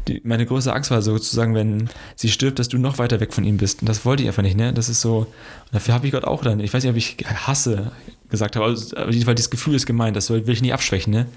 die, 0.08 0.22
meine 0.24 0.46
größte 0.46 0.74
Angst 0.74 0.90
war 0.92 1.02
sozusagen, 1.02 1.54
wenn 1.54 1.90
sie 2.16 2.30
stirbt, 2.30 2.60
dass 2.60 2.68
du 2.68 2.78
noch 2.78 2.98
weiter 2.98 3.20
weg 3.20 3.34
von 3.34 3.44
ihm 3.44 3.58
bist. 3.58 3.82
Und 3.82 3.90
das 3.90 4.06
wollte 4.06 4.24
ich 4.24 4.30
einfach 4.30 4.42
nicht, 4.42 4.58
ne? 4.58 4.74
Das 4.74 4.90
ist 4.90 5.02
so, 5.02 5.28
dafür 5.72 5.94
habe 5.94 6.08
ich 6.08 6.12
Gott 6.12 6.26
auch 6.26 6.44
dann, 6.44 6.60
ich 6.60 6.74
weiß 6.74 6.84
nicht, 6.84 6.92
ob 6.92 6.98
ich 6.98 7.18
hasse 7.48 7.92
gesagt 8.30 8.56
habe, 8.56 8.66
aber 8.66 8.74
auf 8.74 9.14
jeden 9.14 9.26
Fall 9.26 9.36
dieses 9.36 9.52
Gefühl 9.52 9.76
ist 9.76 9.86
gemeint, 9.86 10.16
das 10.16 10.30
will 10.30 10.48
ich 10.50 10.62
nicht 10.62 10.74
abschwächen, 10.74 11.14
ne? 11.14 11.28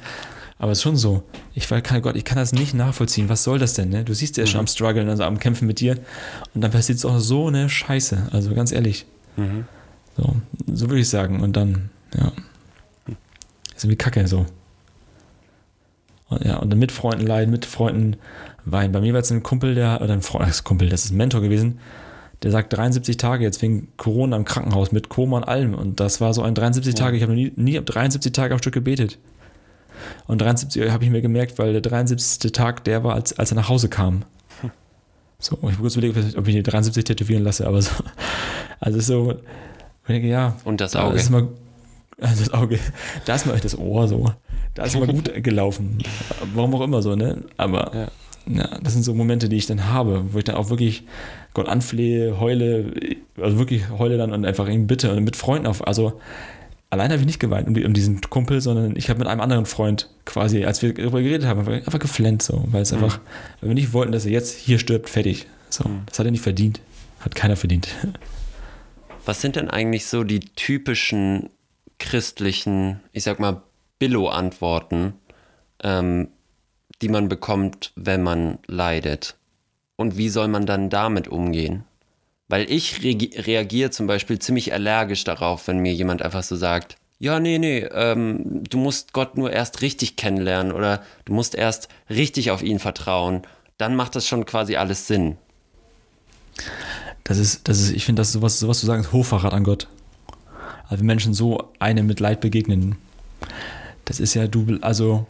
Aber 0.64 0.72
es 0.72 0.78
ist 0.78 0.82
schon 0.84 0.96
so. 0.96 1.22
Ich 1.54 1.70
weil- 1.70 1.82
kann 1.82 2.00
Gott, 2.00 2.16
ich 2.16 2.24
kann 2.24 2.38
das 2.38 2.52
nicht 2.52 2.72
nachvollziehen. 2.72 3.28
Was 3.28 3.44
soll 3.44 3.58
das 3.58 3.74
denn, 3.74 3.90
ne? 3.90 4.02
Du 4.02 4.14
siehst, 4.14 4.38
er 4.38 4.44
ist 4.44 4.50
schon 4.50 4.60
am 4.60 4.66
struggeln, 4.66 5.10
also 5.10 5.22
am 5.24 5.38
Kämpfen 5.38 5.66
mit 5.66 5.78
dir. 5.78 5.98
Und 6.54 6.62
dann 6.62 6.70
passiert 6.70 6.96
es 6.96 7.04
auch 7.04 7.18
so 7.18 7.48
eine 7.48 7.68
Scheiße. 7.68 8.28
Also 8.32 8.54
ganz 8.54 8.72
ehrlich. 8.72 9.04
So, 10.16 10.36
so 10.72 10.88
würde 10.88 11.00
ich 11.00 11.10
sagen. 11.10 11.40
Und 11.42 11.54
dann, 11.54 11.90
ja. 12.16 12.32
Ist 13.76 13.84
irgendwie 13.84 13.96
kacke 13.96 14.26
so. 14.26 14.46
Und, 16.30 16.42
ja, 16.46 16.56
und 16.56 16.70
dann 16.70 16.78
mit 16.78 16.92
Freunden 16.92 17.26
leiden, 17.26 17.50
mit 17.50 17.66
Freunden 17.66 18.16
weinen. 18.64 18.90
Bei 18.92 19.02
mir 19.02 19.12
war 19.12 19.20
jetzt 19.20 19.32
ein 19.32 19.42
Kumpel, 19.42 19.74
der, 19.74 20.00
oder 20.00 20.14
ein 20.14 20.22
Freund, 20.22 20.48
das 20.48 20.56
ist 20.56 20.64
Kumpel, 20.64 20.88
das 20.88 21.04
ist 21.04 21.10
ein 21.10 21.18
Mentor 21.18 21.42
gewesen, 21.42 21.78
der 22.42 22.52
sagt 22.52 22.72
73 22.72 23.18
Tage 23.18 23.44
jetzt 23.44 23.60
wegen 23.60 23.88
Corona 23.98 24.34
im 24.34 24.46
Krankenhaus 24.46 24.92
mit 24.92 25.10
Koma 25.10 25.36
und 25.36 25.44
allem. 25.44 25.74
Und 25.74 26.00
das 26.00 26.22
war 26.22 26.32
so 26.32 26.40
ein 26.40 26.54
73 26.54 26.94
Tage, 26.94 27.18
ich 27.18 27.22
habe 27.22 27.32
noch 27.32 27.36
nie, 27.38 27.52
nie 27.54 27.78
73 27.78 28.32
Tage 28.32 28.54
am 28.54 28.58
Stück 28.60 28.72
gebetet. 28.72 29.18
Und 30.26 30.40
73 30.40 30.90
habe 30.90 31.04
ich 31.04 31.10
mir 31.10 31.22
gemerkt, 31.22 31.58
weil 31.58 31.72
der 31.72 31.80
73. 31.80 32.52
Tag 32.52 32.84
der 32.84 33.04
war, 33.04 33.14
als, 33.14 33.38
als 33.38 33.52
er 33.52 33.56
nach 33.56 33.68
Hause 33.68 33.88
kam. 33.88 34.22
So, 35.38 35.58
ich 35.62 35.72
habe 35.72 35.76
kurz 35.76 35.96
überlegt, 35.96 36.38
ob 36.38 36.48
ich 36.48 36.54
die 36.54 36.62
73 36.62 37.04
tätowieren 37.04 37.44
lasse, 37.44 37.66
aber 37.66 37.82
so. 37.82 37.90
Also 38.80 39.00
so, 39.00 39.32
ich 39.32 40.08
denke, 40.08 40.28
ja. 40.28 40.56
Und 40.64 40.80
das 40.80 40.92
da 40.92 41.04
Auge. 41.04 41.16
Ist 41.16 41.30
mal, 41.30 41.48
also 42.20 42.44
das 42.44 42.52
Auge. 42.52 42.78
Da 43.24 43.34
ist 43.34 43.46
mal 43.46 43.58
das 43.58 43.78
Ohr 43.78 44.08
so. 44.08 44.32
Da 44.74 44.84
ist 44.84 44.98
mal 44.98 45.06
gut 45.06 45.30
gelaufen. 45.42 45.98
Warum 46.54 46.74
auch 46.74 46.80
immer 46.82 47.00
so, 47.02 47.14
ne? 47.14 47.44
Aber 47.56 47.94
Ja. 47.94 48.08
ja. 48.46 48.78
das 48.82 48.92
sind 48.94 49.02
so 49.02 49.14
Momente, 49.14 49.48
die 49.48 49.56
ich 49.56 49.66
dann 49.66 49.88
habe, 49.90 50.24
wo 50.32 50.38
ich 50.38 50.44
dann 50.44 50.56
auch 50.56 50.70
wirklich 50.70 51.04
Gott 51.54 51.68
anflehe, 51.68 52.40
heule, 52.40 52.92
also 53.40 53.58
wirklich 53.58 53.88
heule 53.90 54.18
dann 54.18 54.32
und 54.32 54.44
einfach 54.44 54.68
ihn 54.68 54.86
bitte 54.86 55.12
und 55.12 55.24
mit 55.24 55.36
Freunden 55.36 55.66
auf. 55.66 55.86
Also 55.86 56.20
allein 56.94 57.10
habe 57.10 57.20
ich 57.20 57.26
nicht 57.26 57.40
geweint 57.40 57.68
um, 57.68 57.74
die, 57.74 57.84
um 57.84 57.92
diesen 57.92 58.20
Kumpel, 58.22 58.60
sondern 58.60 58.96
ich 58.96 59.10
habe 59.10 59.18
mit 59.18 59.28
einem 59.28 59.40
anderen 59.40 59.66
Freund 59.66 60.08
quasi, 60.24 60.64
als 60.64 60.80
wir 60.80 60.94
darüber 60.94 61.20
geredet 61.20 61.46
haben, 61.46 61.66
einfach, 61.68 61.98
geflennt 61.98 62.42
so, 62.42 62.64
weil 62.68 62.82
es 62.82 62.92
einfach, 62.92 63.20
weil 63.60 63.70
wir 63.70 63.74
nicht 63.74 63.92
wollten, 63.92 64.12
dass 64.12 64.24
er 64.24 64.32
jetzt 64.32 64.56
hier 64.56 64.78
stirbt, 64.78 65.08
fertig. 65.08 65.46
So, 65.70 65.84
das 66.06 66.18
hat 66.18 66.26
er 66.26 66.32
nicht 66.32 66.42
verdient. 66.42 66.80
Hat 67.20 67.34
keiner 67.34 67.56
verdient. 67.56 67.88
Was 69.24 69.40
sind 69.40 69.56
denn 69.56 69.70
eigentlich 69.70 70.06
so 70.06 70.24
die 70.24 70.40
typischen 70.40 71.50
christlichen, 71.98 73.00
ich 73.12 73.24
sag 73.24 73.40
mal, 73.40 73.62
Billo-Antworten, 73.98 75.14
ähm, 75.82 76.28
die 77.02 77.08
man 77.08 77.28
bekommt, 77.28 77.92
wenn 77.96 78.22
man 78.22 78.58
leidet? 78.66 79.36
Und 79.96 80.16
wie 80.16 80.28
soll 80.28 80.48
man 80.48 80.66
dann 80.66 80.90
damit 80.90 81.28
umgehen? 81.28 81.84
Weil 82.48 82.70
ich 82.70 82.98
reagi- 82.98 83.46
reagiere 83.46 83.90
zum 83.90 84.06
Beispiel 84.06 84.38
ziemlich 84.38 84.72
allergisch 84.72 85.24
darauf, 85.24 85.66
wenn 85.66 85.78
mir 85.78 85.94
jemand 85.94 86.22
einfach 86.22 86.42
so 86.42 86.56
sagt, 86.56 86.96
ja, 87.18 87.40
nee, 87.40 87.58
nee, 87.58 87.78
ähm, 87.92 88.62
du 88.68 88.76
musst 88.76 89.12
Gott 89.12 89.38
nur 89.38 89.50
erst 89.52 89.80
richtig 89.80 90.16
kennenlernen 90.16 90.72
oder 90.72 91.02
du 91.24 91.32
musst 91.32 91.54
erst 91.54 91.88
richtig 92.10 92.50
auf 92.50 92.62
ihn 92.62 92.78
vertrauen. 92.78 93.42
Dann 93.78 93.96
macht 93.96 94.14
das 94.14 94.28
schon 94.28 94.44
quasi 94.44 94.76
alles 94.76 95.06
Sinn. 95.06 95.36
Das 97.22 97.38
ist, 97.38 97.66
das 97.68 97.80
ist, 97.80 97.92
ich 97.92 98.04
finde, 98.04 98.20
das 98.20 98.28
ist 98.28 98.34
sowas, 98.34 98.58
sowas 98.60 98.80
zu 98.80 98.86
sagen, 98.86 99.02
ist 99.02 99.12
Hochverrat 99.12 99.52
an 99.54 99.64
Gott. 99.64 99.88
Also 100.88 100.98
wenn 101.00 101.06
Menschen 101.06 101.32
so 101.32 101.72
einem 101.78 102.06
mit 102.06 102.20
Leid 102.20 102.40
begegnen, 102.40 102.96
das 104.04 104.20
ist 104.20 104.34
ja, 104.34 104.46
du, 104.46 104.78
also, 104.82 105.26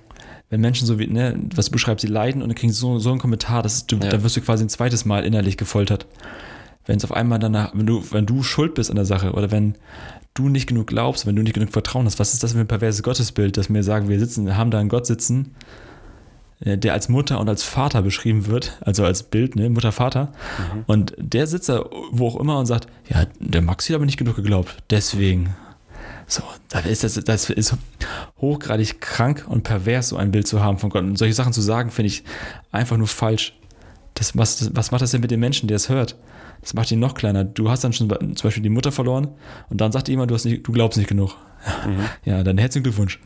wenn 0.51 0.61
Menschen 0.61 0.87
so 0.87 0.99
wie, 0.99 1.07
ne, 1.07 1.39
was 1.55 1.67
du 1.67 1.73
beschreibst, 1.73 2.03
sie 2.05 2.13
leiden 2.13 2.43
und 2.43 2.49
dann 2.49 2.57
kriegen 2.57 2.73
so, 2.73 2.99
so 2.99 3.11
einen 3.11 3.21
Kommentar, 3.21 3.63
das 3.63 3.75
ist, 3.75 3.93
du, 3.93 3.97
Ja. 3.97 4.09
da 4.09 4.23
wirst 4.25 4.37
du 4.37 4.41
quasi 4.41 4.65
ein 4.65 4.69
zweites 4.69 5.05
Mal 5.05 5.25
innerlich 5.25 5.57
gefoltert. 5.57 6.07
Wenn 6.87 6.99
es 6.99 7.05
auf 7.05 7.13
einmal 7.13 7.39
danach, 7.39 7.73
wenn 7.75 7.87
du, 7.87 8.05
wenn 8.11 8.27
du 8.27 8.43
schuld 8.43 8.75
bist 8.75 8.91
an 8.91 8.97
der 8.97 9.05
Sache 9.05 9.33
oder 9.33 9.51
wenn 9.51 9.75
du 10.35 10.49
nicht 10.49 10.67
genug 10.67 10.89
glaubst, 10.89 11.27
wenn 11.27 11.37
du 11.37 11.43
nicht 11.43 11.55
genug 11.55 11.71
Vertrauen 11.71 12.07
hast, 12.07 12.19
was 12.19 12.35
ist 12.35 12.43
das 12.43 12.53
für 12.53 12.61
ein 12.61 12.67
perverses 12.67 13.03
Gottesbild, 13.03 13.57
dass 13.57 13.73
wir 13.73 13.83
sagen, 13.83 14.09
wir 14.09 14.19
sitzen, 14.19 14.47
wir 14.47 14.57
haben 14.57 14.71
da 14.71 14.81
einen 14.81 14.89
Gott 14.89 15.07
sitzen, 15.07 15.55
äh, 16.61 16.77
der 16.77 16.93
als 16.93 17.09
Mutter 17.09 17.41
und 17.41 17.49
als 17.49 17.63
Vater 17.63 18.03
beschrieben 18.03 18.47
wird, 18.47 18.77
also 18.81 19.05
als 19.05 19.23
Bild, 19.23 19.57
ne, 19.57 19.71
Mutter, 19.71 19.93
Vater. 19.93 20.33
Und 20.87 21.15
der 21.19 21.47
sitzt 21.47 21.69
da 21.69 21.85
wo 22.11 22.29
auch 22.29 22.37
immer 22.41 22.59
und 22.59 22.67
sagt, 22.67 22.89
ja, 23.09 23.27
der 23.39 23.63
Maxi 23.63 23.93
hat 23.93 23.97
aber 23.97 24.07
nicht 24.07 24.19
genug 24.19 24.37
geglaubt, 24.37 24.77
deswegen. 24.91 25.55
So, 26.27 26.43
das 26.71 26.87
ist, 26.87 27.05
das, 27.05 27.25
das 27.25 27.51
ist 27.51 27.77
hochgradig 28.41 29.01
krank 29.01 29.45
und 29.47 29.63
pervers, 29.63 30.09
so 30.09 30.17
ein 30.17 30.31
Bild 30.31 30.47
zu 30.47 30.63
haben 30.63 30.79
von 30.79 30.89
Gott. 30.89 31.03
Und 31.03 31.19
solche 31.19 31.35
Sachen 31.35 31.53
zu 31.53 31.61
sagen, 31.61 31.91
finde 31.91 32.07
ich 32.07 32.25
einfach 32.73 32.97
nur 32.97 33.09
falsch. 33.09 33.53
Das, 34.15 34.37
was, 34.39 34.75
was 34.75 34.91
macht 34.91 35.03
das 35.03 35.11
denn 35.11 35.21
mit 35.21 35.31
dem 35.31 35.41
Menschen, 35.41 35.67
der 35.67 35.77
es 35.77 35.89
hört? 35.89 36.17
Das 36.61 36.73
macht 36.75 36.91
ihn 36.91 37.01
noch 37.01 37.15
kleiner. 37.15 37.45
Du 37.45 37.69
hast 37.71 37.83
dann 37.85 37.93
schon 37.93 38.09
zum 38.09 38.35
Beispiel 38.49 38.63
die 38.63 38.69
Mutter 38.69 38.93
verloren 38.93 39.29
und 39.71 39.81
dann 39.81 39.93
sagt 39.93 40.09
jemand, 40.09 40.31
du, 40.31 40.35
hast 40.35 40.45
nicht, 40.45 40.67
du 40.67 40.73
glaubst 40.73 40.97
nicht 40.99 41.09
genug. 41.09 41.37
Ja, 42.25 42.43
dann 42.43 42.59
herzlichen 42.59 42.85
Glückwunsch. 42.85 43.19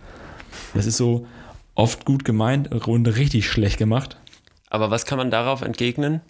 Das 0.74 0.86
ist 0.86 0.96
so 0.96 1.26
oft 1.74 2.04
gut 2.04 2.24
gemeint 2.24 2.72
und 2.72 3.06
richtig 3.08 3.48
schlecht 3.48 3.78
gemacht. 3.78 4.16
Aber 4.70 4.90
was 4.90 5.06
kann 5.06 5.18
man 5.18 5.30
darauf 5.30 5.62
entgegnen? 5.62 6.20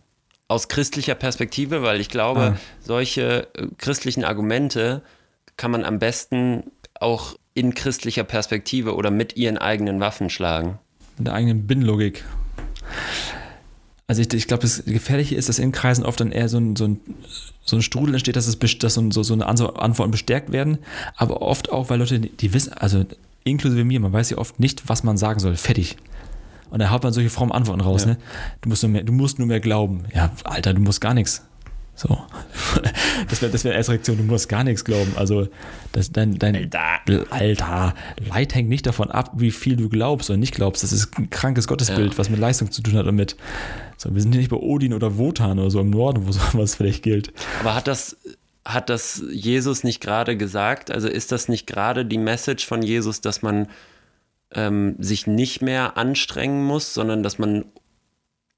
Aus 0.49 0.69
christlicher 0.69 1.15
Perspektive, 1.15 1.83
weil 1.83 2.01
ich 2.01 2.09
glaube, 2.09 2.41
Ah. 2.41 2.57
solche 2.81 3.49
äh, 3.55 3.67
christlichen 3.79 4.25
Argumente 4.25 5.03
kann 5.57 5.71
man 5.71 5.85
am 5.85 5.99
besten 5.99 6.65
auch 7.01 7.37
in 7.55 7.75
christlicher 7.75 8.25
Perspektive 8.25 8.95
oder 8.95 9.11
mit 9.11 9.37
ihren 9.37 9.59
eigenen 9.59 10.01
Waffen 10.01 10.31
schlagen. 10.31 10.79
mit 11.19 11.27
der 11.27 11.35
eigenen 11.35 11.67
Binnenlogik. 11.67 12.25
Also 14.09 14.23
ich, 14.23 14.33
ich 14.33 14.47
glaube, 14.49 14.63
das 14.63 14.85
Gefährliche 14.87 15.35
ist, 15.35 15.51
dass 15.51 15.59
in 15.59 15.71
Kreisen 15.71 16.05
oft 16.05 16.19
dann 16.19 16.33
eher 16.33 16.49
so 16.49 16.57
ein, 16.59 16.77
so 16.77 16.87
ein, 16.87 17.01
so 17.63 17.77
ein 17.77 17.83
Strudel 17.83 18.15
entsteht, 18.15 18.37
dass, 18.37 18.47
es, 18.47 18.59
dass 18.59 18.95
so, 18.95 19.11
so, 19.11 19.23
so 19.23 19.35
eine 19.35 19.47
Antworten 19.47 20.11
bestärkt 20.11 20.51
werden, 20.51 20.79
aber 21.15 21.43
oft 21.43 21.71
auch, 21.71 21.91
weil 21.91 21.99
Leute, 21.99 22.19
die, 22.19 22.31
die 22.31 22.55
wissen, 22.55 22.73
also 22.73 23.05
inklusive 23.45 23.85
mir, 23.85 24.01
man 24.01 24.13
weiß 24.13 24.31
ja 24.31 24.39
oft 24.39 24.59
nicht, 24.59 24.89
was 24.89 25.05
man 25.05 25.19
sagen 25.19 25.41
soll. 25.41 25.57
Fertig. 25.57 25.99
Und 26.71 26.81
da 26.81 26.91
haut 26.91 27.03
man 27.03 27.13
solche 27.13 27.31
frommen 27.31 27.53
Antworten 27.53 27.83
raus. 27.83 28.03
Ja. 28.05 28.13
Ne? 28.13 28.17
Du, 28.63 28.71
musst 28.71 28.83
nur 28.83 28.93
mehr, 28.93 29.03
du 29.03 29.13
musst 29.13 29.39
nur 29.39 29.47
mehr 29.47 29.61
glauben. 29.61 30.05
Ja, 30.15 30.33
Alter, 30.45 30.73
du 30.73 30.81
musst 30.81 31.03
gar 31.03 31.13
nichts. 31.13 31.45
So. 31.99 32.17
Das 33.29 33.43
wäre 33.43 33.51
das 33.51 33.65
wär 33.65 33.75
erste 33.75 33.91
Reaktion, 33.91 34.19
du 34.19 34.23
musst 34.23 34.49
gar 34.49 34.63
nichts 34.63 34.85
glauben. 34.85 35.15
Also, 35.17 35.49
das, 35.91 36.13
dein, 36.13 36.39
dein 36.39 36.55
Alter. 36.55 37.27
Alter, 37.31 37.95
Leid 38.29 38.55
hängt 38.55 38.69
nicht 38.69 38.87
davon 38.87 39.11
ab, 39.11 39.33
wie 39.35 39.51
viel 39.51 39.75
du 39.75 39.89
glaubst 39.89 40.31
oder 40.31 40.37
nicht 40.37 40.55
glaubst. 40.55 40.85
Das 40.85 40.93
ist 40.93 41.19
ein 41.19 41.29
krankes 41.29 41.67
Gottesbild, 41.67 42.13
Ja. 42.13 42.19
was 42.19 42.31
mit 42.31 42.39
Leistung 42.39 42.71
zu 42.71 42.83
tun 42.83 42.95
hat 42.95 43.07
und 43.07 43.17
mit. 43.17 43.37
So, 43.97 44.15
wir 44.15 44.23
sind 44.23 44.31
hier 44.31 44.41
nicht 44.41 44.51
bei 44.51 44.57
Odin 44.59 44.95
oder 44.95 45.19
Wotan 45.19 45.59
oder 45.59 45.71
so 45.73 45.81
im 45.81 45.91
Norden, 45.91 46.25
wo 46.29 46.31
sowas 46.53 46.77
vielleicht 46.77 47.03
gilt. 47.03 47.33
Aber 47.59 47.75
hat 47.75 47.89
das, 47.89 48.17
hat 48.65 48.91
das 48.91 49.21
Jesus 49.33 49.83
nicht 49.83 50.01
gerade 50.01 50.37
gesagt? 50.37 50.93
Also 50.93 51.09
ist 51.09 51.33
das 51.33 51.49
nicht 51.49 51.67
gerade 51.67 52.07
die 52.07 52.19
Message 52.19 52.65
von 52.65 52.81
Jesus, 52.81 53.21
dass 53.23 53.43
man 53.43 53.67
ähm, 54.55 54.95
sich 55.01 55.27
nicht 55.27 55.63
mehr 55.63 55.97
anstrengen 55.97 56.63
muss, 56.65 56.95
sondern 56.95 57.25
dass 57.25 57.41
man 57.41 57.65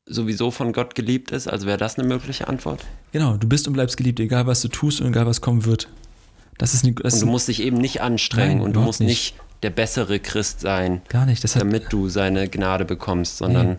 sowieso 0.06 0.50
von 0.50 0.72
Gott 0.72 0.94
geliebt 0.94 1.30
ist? 1.30 1.48
Also 1.48 1.66
wäre 1.66 1.78
das 1.78 1.98
eine 1.98 2.06
mögliche 2.08 2.48
Antwort? 2.48 2.84
Genau, 3.12 3.36
du 3.36 3.48
bist 3.48 3.66
und 3.66 3.74
bleibst 3.74 3.96
geliebt, 3.96 4.20
egal 4.20 4.46
was 4.46 4.60
du 4.60 4.68
tust 4.68 5.00
und 5.00 5.08
egal 5.08 5.26
was 5.26 5.40
kommen 5.40 5.64
wird. 5.64 5.88
Das 6.58 6.74
ist, 6.74 6.84
eine, 6.84 6.92
das 6.94 7.14
Und 7.14 7.20
du 7.20 7.26
musst 7.26 7.48
dich 7.48 7.62
eben 7.62 7.78
nicht 7.78 8.02
anstrengen 8.02 8.58
Nein, 8.58 8.60
und 8.60 8.76
du 8.76 8.80
musst 8.80 9.00
nicht 9.00 9.34
der 9.62 9.70
bessere 9.70 10.20
Christ 10.20 10.60
sein, 10.60 11.02
Gar 11.08 11.26
nicht. 11.26 11.42
Das 11.44 11.54
hat, 11.54 11.62
damit 11.62 11.92
du 11.92 12.08
seine 12.08 12.48
Gnade 12.48 12.84
bekommst, 12.84 13.38
sondern 13.38 13.78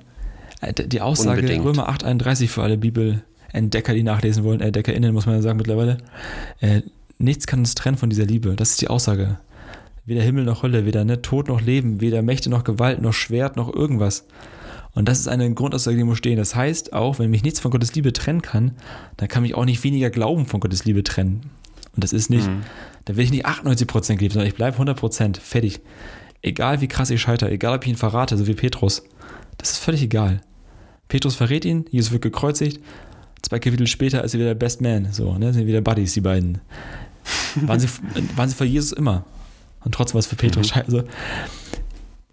Äh, 0.62 0.74
Die 0.74 1.02
Aussage 1.02 1.42
Unbedingt. 1.42 1.66
Römer 1.66 1.90
8,31 1.90 2.48
für 2.48 2.64
alle 2.64 2.78
Bibelentdecker, 2.78 3.94
die 3.94 4.04
nachlesen 4.04 4.44
wollen, 4.44 4.62
EntdeckerInnen 4.62 5.14
muss 5.14 5.26
man 5.26 5.36
ja 5.36 5.42
sagen 5.42 5.58
mittlerweile. 5.58 5.98
Äh, 6.60 6.82
nichts 7.18 7.48
kann 7.48 7.60
uns 7.60 7.76
trennen 7.76 7.98
von 7.98 8.10
dieser 8.10 8.26
Liebe. 8.26 8.56
Das 8.56 8.72
ist 8.72 8.82
die 8.82 8.88
Aussage. 8.88 9.40
Weder 10.06 10.22
Himmel 10.24 10.44
noch 10.44 10.64
Hölle, 10.64 10.86
weder 10.86 11.04
ne, 11.06 11.22
Tod 11.22 11.48
noch 11.48 11.62
Leben, 11.62 12.02
weder 12.02 12.22
Mächte 12.24 12.50
noch 12.50 12.64
Gewalt 12.64 13.02
noch 13.02 13.14
Schwert 13.14 13.56
noch 13.56 13.72
irgendwas. 13.74 14.26
Und 14.94 15.08
das 15.08 15.20
ist 15.20 15.28
eine 15.28 15.54
Grundaussage, 15.54 15.98
die 15.98 16.04
muss 16.04 16.18
stehen. 16.18 16.38
Das 16.38 16.56
heißt, 16.56 16.94
auch 16.94 17.20
wenn 17.20 17.30
mich 17.30 17.44
nichts 17.44 17.60
von 17.60 17.72
Gottes 17.72 17.96
Liebe 17.96 18.12
trennen 18.12 18.42
kann, 18.42 18.72
dann 19.18 19.28
kann 19.28 19.44
mich 19.44 19.56
auch 19.56 19.66
nicht 19.66 19.84
weniger 19.84 20.10
Glauben 20.10 20.46
von 20.46 20.60
Gottes 20.60 20.86
Liebe 20.86 21.04
trennen. 21.04 21.50
Und 21.96 22.04
das 22.04 22.14
ist 22.14 22.30
nicht, 22.30 22.50
da 23.06 23.16
will 23.16 23.24
ich 23.24 23.32
nicht 23.32 23.46
98% 23.46 24.16
geben, 24.16 24.34
sondern 24.34 24.48
ich 24.48 24.56
bleibe 24.56 24.78
100%. 24.78 25.40
Fertig. 25.40 25.80
Egal 26.42 26.82
wie 26.82 26.88
krass 26.88 27.10
ich 27.10 27.22
scheitere, 27.22 27.52
egal 27.52 27.76
ob 27.76 27.84
ich 27.84 27.90
ihn 27.90 27.98
verrate, 27.98 28.38
so 28.38 28.48
wie 28.48 28.54
Petrus. 28.54 29.04
Das 29.58 29.72
ist 29.72 29.78
völlig 29.78 30.02
egal. 30.02 30.42
Petrus 31.08 31.36
verrät 31.36 31.66
ihn, 31.66 31.86
Jesus 31.92 32.12
wird 32.12 32.24
gekreuzigt. 32.24 32.82
Zwei 33.42 33.60
Kapitel 33.60 33.88
später 33.88 34.24
ist 34.24 34.34
er 34.34 34.40
wieder 34.40 34.56
Best 34.56 34.82
Man. 34.82 35.12
So, 35.12 35.38
ne? 35.38 35.54
Sind 35.54 35.68
wieder 35.68 35.82
Buddies, 35.82 36.14
die 36.14 36.22
beiden. 36.22 36.60
Waren 37.56 37.80
sie, 37.80 37.88
waren 38.36 38.50
sie 38.50 38.56
für 38.56 38.66
Jesus 38.66 38.94
immer. 38.94 39.26
Und 39.84 39.94
trotzdem 39.94 40.18
was 40.18 40.28
für 40.28 40.36
Petrus 40.36 40.70
scheiße. 40.70 41.06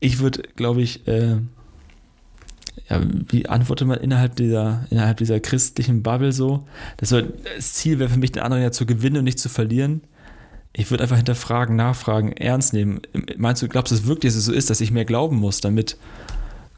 Ich 0.01 0.21
würde, 0.21 0.43
glaube 0.55 0.81
ich, 0.81 1.07
äh, 1.09 1.37
ja, 2.89 3.03
wie 3.29 3.47
antwortet 3.47 3.87
man 3.87 3.99
innerhalb 3.99 4.37
dieser, 4.37 4.87
innerhalb 4.91 5.19
dieser 5.19 5.41
christlichen 5.41 6.03
Bubble 6.03 6.33
so? 6.33 6.67
Das, 6.97 7.11
soll, 7.11 7.35
das 7.57 7.75
Ziel 7.75 7.99
wäre 7.99 8.09
für 8.09 8.19
mich, 8.19 8.33
den 8.33 8.43
anderen 8.43 8.63
ja 8.63 8.73
zu 8.73 8.87
gewinnen 8.87 9.19
und 9.19 9.25
nicht 9.25 9.39
zu 9.39 9.49
verlieren. 9.49 10.03
Ich 10.73 10.91
würde 10.91 11.03
einfach 11.03 11.17
hinterfragen, 11.17 11.77
nachfragen, 11.77 12.33
ernst 12.33 12.73
nehmen. 12.73 13.01
Meinst 13.37 13.63
du, 13.63 13.69
glaubst 13.69 13.91
du 13.91 13.97
es 13.97 14.07
wirklich, 14.07 14.33
dass 14.33 14.39
es 14.39 14.45
so 14.47 14.53
ist, 14.53 14.71
dass 14.71 14.81
ich 14.81 14.91
mehr 14.91 15.05
glauben 15.05 15.37
muss, 15.37 15.61
damit 15.61 15.97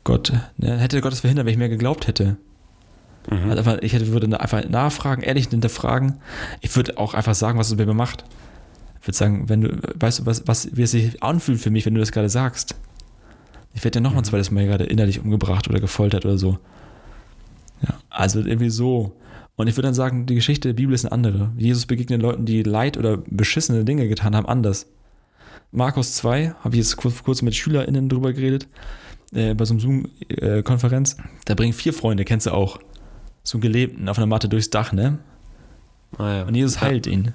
Gott, 0.05 0.33
ne, 0.57 0.79
hätte 0.79 1.01
Gott 1.01 1.13
es 1.13 1.21
verhindert, 1.21 1.47
wenn 1.47 1.53
ich 1.53 1.59
mehr 1.59 1.69
geglaubt 1.69 2.07
hätte? 2.07 2.37
Also 3.29 3.59
einfach, 3.59 3.79
ich 3.83 3.93
hätte, 3.93 4.09
würde 4.09 4.41
einfach 4.41 4.69
nachfragen, 4.69 5.23
ehrlich 5.23 5.49
hinterfragen. 5.49 6.19
Ich 6.61 6.75
würde 6.75 6.99
auch 6.99 7.15
einfach 7.15 7.35
sagen, 7.35 7.59
was 7.59 7.69
es 7.69 7.77
mit 7.77 7.87
mir 7.87 7.95
macht. 7.95 8.25
Ich 9.01 9.07
würde 9.07 9.17
sagen, 9.17 9.49
wenn 9.49 9.61
du, 9.61 9.79
weißt 9.95 10.21
du, 10.21 10.27
was, 10.27 10.47
was, 10.47 10.75
wie 10.77 10.83
es 10.83 10.91
sich 10.91 11.23
anfühlt 11.23 11.61
für 11.61 11.71
mich, 11.71 11.87
wenn 11.87 11.95
du 11.95 12.01
das 12.01 12.13
gerade 12.13 12.29
sagst. 12.29 12.75
Ich 13.73 13.85
werde 13.85 13.99
ja 13.99 14.03
noch 14.03 14.13
mal 14.13 14.19
ein 14.19 14.25
zweites 14.25 14.51
Mal 14.51 14.67
gerade 14.67 14.85
innerlich 14.85 15.21
umgebracht 15.21 15.69
oder 15.69 15.81
gefoltert 15.81 16.25
oder 16.25 16.39
so. 16.39 16.59
Ja, 17.83 17.95
also 18.11 18.41
irgendwie 18.41 18.71
so. 18.71 19.17
Und 19.57 19.67
ich 19.67 19.77
würde 19.77 19.89
dann 19.89 19.95
sagen, 19.95 20.27
die 20.27 20.35
Geschichte 20.35 20.69
der 20.69 20.75
Bibel 20.75 20.95
ist 20.95 21.05
eine 21.05 21.13
andere. 21.13 21.53
Jesus 21.57 21.87
begegnet 21.87 22.23
Leuten, 22.23 22.45
die 22.47 22.63
Leid 22.63 22.97
oder 22.97 23.19
beschissene 23.27 23.85
Dinge 23.85 24.09
getan 24.09 24.35
haben, 24.35 24.47
anders. 24.47 24.87
Markus 25.73 26.15
2, 26.17 26.55
habe 26.61 26.75
ich 26.75 26.79
jetzt 26.79 26.97
kurz, 26.97 27.23
kurz 27.23 27.43
mit 27.43 27.55
SchülerInnen 27.55 28.09
drüber 28.09 28.33
geredet, 28.33 28.67
äh, 29.33 29.55
bei 29.55 29.65
so 29.65 29.75
einer 29.75 29.81
Zoom-Konferenz. 29.81 31.17
Da 31.45 31.55
bringen 31.55 31.73
vier 31.73 31.93
Freunde, 31.93 32.25
kennst 32.25 32.47
du 32.47 32.53
auch, 32.53 32.79
so 33.43 33.57
einen 33.57 33.63
Gelebten 33.63 34.09
auf 34.09 34.19
einer 34.19 34.27
Matte 34.27 34.49
durchs 34.49 34.71
Dach, 34.71 34.93
ne? 34.93 35.19
Ah 36.19 36.39
ja. 36.39 36.43
Und 36.45 36.55
Jesus 36.55 36.81
heilt 36.81 37.07
ihn. 37.07 37.35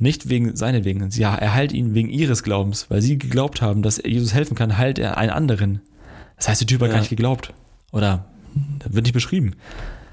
Nicht 0.00 0.28
wegen 0.30 0.56
seinetwegen. 0.56 1.08
Ja, 1.10 1.34
er 1.34 1.52
heilt 1.54 1.72
ihn 1.72 1.94
wegen 1.94 2.08
ihres 2.08 2.42
Glaubens, 2.42 2.86
weil 2.88 3.02
sie 3.02 3.18
geglaubt 3.18 3.60
haben, 3.60 3.82
dass 3.82 4.00
Jesus 4.02 4.32
helfen 4.32 4.56
kann, 4.56 4.78
heilt 4.78 4.98
er 4.98 5.18
einen 5.18 5.30
anderen. 5.30 5.82
Das 6.36 6.48
heißt, 6.48 6.62
der 6.62 6.66
Typ 6.66 6.80
hat 6.80 6.88
Ja. 6.88 6.94
gar 6.94 7.00
nicht 7.00 7.10
geglaubt. 7.10 7.52
Oder 7.92 8.24
wird 8.88 9.04
nicht 9.04 9.12
beschrieben. 9.12 9.54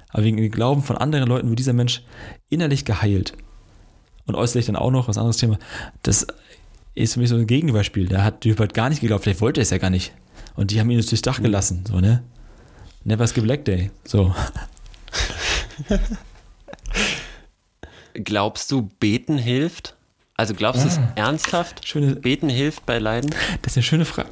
Aber 0.09 0.23
wegen 0.25 0.35
dem 0.37 0.51
Glauben 0.51 0.83
von 0.83 0.97
anderen 0.97 1.27
Leuten 1.27 1.47
wird 1.47 1.59
dieser 1.59 1.71
Mensch 1.73 2.03
innerlich 2.49 2.83
geheilt. 2.83 3.31
Und 4.25 4.35
äußerlich 4.35 4.65
dann 4.65 4.75
auch 4.75 4.91
noch, 4.91 5.07
was 5.07 5.17
anderes 5.17 5.37
Thema. 5.37 5.57
Das 6.03 6.27
ist 6.93 7.13
für 7.13 7.21
mich 7.21 7.29
so 7.29 7.37
ein 7.37 7.47
Gegenbeispiel. 7.47 8.07
Der 8.09 8.25
hat, 8.25 8.43
der 8.43 8.51
Typ 8.51 8.59
hat 8.59 8.73
gar 8.73 8.89
nicht 8.89 8.99
geglaubt, 8.99 9.23
vielleicht 9.23 9.39
wollte 9.41 9.61
er 9.61 9.63
es 9.63 9.69
ja 9.69 9.77
gar 9.77 9.89
nicht. 9.89 10.11
Und 10.55 10.71
die 10.71 10.81
haben 10.81 10.89
ihn 10.89 10.97
jetzt 10.97 11.11
durchs 11.11 11.21
Dach 11.21 11.41
gelassen, 11.41 11.85
so, 11.87 12.01
ne? 12.01 12.23
Never 13.05 13.25
skip 13.25 13.43
Black 13.45 13.63
Day. 13.63 13.89
So. 14.03 14.35
Glaubst 18.23 18.71
du, 18.71 18.89
beten 18.99 19.37
hilft? 19.37 19.95
Also 20.35 20.53
glaubst 20.53 20.83
du 20.83 20.87
es 20.87 20.99
ernsthaft? 21.15 21.87
Schöne, 21.87 22.15
Beten 22.15 22.49
hilft 22.49 22.85
bei 22.85 22.99
Leiden? 22.99 23.31
Das 23.63 23.73
ist 23.73 23.77
eine 23.77 23.83
schöne 23.83 24.05
Frage. 24.05 24.29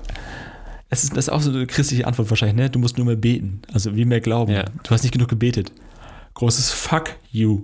Das 0.89 1.03
ist, 1.03 1.11
das 1.11 1.25
ist 1.25 1.29
auch 1.29 1.41
so 1.41 1.49
eine 1.49 1.65
christliche 1.65 2.05
Antwort 2.05 2.29
wahrscheinlich, 2.29 2.55
ne? 2.55 2.69
Du 2.69 2.77
musst 2.77 2.97
nur 2.97 3.07
mehr 3.07 3.15
beten. 3.15 3.61
Also 3.73 3.95
wie 3.95 4.05
mehr 4.05 4.21
glauben. 4.21 4.53
Ja. 4.53 4.65
Du 4.83 4.91
hast 4.91 5.01
nicht 5.01 5.13
genug 5.13 5.29
gebetet. 5.29 5.71
Großes 6.35 6.71
Fuck 6.71 7.15
you. 7.31 7.63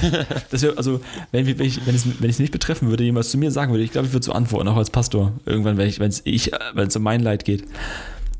das 0.50 0.62
wär, 0.62 0.76
also, 0.76 1.00
wenn, 1.30 1.46
wenn, 1.46 1.66
ich, 1.66 1.86
wenn, 1.86 1.94
es, 1.94 2.20
wenn 2.20 2.30
es 2.30 2.40
nicht 2.40 2.52
betreffen 2.52 2.88
würde, 2.88 3.04
jemand 3.04 3.26
zu 3.26 3.38
mir 3.38 3.52
sagen 3.52 3.70
würde, 3.70 3.84
ich 3.84 3.92
glaube, 3.92 4.08
ich 4.08 4.12
würde 4.12 4.26
so 4.26 4.32
antworten, 4.32 4.66
auch 4.66 4.76
als 4.76 4.90
Pastor. 4.90 5.32
Irgendwann, 5.44 5.76
wenn 5.76 5.88
ich, 5.88 6.00
es 6.00 6.22
ich, 6.24 6.50
wenn 6.74 6.88
es 6.88 6.96
um 6.96 7.02
mein 7.02 7.20
Leid 7.20 7.44
geht. 7.44 7.64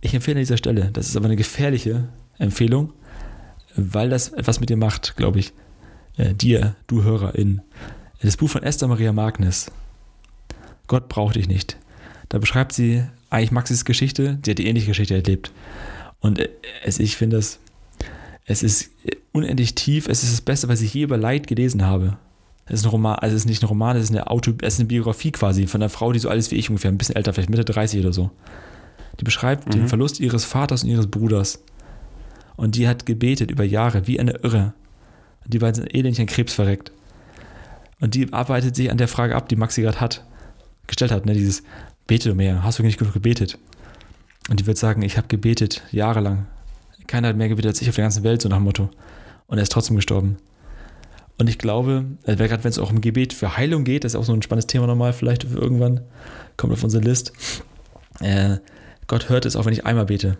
Ich 0.00 0.14
empfehle 0.14 0.36
an 0.36 0.42
dieser 0.42 0.56
Stelle. 0.56 0.90
Das 0.92 1.06
ist 1.06 1.16
aber 1.16 1.26
eine 1.26 1.36
gefährliche 1.36 2.08
Empfehlung, 2.38 2.92
weil 3.76 4.08
das 4.08 4.30
etwas 4.30 4.58
mit 4.58 4.70
dir 4.70 4.78
macht, 4.78 5.16
glaube 5.16 5.38
ich. 5.38 5.52
Äh, 6.16 6.34
dir, 6.34 6.76
du 6.86 7.02
Hörerin. 7.02 7.62
Das 8.22 8.36
Buch 8.36 8.50
von 8.50 8.62
Esther 8.62 8.88
Maria 8.88 9.12
Magnus. 9.12 9.70
Gott 10.86 11.08
braucht 11.08 11.36
dich 11.36 11.48
nicht. 11.48 11.76
Da 12.28 12.38
beschreibt 12.38 12.72
sie 12.72 13.04
eigentlich 13.30 13.52
Maxis 13.52 13.84
Geschichte, 13.84 14.38
sie 14.44 14.50
hat 14.50 14.58
die 14.58 14.66
ähnliche 14.66 14.88
Geschichte 14.88 15.14
erlebt. 15.14 15.52
Und 16.20 16.38
äh, 16.38 16.48
es, 16.84 16.98
ich 16.98 17.16
finde 17.16 17.36
das, 17.36 17.58
es 18.44 18.62
ist 18.62 18.90
unendlich 19.32 19.74
tief, 19.74 20.08
es 20.08 20.22
ist 20.22 20.32
das 20.32 20.40
Beste, 20.40 20.68
was 20.68 20.80
ich 20.80 20.92
je 20.92 21.02
über 21.02 21.16
Leid 21.16 21.46
gelesen 21.46 21.86
habe. 21.86 22.18
Es 22.66 22.80
ist 22.80 22.86
ein 22.86 22.90
Roman, 22.90 23.16
also 23.16 23.34
es 23.34 23.42
ist 23.42 23.48
nicht 23.48 23.62
ein 23.62 23.66
Roman, 23.66 23.96
es 23.96 24.04
ist 24.04 24.10
eine 24.10 24.30
Auto, 24.30 24.52
es 24.62 24.74
ist 24.74 24.80
eine 24.80 24.88
Biografie 24.88 25.32
quasi 25.32 25.66
von 25.66 25.80
einer 25.82 25.88
Frau, 25.88 26.12
die 26.12 26.18
so 26.18 26.28
alt 26.28 26.38
ist 26.38 26.50
wie 26.50 26.56
ich 26.56 26.70
ungefähr, 26.70 26.90
ein 26.90 26.98
bisschen 26.98 27.16
älter, 27.16 27.32
vielleicht 27.32 27.50
Mitte 27.50 27.64
30 27.64 28.00
oder 28.00 28.12
so. 28.12 28.30
Die 29.18 29.24
beschreibt 29.24 29.72
den 29.74 29.88
Verlust 29.88 30.20
ihres 30.20 30.44
Vaters 30.44 30.82
und 30.82 30.90
ihres 30.90 31.08
Bruders. 31.08 31.62
Und 32.56 32.76
die 32.76 32.88
hat 32.88 33.06
gebetet 33.06 33.50
über 33.50 33.64
Jahre, 33.64 34.06
wie 34.06 34.20
eine 34.20 34.32
Irre. 34.42 34.72
Und 35.44 35.54
die 35.54 35.58
beiden 35.58 35.74
sind 35.74 35.94
elendlich 35.94 36.20
an 36.20 36.26
Krebs 36.26 36.52
verreckt. 36.52 36.92
Und 38.00 38.14
die 38.14 38.32
arbeitet 38.32 38.76
sich 38.76 38.90
an 38.90 38.98
der 38.98 39.08
Frage 39.08 39.36
ab, 39.36 39.48
die 39.48 39.56
Maxi 39.56 39.82
gerade 39.82 40.00
hat, 40.00 40.24
gestellt 40.86 41.12
hat, 41.12 41.26
ne, 41.26 41.34
dieses 41.34 41.62
Bete 42.06 42.34
mehr, 42.34 42.64
hast 42.64 42.78
du 42.78 42.82
nicht 42.82 42.98
genug 42.98 43.12
gebetet? 43.12 43.58
Und 44.48 44.58
die 44.58 44.66
wird 44.66 44.78
sagen, 44.78 45.02
ich 45.02 45.16
habe 45.16 45.28
gebetet, 45.28 45.82
jahrelang. 45.92 46.46
Keiner 47.06 47.28
hat 47.28 47.36
mehr 47.36 47.48
gebetet 47.48 47.70
als 47.70 47.82
ich 47.82 47.88
auf 47.88 47.94
der 47.94 48.04
ganzen 48.04 48.24
Welt, 48.24 48.42
so 48.42 48.48
nach 48.48 48.56
dem 48.56 48.64
Motto. 48.64 48.90
Und 49.46 49.58
er 49.58 49.62
ist 49.62 49.72
trotzdem 49.72 49.96
gestorben. 49.96 50.38
Und 51.38 51.48
ich 51.48 51.58
glaube, 51.58 52.04
gerade 52.26 52.64
wenn 52.64 52.70
es 52.70 52.78
auch 52.78 52.90
um 52.90 53.00
Gebet 53.00 53.32
für 53.32 53.56
Heilung 53.56 53.84
geht, 53.84 54.04
das 54.04 54.12
ist 54.12 54.16
auch 54.18 54.24
so 54.24 54.32
ein 54.32 54.42
spannendes 54.42 54.66
Thema 54.66 54.86
nochmal, 54.86 55.12
vielleicht 55.12 55.44
irgendwann, 55.44 56.00
kommt 56.56 56.72
auf 56.72 56.84
unsere 56.84 57.02
List. 57.02 57.32
Äh, 58.20 58.58
Gott 59.06 59.28
hört 59.28 59.46
es 59.46 59.56
auch, 59.56 59.64
wenn 59.64 59.72
ich 59.72 59.86
einmal 59.86 60.06
bete. 60.06 60.36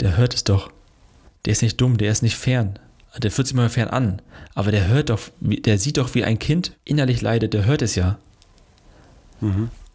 Der 0.00 0.16
hört 0.16 0.34
es 0.34 0.44
doch. 0.44 0.70
Der 1.44 1.52
ist 1.52 1.62
nicht 1.62 1.80
dumm, 1.80 1.98
der 1.98 2.12
ist 2.12 2.22
nicht 2.22 2.36
fern. 2.36 2.78
Der 3.18 3.30
fühlt 3.30 3.46
sich 3.46 3.56
mal 3.56 3.68
fern 3.68 3.88
an. 3.88 4.22
Aber 4.54 4.70
der 4.70 4.88
hört 4.88 5.10
doch, 5.10 5.20
der 5.40 5.78
sieht 5.78 5.96
doch, 5.96 6.14
wie 6.14 6.24
ein 6.24 6.38
Kind 6.38 6.72
innerlich 6.84 7.20
leidet, 7.20 7.54
der 7.54 7.64
hört 7.64 7.82
es 7.82 7.94
ja. 7.94 8.18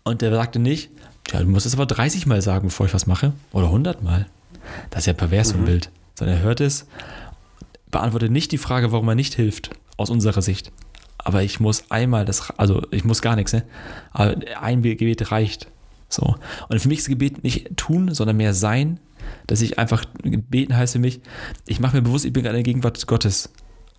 Und 0.04 0.22
der 0.22 0.32
sagte 0.32 0.60
nicht, 0.60 0.90
ja, 1.32 1.42
du 1.42 1.48
musst 1.48 1.66
es 1.66 1.74
aber 1.74 1.86
30 1.86 2.26
Mal 2.26 2.42
sagen, 2.42 2.68
bevor 2.68 2.86
ich 2.86 2.94
was 2.94 3.08
mache. 3.08 3.34
Oder 3.52 3.68
100 3.68 4.04
Mal. 4.04 4.28
Das 4.90 5.02
ist 5.02 5.06
ja 5.08 5.14
pervers, 5.14 5.50
so 5.50 5.58
ein 5.58 5.66
Bild. 5.66 5.92
Sondern 6.16 6.38
er 6.38 6.44
hört 6.44 6.62
es, 6.62 6.88
beantwortet 7.92 8.32
nicht 8.32 8.52
die 8.52 8.58
Frage, 8.58 8.92
warum 8.92 9.08
er 9.08 9.16
nicht 9.16 9.34
hilft, 9.36 9.72
aus 9.98 10.10
unserer 10.10 10.42
Sicht. 10.42 10.72
Aber 11.18 11.44
ich 11.44 11.60
muss 11.60 11.92
einmal 11.92 12.26
das, 12.26 12.52
also 12.58 12.82
ich 12.92 13.04
muss 13.04 13.22
gar 13.22 13.36
nichts, 13.36 13.54
ne? 13.54 13.64
Aber 14.12 14.36
ein 14.62 14.82
Gebet 14.82 15.32
reicht. 15.32 15.68
So. 16.08 16.36
Und 16.70 16.80
für 16.80 16.88
mich 16.88 17.00
ist 17.00 17.10
Gebet 17.10 17.44
nicht 17.44 17.78
tun, 17.78 18.14
sondern 18.14 18.38
mehr 18.38 18.54
sein, 18.54 19.00
dass 19.50 19.62
ich 19.62 19.80
einfach, 19.80 20.06
beten 20.24 20.78
heißt 20.78 20.94
für 20.94 21.00
mich, 21.00 21.22
ich 21.66 21.80
mache 21.80 21.96
mir 21.98 22.04
bewusst, 22.04 22.24
ich 22.24 22.32
bin 22.34 22.44
gerade 22.44 22.58
in 22.58 22.64
der 22.64 22.72
Gegenwart 22.72 23.08
Gottes. 23.08 23.50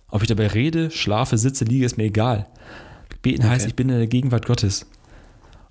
Ob 0.07 0.21
ich 0.21 0.29
dabei 0.29 0.47
rede, 0.47 0.91
schlafe, 0.91 1.37
sitze, 1.37 1.65
liege, 1.65 1.85
ist 1.85 1.97
mir 1.97 2.05
egal. 2.05 2.47
Beten 3.21 3.43
heißt, 3.49 3.63
Okay. 3.63 3.69
ich 3.69 3.75
bin 3.75 3.89
in 3.89 3.97
der 3.97 4.07
Gegenwart 4.07 4.45
Gottes. 4.45 4.89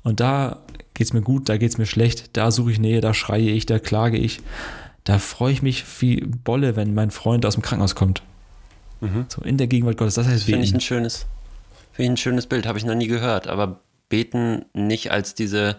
Und 0.03 0.21
da 0.21 0.63
geht 0.93 1.07
es 1.07 1.13
mir 1.15 1.23
gut, 1.23 1.49
da 1.49 1.57
geht 1.57 1.71
es 1.71 1.79
mir 1.79 1.87
schlecht, 1.87 2.37
da 2.37 2.51
suche 2.51 2.73
ich 2.73 2.79
Nähe, 2.79 3.01
da 3.01 3.15
schreie 3.15 3.51
ich, 3.51 3.65
da 3.65 3.79
klage 3.79 4.19
ich. 4.19 4.41
Da 5.05 5.19
freue 5.19 5.53
ich 5.53 5.63
mich 5.63 5.85
wie 6.01 6.21
Bolle, 6.21 6.77
wenn 6.77 6.93
mein 6.95 7.11
Freund 7.11 7.47
aus 7.47 7.55
dem 7.55 7.63
Krankenhaus 7.63 7.95
kommt. 7.95 8.23
So 9.29 9.41
in 9.41 9.57
der 9.57 9.67
Gegenwart 9.67 9.97
Gottes. 9.97 10.15
Das 10.17 10.27
heißt, 10.29 10.45
Finde 10.45 10.63
ich 10.65 10.75
ein 10.75 10.81
schönes, 10.83 11.25
finde 11.93 12.05
ich 12.05 12.11
ein 12.11 12.17
schönes 12.19 12.47
Bild, 12.47 12.67
habe 12.67 12.79
ich 12.79 12.85
noch 12.85 12.95
nie 12.95 13.07
gehört. 13.07 13.49
Aber 13.49 13.81
beten 14.11 14.67
nicht 14.75 15.11
als 15.11 15.35
diese 15.35 15.77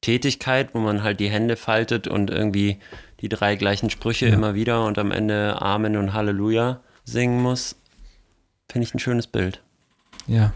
Tätigkeit, 0.00 0.74
wo 0.74 0.78
man 0.80 1.02
halt 1.02 1.20
die 1.20 1.28
Hände 1.28 1.56
faltet 1.56 2.08
und 2.08 2.30
irgendwie 2.30 2.78
die 3.20 3.28
drei 3.28 3.56
gleichen 3.56 3.90
Sprüche 3.90 4.28
Ja. 4.28 4.34
immer 4.34 4.54
wieder 4.54 4.84
und 4.84 4.98
am 4.98 5.10
Ende 5.10 5.60
Amen 5.60 5.96
und 5.96 6.12
Halleluja 6.12 6.80
singen 7.04 7.42
muss, 7.42 7.76
finde 8.70 8.86
ich 8.86 8.94
ein 8.94 8.98
schönes 8.98 9.26
Bild. 9.26 9.62
Ja. 10.26 10.52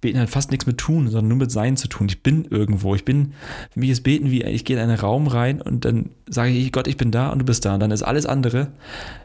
Beten 0.00 0.20
hat 0.20 0.28
fast 0.28 0.50
nichts 0.50 0.66
mit 0.66 0.76
tun, 0.78 1.06
sondern 1.08 1.28
nur 1.28 1.38
mit 1.38 1.50
Sein 1.50 1.78
zu 1.78 1.88
tun. 1.88 2.08
Ich 2.10 2.22
bin 2.22 2.44
irgendwo. 2.50 2.94
Ich 2.94 3.04
bin, 3.06 3.32
für 3.70 3.80
mich 3.80 3.88
ist 3.88 4.02
Beten 4.02 4.30
wie, 4.30 4.42
ich 4.42 4.64
gehe 4.66 4.76
in 4.76 4.82
einen 4.82 4.98
Raum 4.98 5.26
rein 5.28 5.62
und 5.62 5.86
dann 5.86 6.10
sage 6.28 6.50
ich, 6.50 6.70
Gott, 6.72 6.86
ich 6.86 6.98
bin 6.98 7.10
da 7.10 7.30
und 7.30 7.38
du 7.38 7.44
bist 7.46 7.64
da. 7.64 7.74
Und 7.74 7.80
dann 7.80 7.90
ist 7.90 8.02
alles 8.02 8.26
andere 8.26 8.68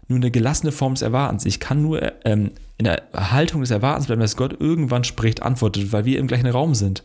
nur 0.08 0.18
eine 0.18 0.32
gelassene 0.32 0.72
Form 0.72 0.94
des 0.94 1.02
Erwartens. 1.02 1.46
Ich 1.46 1.60
kann 1.60 1.82
nur 1.82 2.02
ähm, 2.26 2.52
in 2.78 2.86
der 2.86 3.04
Haltung 3.14 3.60
des 3.62 3.72
Erwartens 3.72 4.08
bleiben, 4.08 4.22
dass 4.22 4.38
Gott 4.38 4.56
irgendwann 4.60 5.04
spricht, 5.04 5.44
antwortet, 5.44 5.92
weil 5.92 6.06
wir 6.06 6.18
im 6.18 6.28
gleichen 6.28 6.48
Raum 6.48 6.74
sind. 6.74 7.04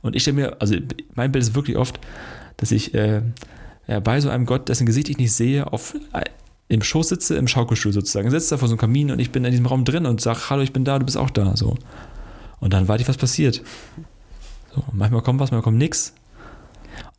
Und 0.00 0.14
ich 0.14 0.22
stelle 0.22 0.36
mir, 0.36 0.56
also 0.60 0.76
mein 1.16 1.32
Bild 1.32 1.42
ist 1.42 1.54
wirklich 1.56 1.76
oft, 1.76 1.98
dass 2.56 2.70
ich 2.70 2.94
äh, 2.94 3.22
ja, 3.88 4.00
bei 4.00 4.20
so 4.20 4.28
einem 4.28 4.46
Gott, 4.46 4.68
dessen 4.68 4.86
Gesicht 4.86 5.08
ich 5.08 5.18
nicht 5.18 5.32
sehe, 5.32 5.72
auf 5.72 5.94
äh, 6.12 6.24
im 6.68 6.82
Schoß 6.82 7.08
sitze, 7.08 7.36
im 7.36 7.48
Schaukelstuhl 7.48 7.92
sozusagen, 7.92 8.30
sitze 8.30 8.50
da 8.50 8.58
vor 8.58 8.68
so 8.68 8.74
einem 8.74 8.80
Kamin 8.80 9.10
und 9.10 9.18
ich 9.18 9.32
bin 9.32 9.44
in 9.44 9.50
diesem 9.50 9.66
Raum 9.66 9.84
drin 9.84 10.04
und 10.04 10.20
sage, 10.20 10.50
hallo, 10.50 10.62
ich 10.62 10.72
bin 10.72 10.84
da, 10.84 10.98
du 10.98 11.06
bist 11.06 11.16
auch 11.16 11.30
da. 11.30 11.56
So. 11.56 11.76
Und 12.60 12.74
dann 12.74 12.86
warte 12.88 13.02
ich, 13.02 13.08
was 13.08 13.16
passiert. 13.16 13.62
So, 14.74 14.84
manchmal 14.92 15.22
kommt 15.22 15.40
was, 15.40 15.50
manchmal 15.50 15.62
kommt 15.62 15.78
nichts. 15.78 16.12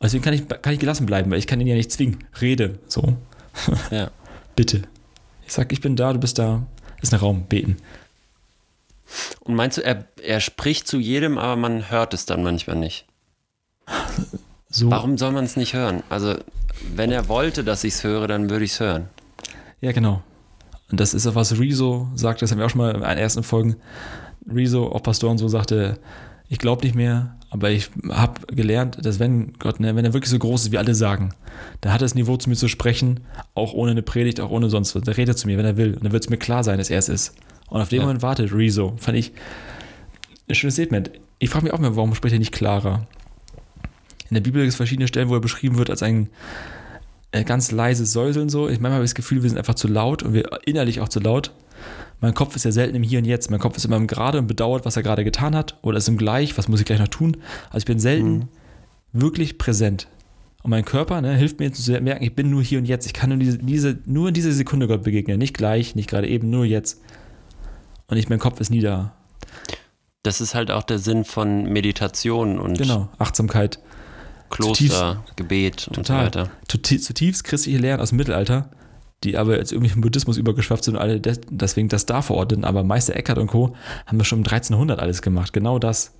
Deswegen 0.00 0.22
kann 0.22 0.34
ich, 0.34 0.48
kann 0.48 0.72
ich 0.72 0.78
gelassen 0.78 1.06
bleiben, 1.06 1.30
weil 1.30 1.38
ich 1.38 1.46
kann 1.46 1.60
ihn 1.60 1.66
ja 1.66 1.74
nicht 1.74 1.90
zwingen. 1.90 2.18
Rede, 2.40 2.78
so. 2.86 3.16
Ja. 3.90 4.10
Bitte. 4.54 4.82
Ich 5.46 5.52
sag, 5.52 5.72
ich 5.72 5.80
bin 5.80 5.96
da, 5.96 6.12
du 6.12 6.20
bist 6.20 6.38
da. 6.38 6.66
Ist 7.02 7.12
ein 7.12 7.20
Raum, 7.20 7.46
beten. 7.48 7.78
Und 9.40 9.54
meinst 9.54 9.78
du, 9.78 9.82
er, 9.82 10.04
er 10.22 10.40
spricht 10.40 10.86
zu 10.86 10.98
jedem, 10.98 11.38
aber 11.38 11.56
man 11.56 11.90
hört 11.90 12.14
es 12.14 12.26
dann 12.26 12.42
manchmal 12.42 12.76
nicht? 12.76 13.06
So. 14.68 14.90
Warum 14.90 15.18
soll 15.18 15.32
man 15.32 15.44
es 15.44 15.56
nicht 15.56 15.74
hören? 15.74 16.02
Also, 16.08 16.36
wenn 16.94 17.10
er 17.12 17.28
wollte, 17.28 17.64
dass 17.64 17.84
ich 17.84 17.94
es 17.94 18.04
höre, 18.04 18.26
dann 18.28 18.50
würde 18.50 18.64
ich 18.64 18.72
es 18.72 18.80
hören. 18.80 19.08
Ja, 19.80 19.92
genau. 19.92 20.22
Und 20.90 21.00
das 21.00 21.14
ist 21.14 21.26
auch 21.26 21.34
was 21.34 21.58
Rezo 21.58 22.08
sagt, 22.14 22.42
das 22.42 22.50
haben 22.50 22.58
wir 22.58 22.66
auch 22.66 22.70
schon 22.70 22.80
mal 22.80 22.94
in 22.94 23.00
den 23.00 23.18
ersten 23.18 23.42
Folgen. 23.42 23.76
Rezo, 24.52 24.86
auch 24.86 25.02
Pastor 25.02 25.30
und 25.30 25.38
so, 25.38 25.48
sagte, 25.48 25.98
ich 26.48 26.58
glaube 26.58 26.84
nicht 26.84 26.96
mehr, 26.96 27.36
aber 27.50 27.70
ich 27.70 27.90
habe 28.08 28.40
gelernt, 28.54 28.98
dass 29.04 29.18
wenn 29.18 29.52
Gott, 29.58 29.80
ne, 29.80 29.94
wenn 29.94 30.04
er 30.04 30.12
wirklich 30.12 30.30
so 30.30 30.38
groß 30.38 30.64
ist, 30.64 30.72
wie 30.72 30.78
alle 30.78 30.94
sagen, 30.94 31.32
dann 31.80 31.92
hat 31.92 32.00
er 32.00 32.04
das 32.04 32.14
Niveau 32.14 32.36
zu 32.36 32.48
mir 32.48 32.56
zu 32.56 32.68
sprechen, 32.68 33.20
auch 33.54 33.72
ohne 33.72 33.92
eine 33.92 34.02
Predigt, 34.02 34.40
auch 34.40 34.50
ohne 34.50 34.68
sonst 34.70 34.94
was. 34.94 35.02
Der 35.02 35.16
redet 35.16 35.38
zu 35.38 35.46
mir, 35.46 35.58
wenn 35.58 35.64
er 35.64 35.76
will. 35.76 35.94
Und 35.94 36.04
dann 36.04 36.12
wird 36.12 36.24
es 36.24 36.30
mir 36.30 36.38
klar 36.38 36.64
sein, 36.64 36.78
dass 36.78 36.90
er 36.90 36.98
es 36.98 37.08
ist. 37.08 37.34
Und 37.68 37.80
auf 37.80 37.88
den 37.88 37.98
Ja. 38.00 38.06
Moment 38.06 38.22
wartet 38.22 38.52
Rezo. 38.52 38.94
Fand 38.96 39.16
ich 39.16 39.32
ein 40.48 40.54
schönes 40.54 40.74
Statement. 40.74 41.10
Ich 41.38 41.50
frage 41.50 41.64
mich 41.64 41.72
auch 41.72 41.78
mal, 41.78 41.94
warum 41.94 42.14
spricht 42.14 42.32
er 42.32 42.38
nicht 42.40 42.52
klarer? 42.52 43.06
In 44.30 44.34
der 44.34 44.40
Bibel 44.40 44.62
gibt 44.62 44.70
es 44.70 44.76
verschiedene 44.76 45.08
Stellen, 45.08 45.28
wo 45.28 45.34
er 45.34 45.40
beschrieben 45.40 45.76
wird 45.76 45.90
als 45.90 46.02
ein 46.02 46.30
äh, 47.32 47.44
ganz 47.44 47.70
leises 47.70 48.12
Säuseln 48.12 48.48
so. 48.48 48.68
Ich 48.68 48.80
manchmal 48.80 48.94
habe 48.94 49.04
ich 49.04 49.10
das 49.10 49.14
Gefühl, 49.14 49.42
wir 49.42 49.50
sind 49.50 49.58
einfach 49.58 49.74
zu 49.74 49.88
laut 49.88 50.22
und 50.22 50.32
wir 50.32 50.48
innerlich 50.64 51.00
auch 51.00 51.08
zu 51.08 51.20
laut. 51.20 51.52
Mein 52.20 52.34
Kopf 52.34 52.54
ist 52.54 52.64
ja 52.64 52.72
selten 52.72 52.96
im 52.96 53.02
Hier 53.02 53.18
und 53.18 53.24
Jetzt. 53.24 53.50
Mein 53.50 53.60
Kopf 53.60 53.76
ist 53.76 53.84
immer 53.84 53.96
im 53.96 54.06
Gerade 54.06 54.38
und 54.38 54.46
bedauert, 54.46 54.84
was 54.84 54.96
er 54.96 55.02
gerade 55.02 55.24
getan 55.24 55.54
hat 55.56 55.78
oder 55.82 55.98
ist 55.98 56.08
im 56.08 56.18
Gleich, 56.18 56.56
was 56.58 56.68
muss 56.68 56.80
ich 56.80 56.86
gleich 56.86 56.98
noch 56.98 57.08
tun. 57.08 57.38
Also 57.68 57.78
ich 57.78 57.84
bin 57.86 57.98
selten 57.98 58.48
wirklich 59.12 59.58
präsent. 59.58 60.08
Und 60.62 60.70
mein 60.70 60.84
Körper 60.84 61.20
ne, 61.22 61.34
hilft 61.34 61.58
mir 61.58 61.72
zu 61.72 61.90
merken, 62.00 62.22
ich 62.22 62.34
bin 62.34 62.50
nur 62.50 62.62
hier 62.62 62.78
und 62.78 62.84
jetzt. 62.84 63.06
Ich 63.06 63.14
kann 63.14 63.30
nur, 63.30 63.38
diese, 63.38 63.58
diese, 63.58 63.98
nur 64.04 64.28
in 64.28 64.34
dieser 64.34 64.52
Sekunde 64.52 64.86
Gott 64.86 65.02
begegnen. 65.02 65.38
Nicht 65.38 65.56
gleich, 65.56 65.94
nicht 65.94 66.10
gerade 66.10 66.28
eben, 66.28 66.50
nur 66.50 66.66
jetzt. 66.66 67.00
Und 68.08 68.18
ich, 68.18 68.28
mein 68.28 68.38
Kopf 68.38 68.60
ist 68.60 68.70
nie 68.70 68.82
da. 68.82 69.14
Das 70.22 70.42
ist 70.42 70.54
halt 70.54 70.70
auch 70.70 70.82
der 70.82 70.98
Sinn 70.98 71.24
von 71.24 71.64
Meditation 71.64 72.58
und 72.58 72.76
Genau, 72.76 73.08
Achtsamkeit. 73.18 73.78
Kloster, 74.50 75.24
Gebet 75.36 75.88
und 75.88 75.96
so 75.96 76.02
Total. 76.02 76.26
weiter. 76.26 76.50
Zuti- 76.68 77.00
Zutiefst 77.00 77.44
christliche 77.44 77.78
Lehren 77.78 78.00
aus 78.00 78.10
dem 78.10 78.16
Mittelalter, 78.18 78.68
die 79.24 79.36
aber 79.36 79.56
jetzt 79.58 79.72
irgendwie 79.72 79.92
im 79.92 80.00
Buddhismus 80.00 80.36
übergeschwappt 80.36 80.84
sind 80.84 80.94
und 80.96 81.00
alle 81.00 81.20
des, 81.20 81.40
deswegen 81.50 81.88
das 81.88 82.06
da 82.06 82.20
verordnen. 82.22 82.64
Aber 82.64 82.82
Meister 82.84 83.14
Eckhart 83.16 83.38
und 83.38 83.46
Co. 83.48 83.74
haben 84.06 84.18
das 84.18 84.26
schon 84.26 84.40
im 84.40 84.44
1300 84.44 84.98
alles 84.98 85.22
gemacht. 85.22 85.52
Genau 85.52 85.78
das. 85.78 86.12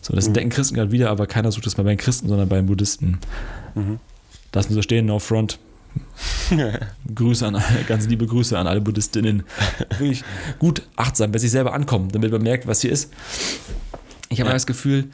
So, 0.00 0.14
das 0.14 0.26
entdecken 0.28 0.50
Christen 0.50 0.74
gerade 0.76 0.92
wieder, 0.92 1.10
aber 1.10 1.26
keiner 1.26 1.50
sucht 1.50 1.66
das 1.66 1.76
mal 1.76 1.82
bei 1.84 1.90
den 1.90 1.98
Christen, 1.98 2.28
sondern 2.28 2.48
bei 2.48 2.56
den 2.56 2.66
Buddhisten. 2.66 3.18
Lassen 4.54 4.68
wir 4.70 4.74
so 4.74 4.82
stehen, 4.82 5.06
no 5.06 5.18
front. 5.18 5.58
Grüße 7.14 7.46
an 7.46 7.56
alle, 7.56 7.82
ganz 7.86 8.06
liebe 8.06 8.26
Grüße 8.26 8.56
an 8.56 8.66
alle 8.66 8.80
Buddhistinnen. 8.80 9.42
Wirklich 9.98 10.22
gut 10.58 10.82
achtsam, 10.96 11.32
bei 11.32 11.38
sich 11.38 11.50
selber 11.50 11.72
ankommen, 11.74 12.10
damit 12.12 12.30
man 12.30 12.42
merkt, 12.42 12.66
was 12.66 12.80
hier 12.82 12.92
ist. 12.92 13.12
Ich 14.30 14.40
habe 14.40 14.50
Ja. 14.50 14.54
das 14.54 14.66
Gefühl, 14.66 15.06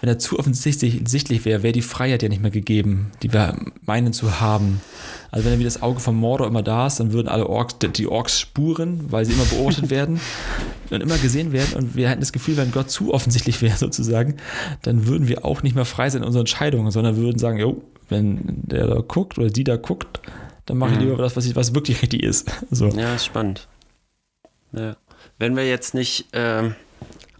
wenn 0.00 0.08
er 0.10 0.18
zu 0.18 0.38
offensichtlich 0.38 1.44
wäre, 1.46 1.62
wäre 1.62 1.72
die 1.72 1.80
Freiheit 1.82 2.22
ja 2.22 2.28
nicht 2.28 2.42
mehr 2.42 2.50
gegeben, 2.50 3.10
die 3.22 3.32
wir 3.32 3.56
meinen 3.86 4.12
zu 4.12 4.40
haben. 4.40 4.80
Also 5.30 5.46
wenn 5.46 5.54
er 5.54 5.58
wie 5.58 5.64
das 5.64 5.80
Auge 5.82 6.00
vom 6.00 6.16
Mordor 6.16 6.46
immer 6.46 6.62
da 6.62 6.86
ist, 6.86 7.00
dann 7.00 7.12
würden 7.12 7.28
alle 7.28 7.46
Orks, 7.48 7.76
die 7.78 8.06
Orks 8.06 8.38
spuren, 8.38 9.06
weil 9.10 9.24
sie 9.24 9.32
immer 9.32 9.44
beobachtet 9.46 9.88
werden 9.90 10.20
und 10.90 11.00
immer 11.02 11.16
gesehen 11.16 11.52
werden. 11.52 11.74
Und 11.76 11.96
wir 11.96 12.10
hätten 12.10 12.20
das 12.20 12.32
Gefühl, 12.32 12.56
wenn 12.58 12.70
Gott 12.70 12.90
zu 12.90 13.14
offensichtlich 13.14 13.62
wäre 13.62 13.76
sozusagen, 13.78 14.36
dann 14.82 15.06
würden 15.06 15.28
wir 15.28 15.44
auch 15.46 15.62
nicht 15.62 15.74
mehr 15.74 15.86
frei 15.86 16.10
sein 16.10 16.20
in 16.22 16.26
unseren 16.26 16.40
Entscheidungen, 16.42 16.90
sondern 16.90 17.16
würden 17.16 17.38
sagen, 17.38 17.58
jo, 17.58 17.82
wenn 18.10 18.40
der 18.66 18.86
da 18.86 19.00
guckt 19.00 19.38
oder 19.38 19.48
die 19.48 19.64
da 19.64 19.76
guckt, 19.76 20.20
dann 20.66 20.76
mache 20.76 20.92
ich 20.92 20.98
Mhm. 20.98 21.04
lieber 21.06 21.16
das, 21.22 21.36
was, 21.36 21.46
ich, 21.46 21.56
was 21.56 21.74
wirklich 21.74 22.02
richtig 22.02 22.22
ist. 22.22 22.50
So. 22.70 22.88
Ja, 22.88 23.14
ist 23.14 23.24
spannend. 23.24 23.66
Ja. 24.72 24.96
Wenn 25.38 25.56
wir 25.56 25.66
jetzt 25.66 25.94
nicht 25.94 26.26
ähm, 26.34 26.74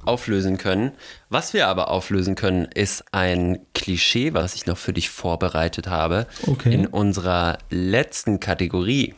auflösen 0.04 0.58
können, 0.58 0.92
was 1.28 1.52
wir 1.54 1.68
aber 1.68 1.88
auflösen 1.90 2.34
können, 2.34 2.64
ist 2.74 3.04
ein 3.12 3.58
Klischee, 3.74 4.34
was 4.34 4.54
ich 4.54 4.66
noch 4.66 4.78
für 4.78 4.92
dich 4.92 5.10
vorbereitet 5.10 5.86
habe. 5.88 6.26
Okay. 6.46 6.72
In 6.72 6.86
unserer 6.86 7.58
letzten 7.70 8.40
Kategorie. 8.40 9.14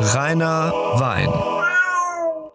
Reiner 0.00 0.72
Wein. 0.96 1.28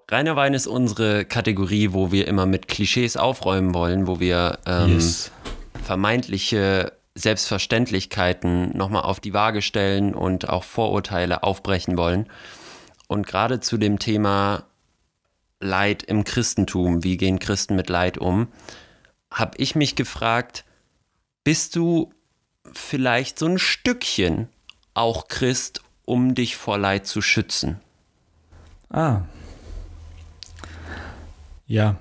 Reiner 0.09 0.35
Wein 0.35 0.53
ist 0.53 0.67
unsere 0.67 1.25
Kategorie, 1.25 1.89
wo 1.91 2.11
wir 2.11 2.27
immer 2.27 2.45
mit 2.45 2.67
Klischees 2.67 3.17
aufräumen 3.17 3.73
wollen, 3.73 4.07
wo 4.07 4.19
wir 4.19 4.59
ähm, 4.65 4.93
Yes. 4.95 5.31
vermeintliche 5.83 6.93
Selbstverständlichkeiten 7.15 8.77
nochmal 8.77 9.01
auf 9.03 9.19
die 9.19 9.33
Waage 9.33 9.61
stellen 9.61 10.13
und 10.13 10.49
auch 10.49 10.63
Vorurteile 10.63 11.43
aufbrechen 11.43 11.97
wollen. 11.97 12.27
Und 13.07 13.25
gerade 13.27 13.59
zu 13.59 13.77
dem 13.77 13.99
Thema 13.99 14.63
Leid 15.59 16.03
im 16.03 16.23
Christentum, 16.23 17.03
wie 17.03 17.17
gehen 17.17 17.39
Christen 17.39 17.75
mit 17.75 17.89
Leid 17.89 18.17
um, 18.17 18.47
habe 19.31 19.57
ich 19.57 19.75
mich 19.75 19.95
gefragt, 19.95 20.63
bist 21.43 21.75
du 21.75 22.11
vielleicht 22.73 23.39
so 23.39 23.47
ein 23.47 23.57
Stückchen 23.59 24.49
auch 24.93 25.27
Christ, 25.27 25.81
um 26.05 26.35
dich 26.35 26.55
vor 26.55 26.77
Leid 26.77 27.07
zu 27.07 27.21
schützen? 27.21 27.79
Ah. 28.89 29.21
Ja. 31.67 31.97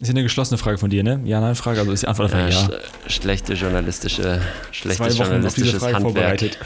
Ist 0.00 0.08
ja 0.08 0.12
eine 0.12 0.22
geschlossene 0.22 0.56
Frage 0.56 0.78
von 0.78 0.88
dir, 0.88 1.02
ne? 1.02 1.20
Ja, 1.24 1.40
nein, 1.40 1.54
Frage. 1.54 1.80
Also 1.80 1.92
ist 1.92 2.04
die 2.04 2.06
Antwort 2.06 2.32
einfach 2.32 2.48
Äh, 2.48 2.52
ja. 2.52 2.80
sch 3.08 3.20
schlechte 3.20 3.52
journalistische, 3.52 4.40
schlechtes 4.72 5.18
journalistisches 5.18 5.78
Frage 5.78 5.96
Handwerk. 5.96 6.40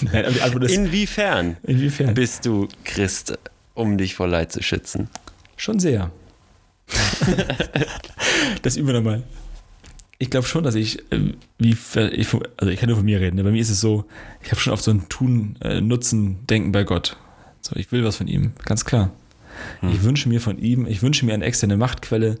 nein, 0.00 0.24
ist, 0.24 0.74
Inwiefern 0.74 1.58
inwiefern? 1.62 2.14
bist 2.14 2.46
du 2.46 2.68
Christ, 2.84 3.38
um 3.74 3.98
dich 3.98 4.14
vor 4.14 4.28
Leid 4.28 4.52
zu 4.52 4.62
schützen? 4.62 5.08
Schon 5.56 5.78
sehr. 5.78 6.10
das 8.62 8.76
üben 8.76 8.88
wir 8.88 8.94
nochmal. 8.94 9.22
Ich 10.18 10.28
glaube 10.28 10.46
schon, 10.46 10.64
dass 10.64 10.74
ich, 10.74 10.98
äh, 11.12 11.34
wie, 11.58 11.70
ich, 11.70 12.34
also 12.56 12.70
ich 12.70 12.78
kann 12.78 12.88
nur 12.88 12.96
von 12.96 13.04
mir 13.04 13.20
reden. 13.20 13.36
ne? 13.36 13.44
Bei 13.44 13.50
mir 13.50 13.60
ist 13.60 13.70
es 13.70 13.80
so, 13.80 14.04
ich 14.42 14.50
habe 14.50 14.60
schon 14.60 14.72
auf 14.72 14.82
so 14.82 14.90
ein 14.90 15.08
Tun, 15.08 15.56
äh, 15.62 15.80
Nutzen, 15.80 16.46
Denken 16.46 16.72
bei 16.72 16.84
Gott. 16.84 17.16
So, 17.62 17.76
ich 17.76 17.90
will 17.92 18.04
was 18.04 18.16
von 18.16 18.28
ihm, 18.28 18.52
ganz 18.64 18.84
klar. 18.84 19.12
Ich 19.92 20.02
wünsche 20.02 20.28
mir 20.28 20.40
von 20.40 20.58
ihm, 20.58 20.86
ich 20.86 21.02
wünsche 21.02 21.26
mir 21.26 21.34
eine 21.34 21.44
externe 21.44 21.76
Machtquelle, 21.76 22.38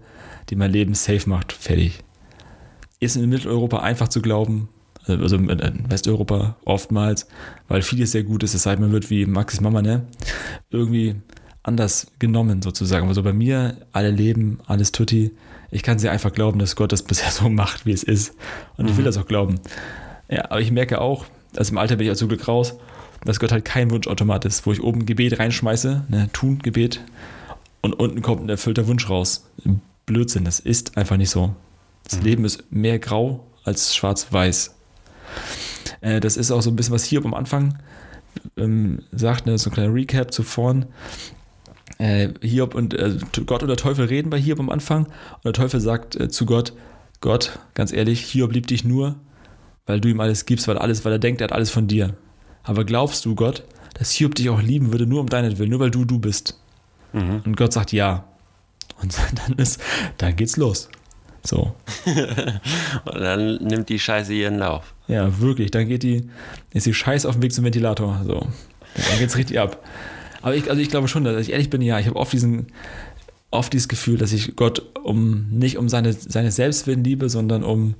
die 0.48 0.56
mein 0.56 0.72
Leben 0.72 0.94
safe 0.94 1.28
macht. 1.28 1.52
Fertig. 1.52 2.00
Ist 2.98 3.16
in 3.16 3.28
Mitteleuropa 3.28 3.80
einfach 3.80 4.08
zu 4.08 4.22
glauben, 4.22 4.68
also 5.06 5.36
in 5.36 5.48
in 5.48 5.90
Westeuropa 5.90 6.56
oftmals, 6.64 7.26
weil 7.68 7.82
vieles 7.82 8.12
sehr 8.12 8.22
gut 8.22 8.42
ist, 8.42 8.54
es 8.54 8.62
sei 8.62 8.72
denn, 8.72 8.82
man 8.82 8.92
wird 8.92 9.10
wie 9.10 9.26
Maxis 9.26 9.60
Mama, 9.60 9.82
ne? 9.82 10.06
Irgendwie 10.70 11.16
anders 11.62 12.06
genommen 12.18 12.62
sozusagen. 12.62 13.08
Also 13.08 13.22
bei 13.22 13.32
mir, 13.32 13.76
alle 13.92 14.10
leben, 14.10 14.60
alles 14.66 14.92
tutti. 14.92 15.32
Ich 15.70 15.82
kann 15.82 15.98
sehr 15.98 16.10
einfach 16.10 16.32
glauben, 16.32 16.58
dass 16.58 16.76
Gott 16.76 16.92
das 16.92 17.02
bisher 17.04 17.30
so 17.30 17.48
macht, 17.48 17.86
wie 17.86 17.92
es 17.92 18.02
ist. 18.02 18.34
Und 18.76 18.88
ich 18.88 18.96
will 18.96 19.04
das 19.04 19.18
auch 19.18 19.26
glauben. 19.26 19.60
Ja, 20.28 20.50
aber 20.50 20.60
ich 20.60 20.70
merke 20.70 21.00
auch, 21.00 21.26
also 21.56 21.72
im 21.72 21.78
Alter 21.78 21.96
bin 21.96 22.06
ich 22.06 22.12
auch 22.12 22.16
zum 22.16 22.28
Glück 22.28 22.46
raus, 22.46 22.74
dass 23.24 23.40
Gott 23.40 23.52
halt 23.52 23.64
kein 23.64 23.90
Wunschautomat 23.90 24.44
ist, 24.44 24.64
wo 24.66 24.72
ich 24.72 24.82
oben 24.82 25.04
Gebet 25.04 25.38
reinschmeiße, 25.38 26.04
ne, 26.08 26.30
tun 26.32 26.60
Gebet, 26.60 27.00
und 27.82 27.94
unten 27.94 28.22
kommt 28.22 28.42
ein 28.42 28.48
erfüllter 28.48 28.86
Wunsch 28.86 29.08
raus. 29.08 29.46
Blödsinn, 30.06 30.44
das 30.44 30.60
ist 30.60 30.96
einfach 30.96 31.16
nicht 31.16 31.30
so. 31.30 31.54
Das 32.04 32.20
Leben 32.20 32.44
ist 32.44 32.70
mehr 32.70 32.98
grau 32.98 33.46
als 33.64 33.94
schwarz-weiß. 33.94 34.74
Äh, 36.00 36.20
das 36.20 36.36
ist 36.36 36.50
auch 36.50 36.62
so 36.62 36.70
ein 36.70 36.76
bisschen, 36.76 36.94
was 36.94 37.04
Hiob 37.04 37.24
am 37.24 37.34
Anfang 37.34 37.78
ähm, 38.56 39.00
sagt, 39.12 39.46
ne, 39.46 39.58
so 39.58 39.70
ein 39.70 39.74
kleiner 39.74 39.94
Recap 39.94 40.32
zu 40.32 40.42
vorn. 40.42 40.86
Äh, 41.98 42.30
Hiob 42.40 42.74
und 42.74 42.94
äh, 42.94 43.18
Gott 43.46 43.62
und 43.62 43.68
der 43.68 43.76
Teufel 43.76 44.06
reden 44.06 44.30
bei 44.30 44.40
Hiob 44.40 44.60
am 44.60 44.70
Anfang 44.70 45.06
und 45.06 45.44
der 45.44 45.52
Teufel 45.52 45.80
sagt 45.80 46.16
äh, 46.16 46.28
zu 46.28 46.46
Gott, 46.46 46.72
Gott, 47.20 47.58
ganz 47.74 47.92
ehrlich, 47.92 48.24
Hiob 48.24 48.52
liebt 48.52 48.70
dich 48.70 48.84
nur, 48.84 49.16
weil 49.86 50.00
du 50.00 50.08
ihm 50.08 50.20
alles 50.20 50.46
gibst, 50.46 50.68
weil 50.68 50.78
alles, 50.78 51.04
weil 51.04 51.12
er 51.12 51.18
denkt, 51.18 51.40
er 51.40 51.44
hat 51.44 51.52
alles 51.52 51.70
von 51.70 51.86
dir. 51.86 52.14
Aber 52.62 52.84
glaubst 52.84 53.24
du, 53.26 53.34
Gott, 53.34 53.64
dass 53.94 54.12
Hiob 54.12 54.34
dich 54.34 54.48
auch 54.48 54.62
lieben 54.62 54.92
würde, 54.92 55.06
nur 55.06 55.20
um 55.20 55.28
deinetwillen, 55.28 55.70
nur 55.70 55.80
weil 55.80 55.90
du 55.90 56.04
du 56.04 56.18
bist? 56.18 56.58
Und 57.44 57.56
Gott 57.56 57.72
sagt 57.72 57.92
ja. 57.92 58.24
Und 59.02 59.14
dann 59.46 59.58
ist, 59.58 59.80
dann 60.16 60.36
geht's 60.36 60.56
los. 60.56 60.88
So. 61.42 61.74
Und 63.04 63.20
dann 63.20 63.56
nimmt 63.56 63.88
die 63.88 63.98
Scheiße 63.98 64.32
ihren 64.32 64.58
Lauf. 64.58 64.94
Ja, 65.08 65.40
wirklich. 65.40 65.70
Dann 65.70 65.88
geht 65.88 66.02
die, 66.02 66.28
ist 66.72 66.86
die 66.86 66.94
Scheiße 66.94 67.28
auf 67.28 67.36
dem 67.36 67.42
Weg 67.42 67.52
zum 67.52 67.64
Ventilator. 67.64 68.20
So. 68.24 68.46
Dann 68.94 69.18
geht's 69.18 69.36
richtig 69.36 69.58
ab. 69.58 69.82
Aber 70.42 70.54
ich, 70.54 70.68
also 70.70 70.80
ich 70.80 70.90
glaube 70.90 71.08
schon, 71.08 71.24
dass 71.24 71.40
ich 71.40 71.52
ehrlich 71.52 71.70
bin, 71.70 71.82
ja, 71.82 71.98
ich 71.98 72.06
habe 72.06 72.16
oft 72.16 72.32
diesen, 72.32 72.68
oft 73.50 73.72
dieses 73.72 73.88
Gefühl, 73.88 74.18
dass 74.18 74.32
ich 74.32 74.56
Gott 74.56 74.82
um 75.02 75.48
nicht 75.50 75.76
um 75.76 75.88
seine, 75.88 76.12
seine 76.12 76.50
Selbstwillen 76.50 77.04
liebe, 77.04 77.28
sondern 77.28 77.62
um, 77.62 77.94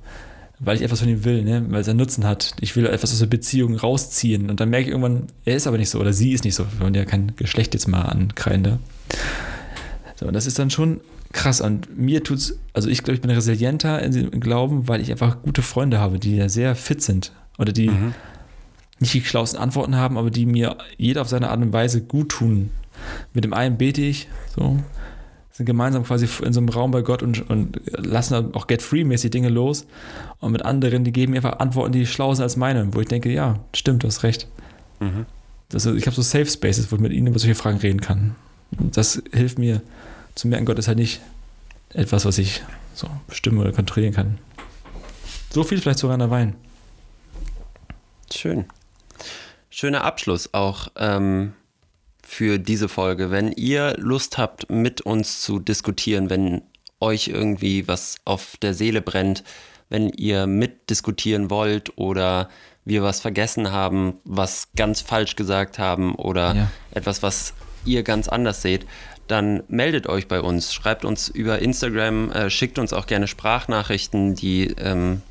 weil 0.59 0.77
ich 0.77 0.83
etwas 0.83 0.99
von 0.99 1.09
ihm 1.09 1.23
will, 1.23 1.43
ne? 1.43 1.65
weil 1.69 1.81
es 1.81 1.89
einen 1.89 1.99
Nutzen 1.99 2.25
hat. 2.25 2.55
Ich 2.59 2.75
will 2.75 2.85
etwas 2.85 3.11
aus 3.11 3.19
der 3.19 3.25
Beziehung 3.25 3.75
rausziehen. 3.75 4.49
Und 4.49 4.59
dann 4.59 4.69
merke 4.69 4.85
ich 4.85 4.91
irgendwann, 4.91 5.27
er 5.45 5.55
ist 5.55 5.67
aber 5.67 5.77
nicht 5.77 5.89
so 5.89 5.99
oder 5.99 6.13
sie 6.13 6.33
ist 6.33 6.43
nicht 6.43 6.55
so. 6.55 6.65
Wir 6.71 6.79
wollen 6.81 6.93
ja 6.93 7.05
kein 7.05 7.35
Geschlecht 7.35 7.73
jetzt 7.73 7.87
mal 7.87 8.01
ankreien 8.01 8.63
da. 8.63 8.79
So, 10.19 10.27
und 10.27 10.33
das 10.33 10.45
ist 10.45 10.59
dann 10.59 10.69
schon 10.69 11.01
krass. 11.31 11.61
Und 11.61 11.97
mir 11.97 12.23
tut's, 12.23 12.59
also 12.73 12.89
ich 12.89 13.03
glaube, 13.03 13.15
ich 13.15 13.21
bin 13.21 13.31
resilienter 13.31 14.01
im 14.01 14.39
Glauben, 14.39 14.87
weil 14.87 15.01
ich 15.01 15.11
einfach 15.11 15.41
gute 15.41 15.61
Freunde 15.61 15.99
habe, 15.99 16.19
die 16.19 16.35
ja 16.35 16.49
sehr 16.49 16.75
fit 16.75 17.01
sind. 17.01 17.31
Oder 17.57 17.71
die 17.71 17.89
Mhm. 17.89 18.13
nicht 18.99 19.13
die 19.13 19.21
schlauesten 19.21 19.59
Antworten 19.59 19.95
haben, 19.95 20.17
aber 20.17 20.31
die 20.31 20.45
mir 20.45 20.77
jeder 20.97 21.21
auf 21.21 21.29
seine 21.29 21.49
Art 21.49 21.61
und 21.61 21.73
Weise 21.73 22.01
gut 22.01 22.29
tun. 22.29 22.71
Mit 23.33 23.43
dem 23.43 23.53
einen 23.53 23.77
bete 23.77 24.01
ich, 24.01 24.27
so, 24.55 24.79
sind 25.51 25.65
gemeinsam 25.65 26.03
quasi 26.03 26.27
in 26.43 26.53
so 26.53 26.59
einem 26.59 26.69
Raum 26.69 26.91
bei 26.91 27.01
Gott 27.01 27.23
und, 27.23 27.49
und 27.49 27.81
lassen 27.97 28.53
auch 28.53 28.67
get-free-mäßig 28.67 29.31
Dinge 29.31 29.49
los. 29.49 29.85
Und 30.39 30.51
mit 30.51 30.63
anderen, 30.63 31.03
die 31.03 31.11
geben 31.11 31.31
mir 31.31 31.37
einfach 31.39 31.59
Antworten, 31.59 31.91
die 31.91 32.05
schlauer 32.05 32.35
sind 32.35 32.43
als 32.43 32.57
meine, 32.57 32.93
wo 32.93 33.01
ich 33.01 33.07
denke, 33.07 33.31
ja, 33.31 33.59
stimmt, 33.73 34.03
du 34.03 34.07
hast 34.07 34.23
recht. 34.23 34.47
Mhm. 34.99 35.25
Das, 35.69 35.85
ich 35.85 36.05
habe 36.05 36.15
so 36.15 36.21
Safe 36.21 36.45
Spaces, 36.45 36.91
wo 36.91 36.95
ich 36.95 37.01
mit 37.01 37.11
ihnen 37.11 37.27
über 37.27 37.39
solche 37.39 37.55
Fragen 37.55 37.79
reden 37.79 38.01
kann. 38.01 38.35
Und 38.77 38.95
das 38.97 39.21
hilft 39.33 39.57
mir 39.59 39.81
zu 40.35 40.47
merken, 40.47 40.65
Gott 40.65 40.79
ist 40.79 40.87
halt 40.87 40.97
nicht 40.97 41.21
etwas, 41.93 42.25
was 42.25 42.37
ich 42.37 42.61
so 42.93 43.09
bestimmen 43.27 43.59
oder 43.59 43.71
kontrollieren 43.71 44.13
kann. 44.13 44.37
So 45.51 45.63
viel 45.63 45.79
vielleicht 45.81 45.99
zu 45.99 46.07
Rainer 46.07 46.29
Wein. 46.29 46.55
Schön. 48.33 48.65
Schöner 49.69 50.03
Abschluss 50.03 50.53
auch 50.53 50.89
ähm, 50.97 51.53
für 52.23 52.59
diese 52.59 52.87
Folge. 52.89 53.31
Wenn 53.31 53.51
ihr 53.51 53.95
Lust 53.97 54.37
habt, 54.37 54.69
mit 54.69 55.01
uns 55.01 55.41
zu 55.41 55.59
diskutieren, 55.59 56.29
wenn 56.29 56.61
euch 56.99 57.27
irgendwie 57.29 57.87
was 57.87 58.15
auf 58.25 58.57
der 58.61 58.73
Seele 58.73 59.01
brennt, 59.01 59.43
wenn 59.89 60.09
ihr 60.09 60.47
mitdiskutieren 60.47 61.49
wollt 61.49 61.97
oder 61.97 62.49
wir 62.85 63.03
was 63.03 63.19
vergessen 63.19 63.71
haben, 63.71 64.15
was 64.23 64.69
ganz 64.75 65.01
falsch 65.01 65.35
gesagt 65.35 65.79
haben 65.79 66.15
oder 66.15 66.55
Ja. 66.55 66.71
etwas, 66.91 67.21
was 67.21 67.53
ihr 67.85 68.03
ganz 68.03 68.27
anders 68.29 68.61
seht, 68.61 68.85
dann 69.31 69.63
meldet 69.69 70.07
euch 70.07 70.27
bei 70.27 70.41
uns, 70.41 70.73
schreibt 70.73 71.05
uns 71.05 71.27
über 71.29 71.59
Instagram, 71.59 72.31
äh, 72.31 72.49
schickt 72.49 72.77
uns 72.77 72.93
auch 72.93 73.07
gerne 73.07 73.27
Sprachnachrichten, 73.27 74.35
die, 74.35 74.67
ähm, 74.77 75.21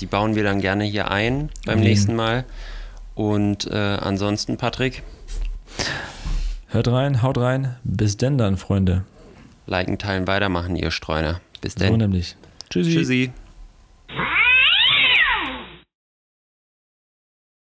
die 0.00 0.06
bauen 0.06 0.34
wir 0.36 0.44
dann 0.44 0.60
gerne 0.60 0.84
hier 0.84 1.10
ein 1.10 1.50
beim 1.66 1.78
Mhm. 1.78 1.84
nächsten 1.84 2.14
Mal. 2.16 2.44
Und 3.14 3.66
äh, 3.66 3.74
ansonsten, 3.76 4.56
Patrick, 4.56 5.02
Hört 6.70 6.88
rein, 6.88 7.22
haut 7.22 7.38
rein. 7.38 7.76
Bis 7.82 8.16
denn 8.16 8.36
dann, 8.38 8.56
Freunde. 8.56 9.04
liken, 9.66 9.98
teilen, 9.98 10.26
weitermachen, 10.26 10.76
ihr 10.76 10.90
Streuner. 10.90 11.40
Bis 11.60 11.72
So 11.74 11.80
dann. 11.80 11.96
nämlich. 11.96 12.36
Tschüssi. 12.70 12.92
Tschüssi. 12.94 13.32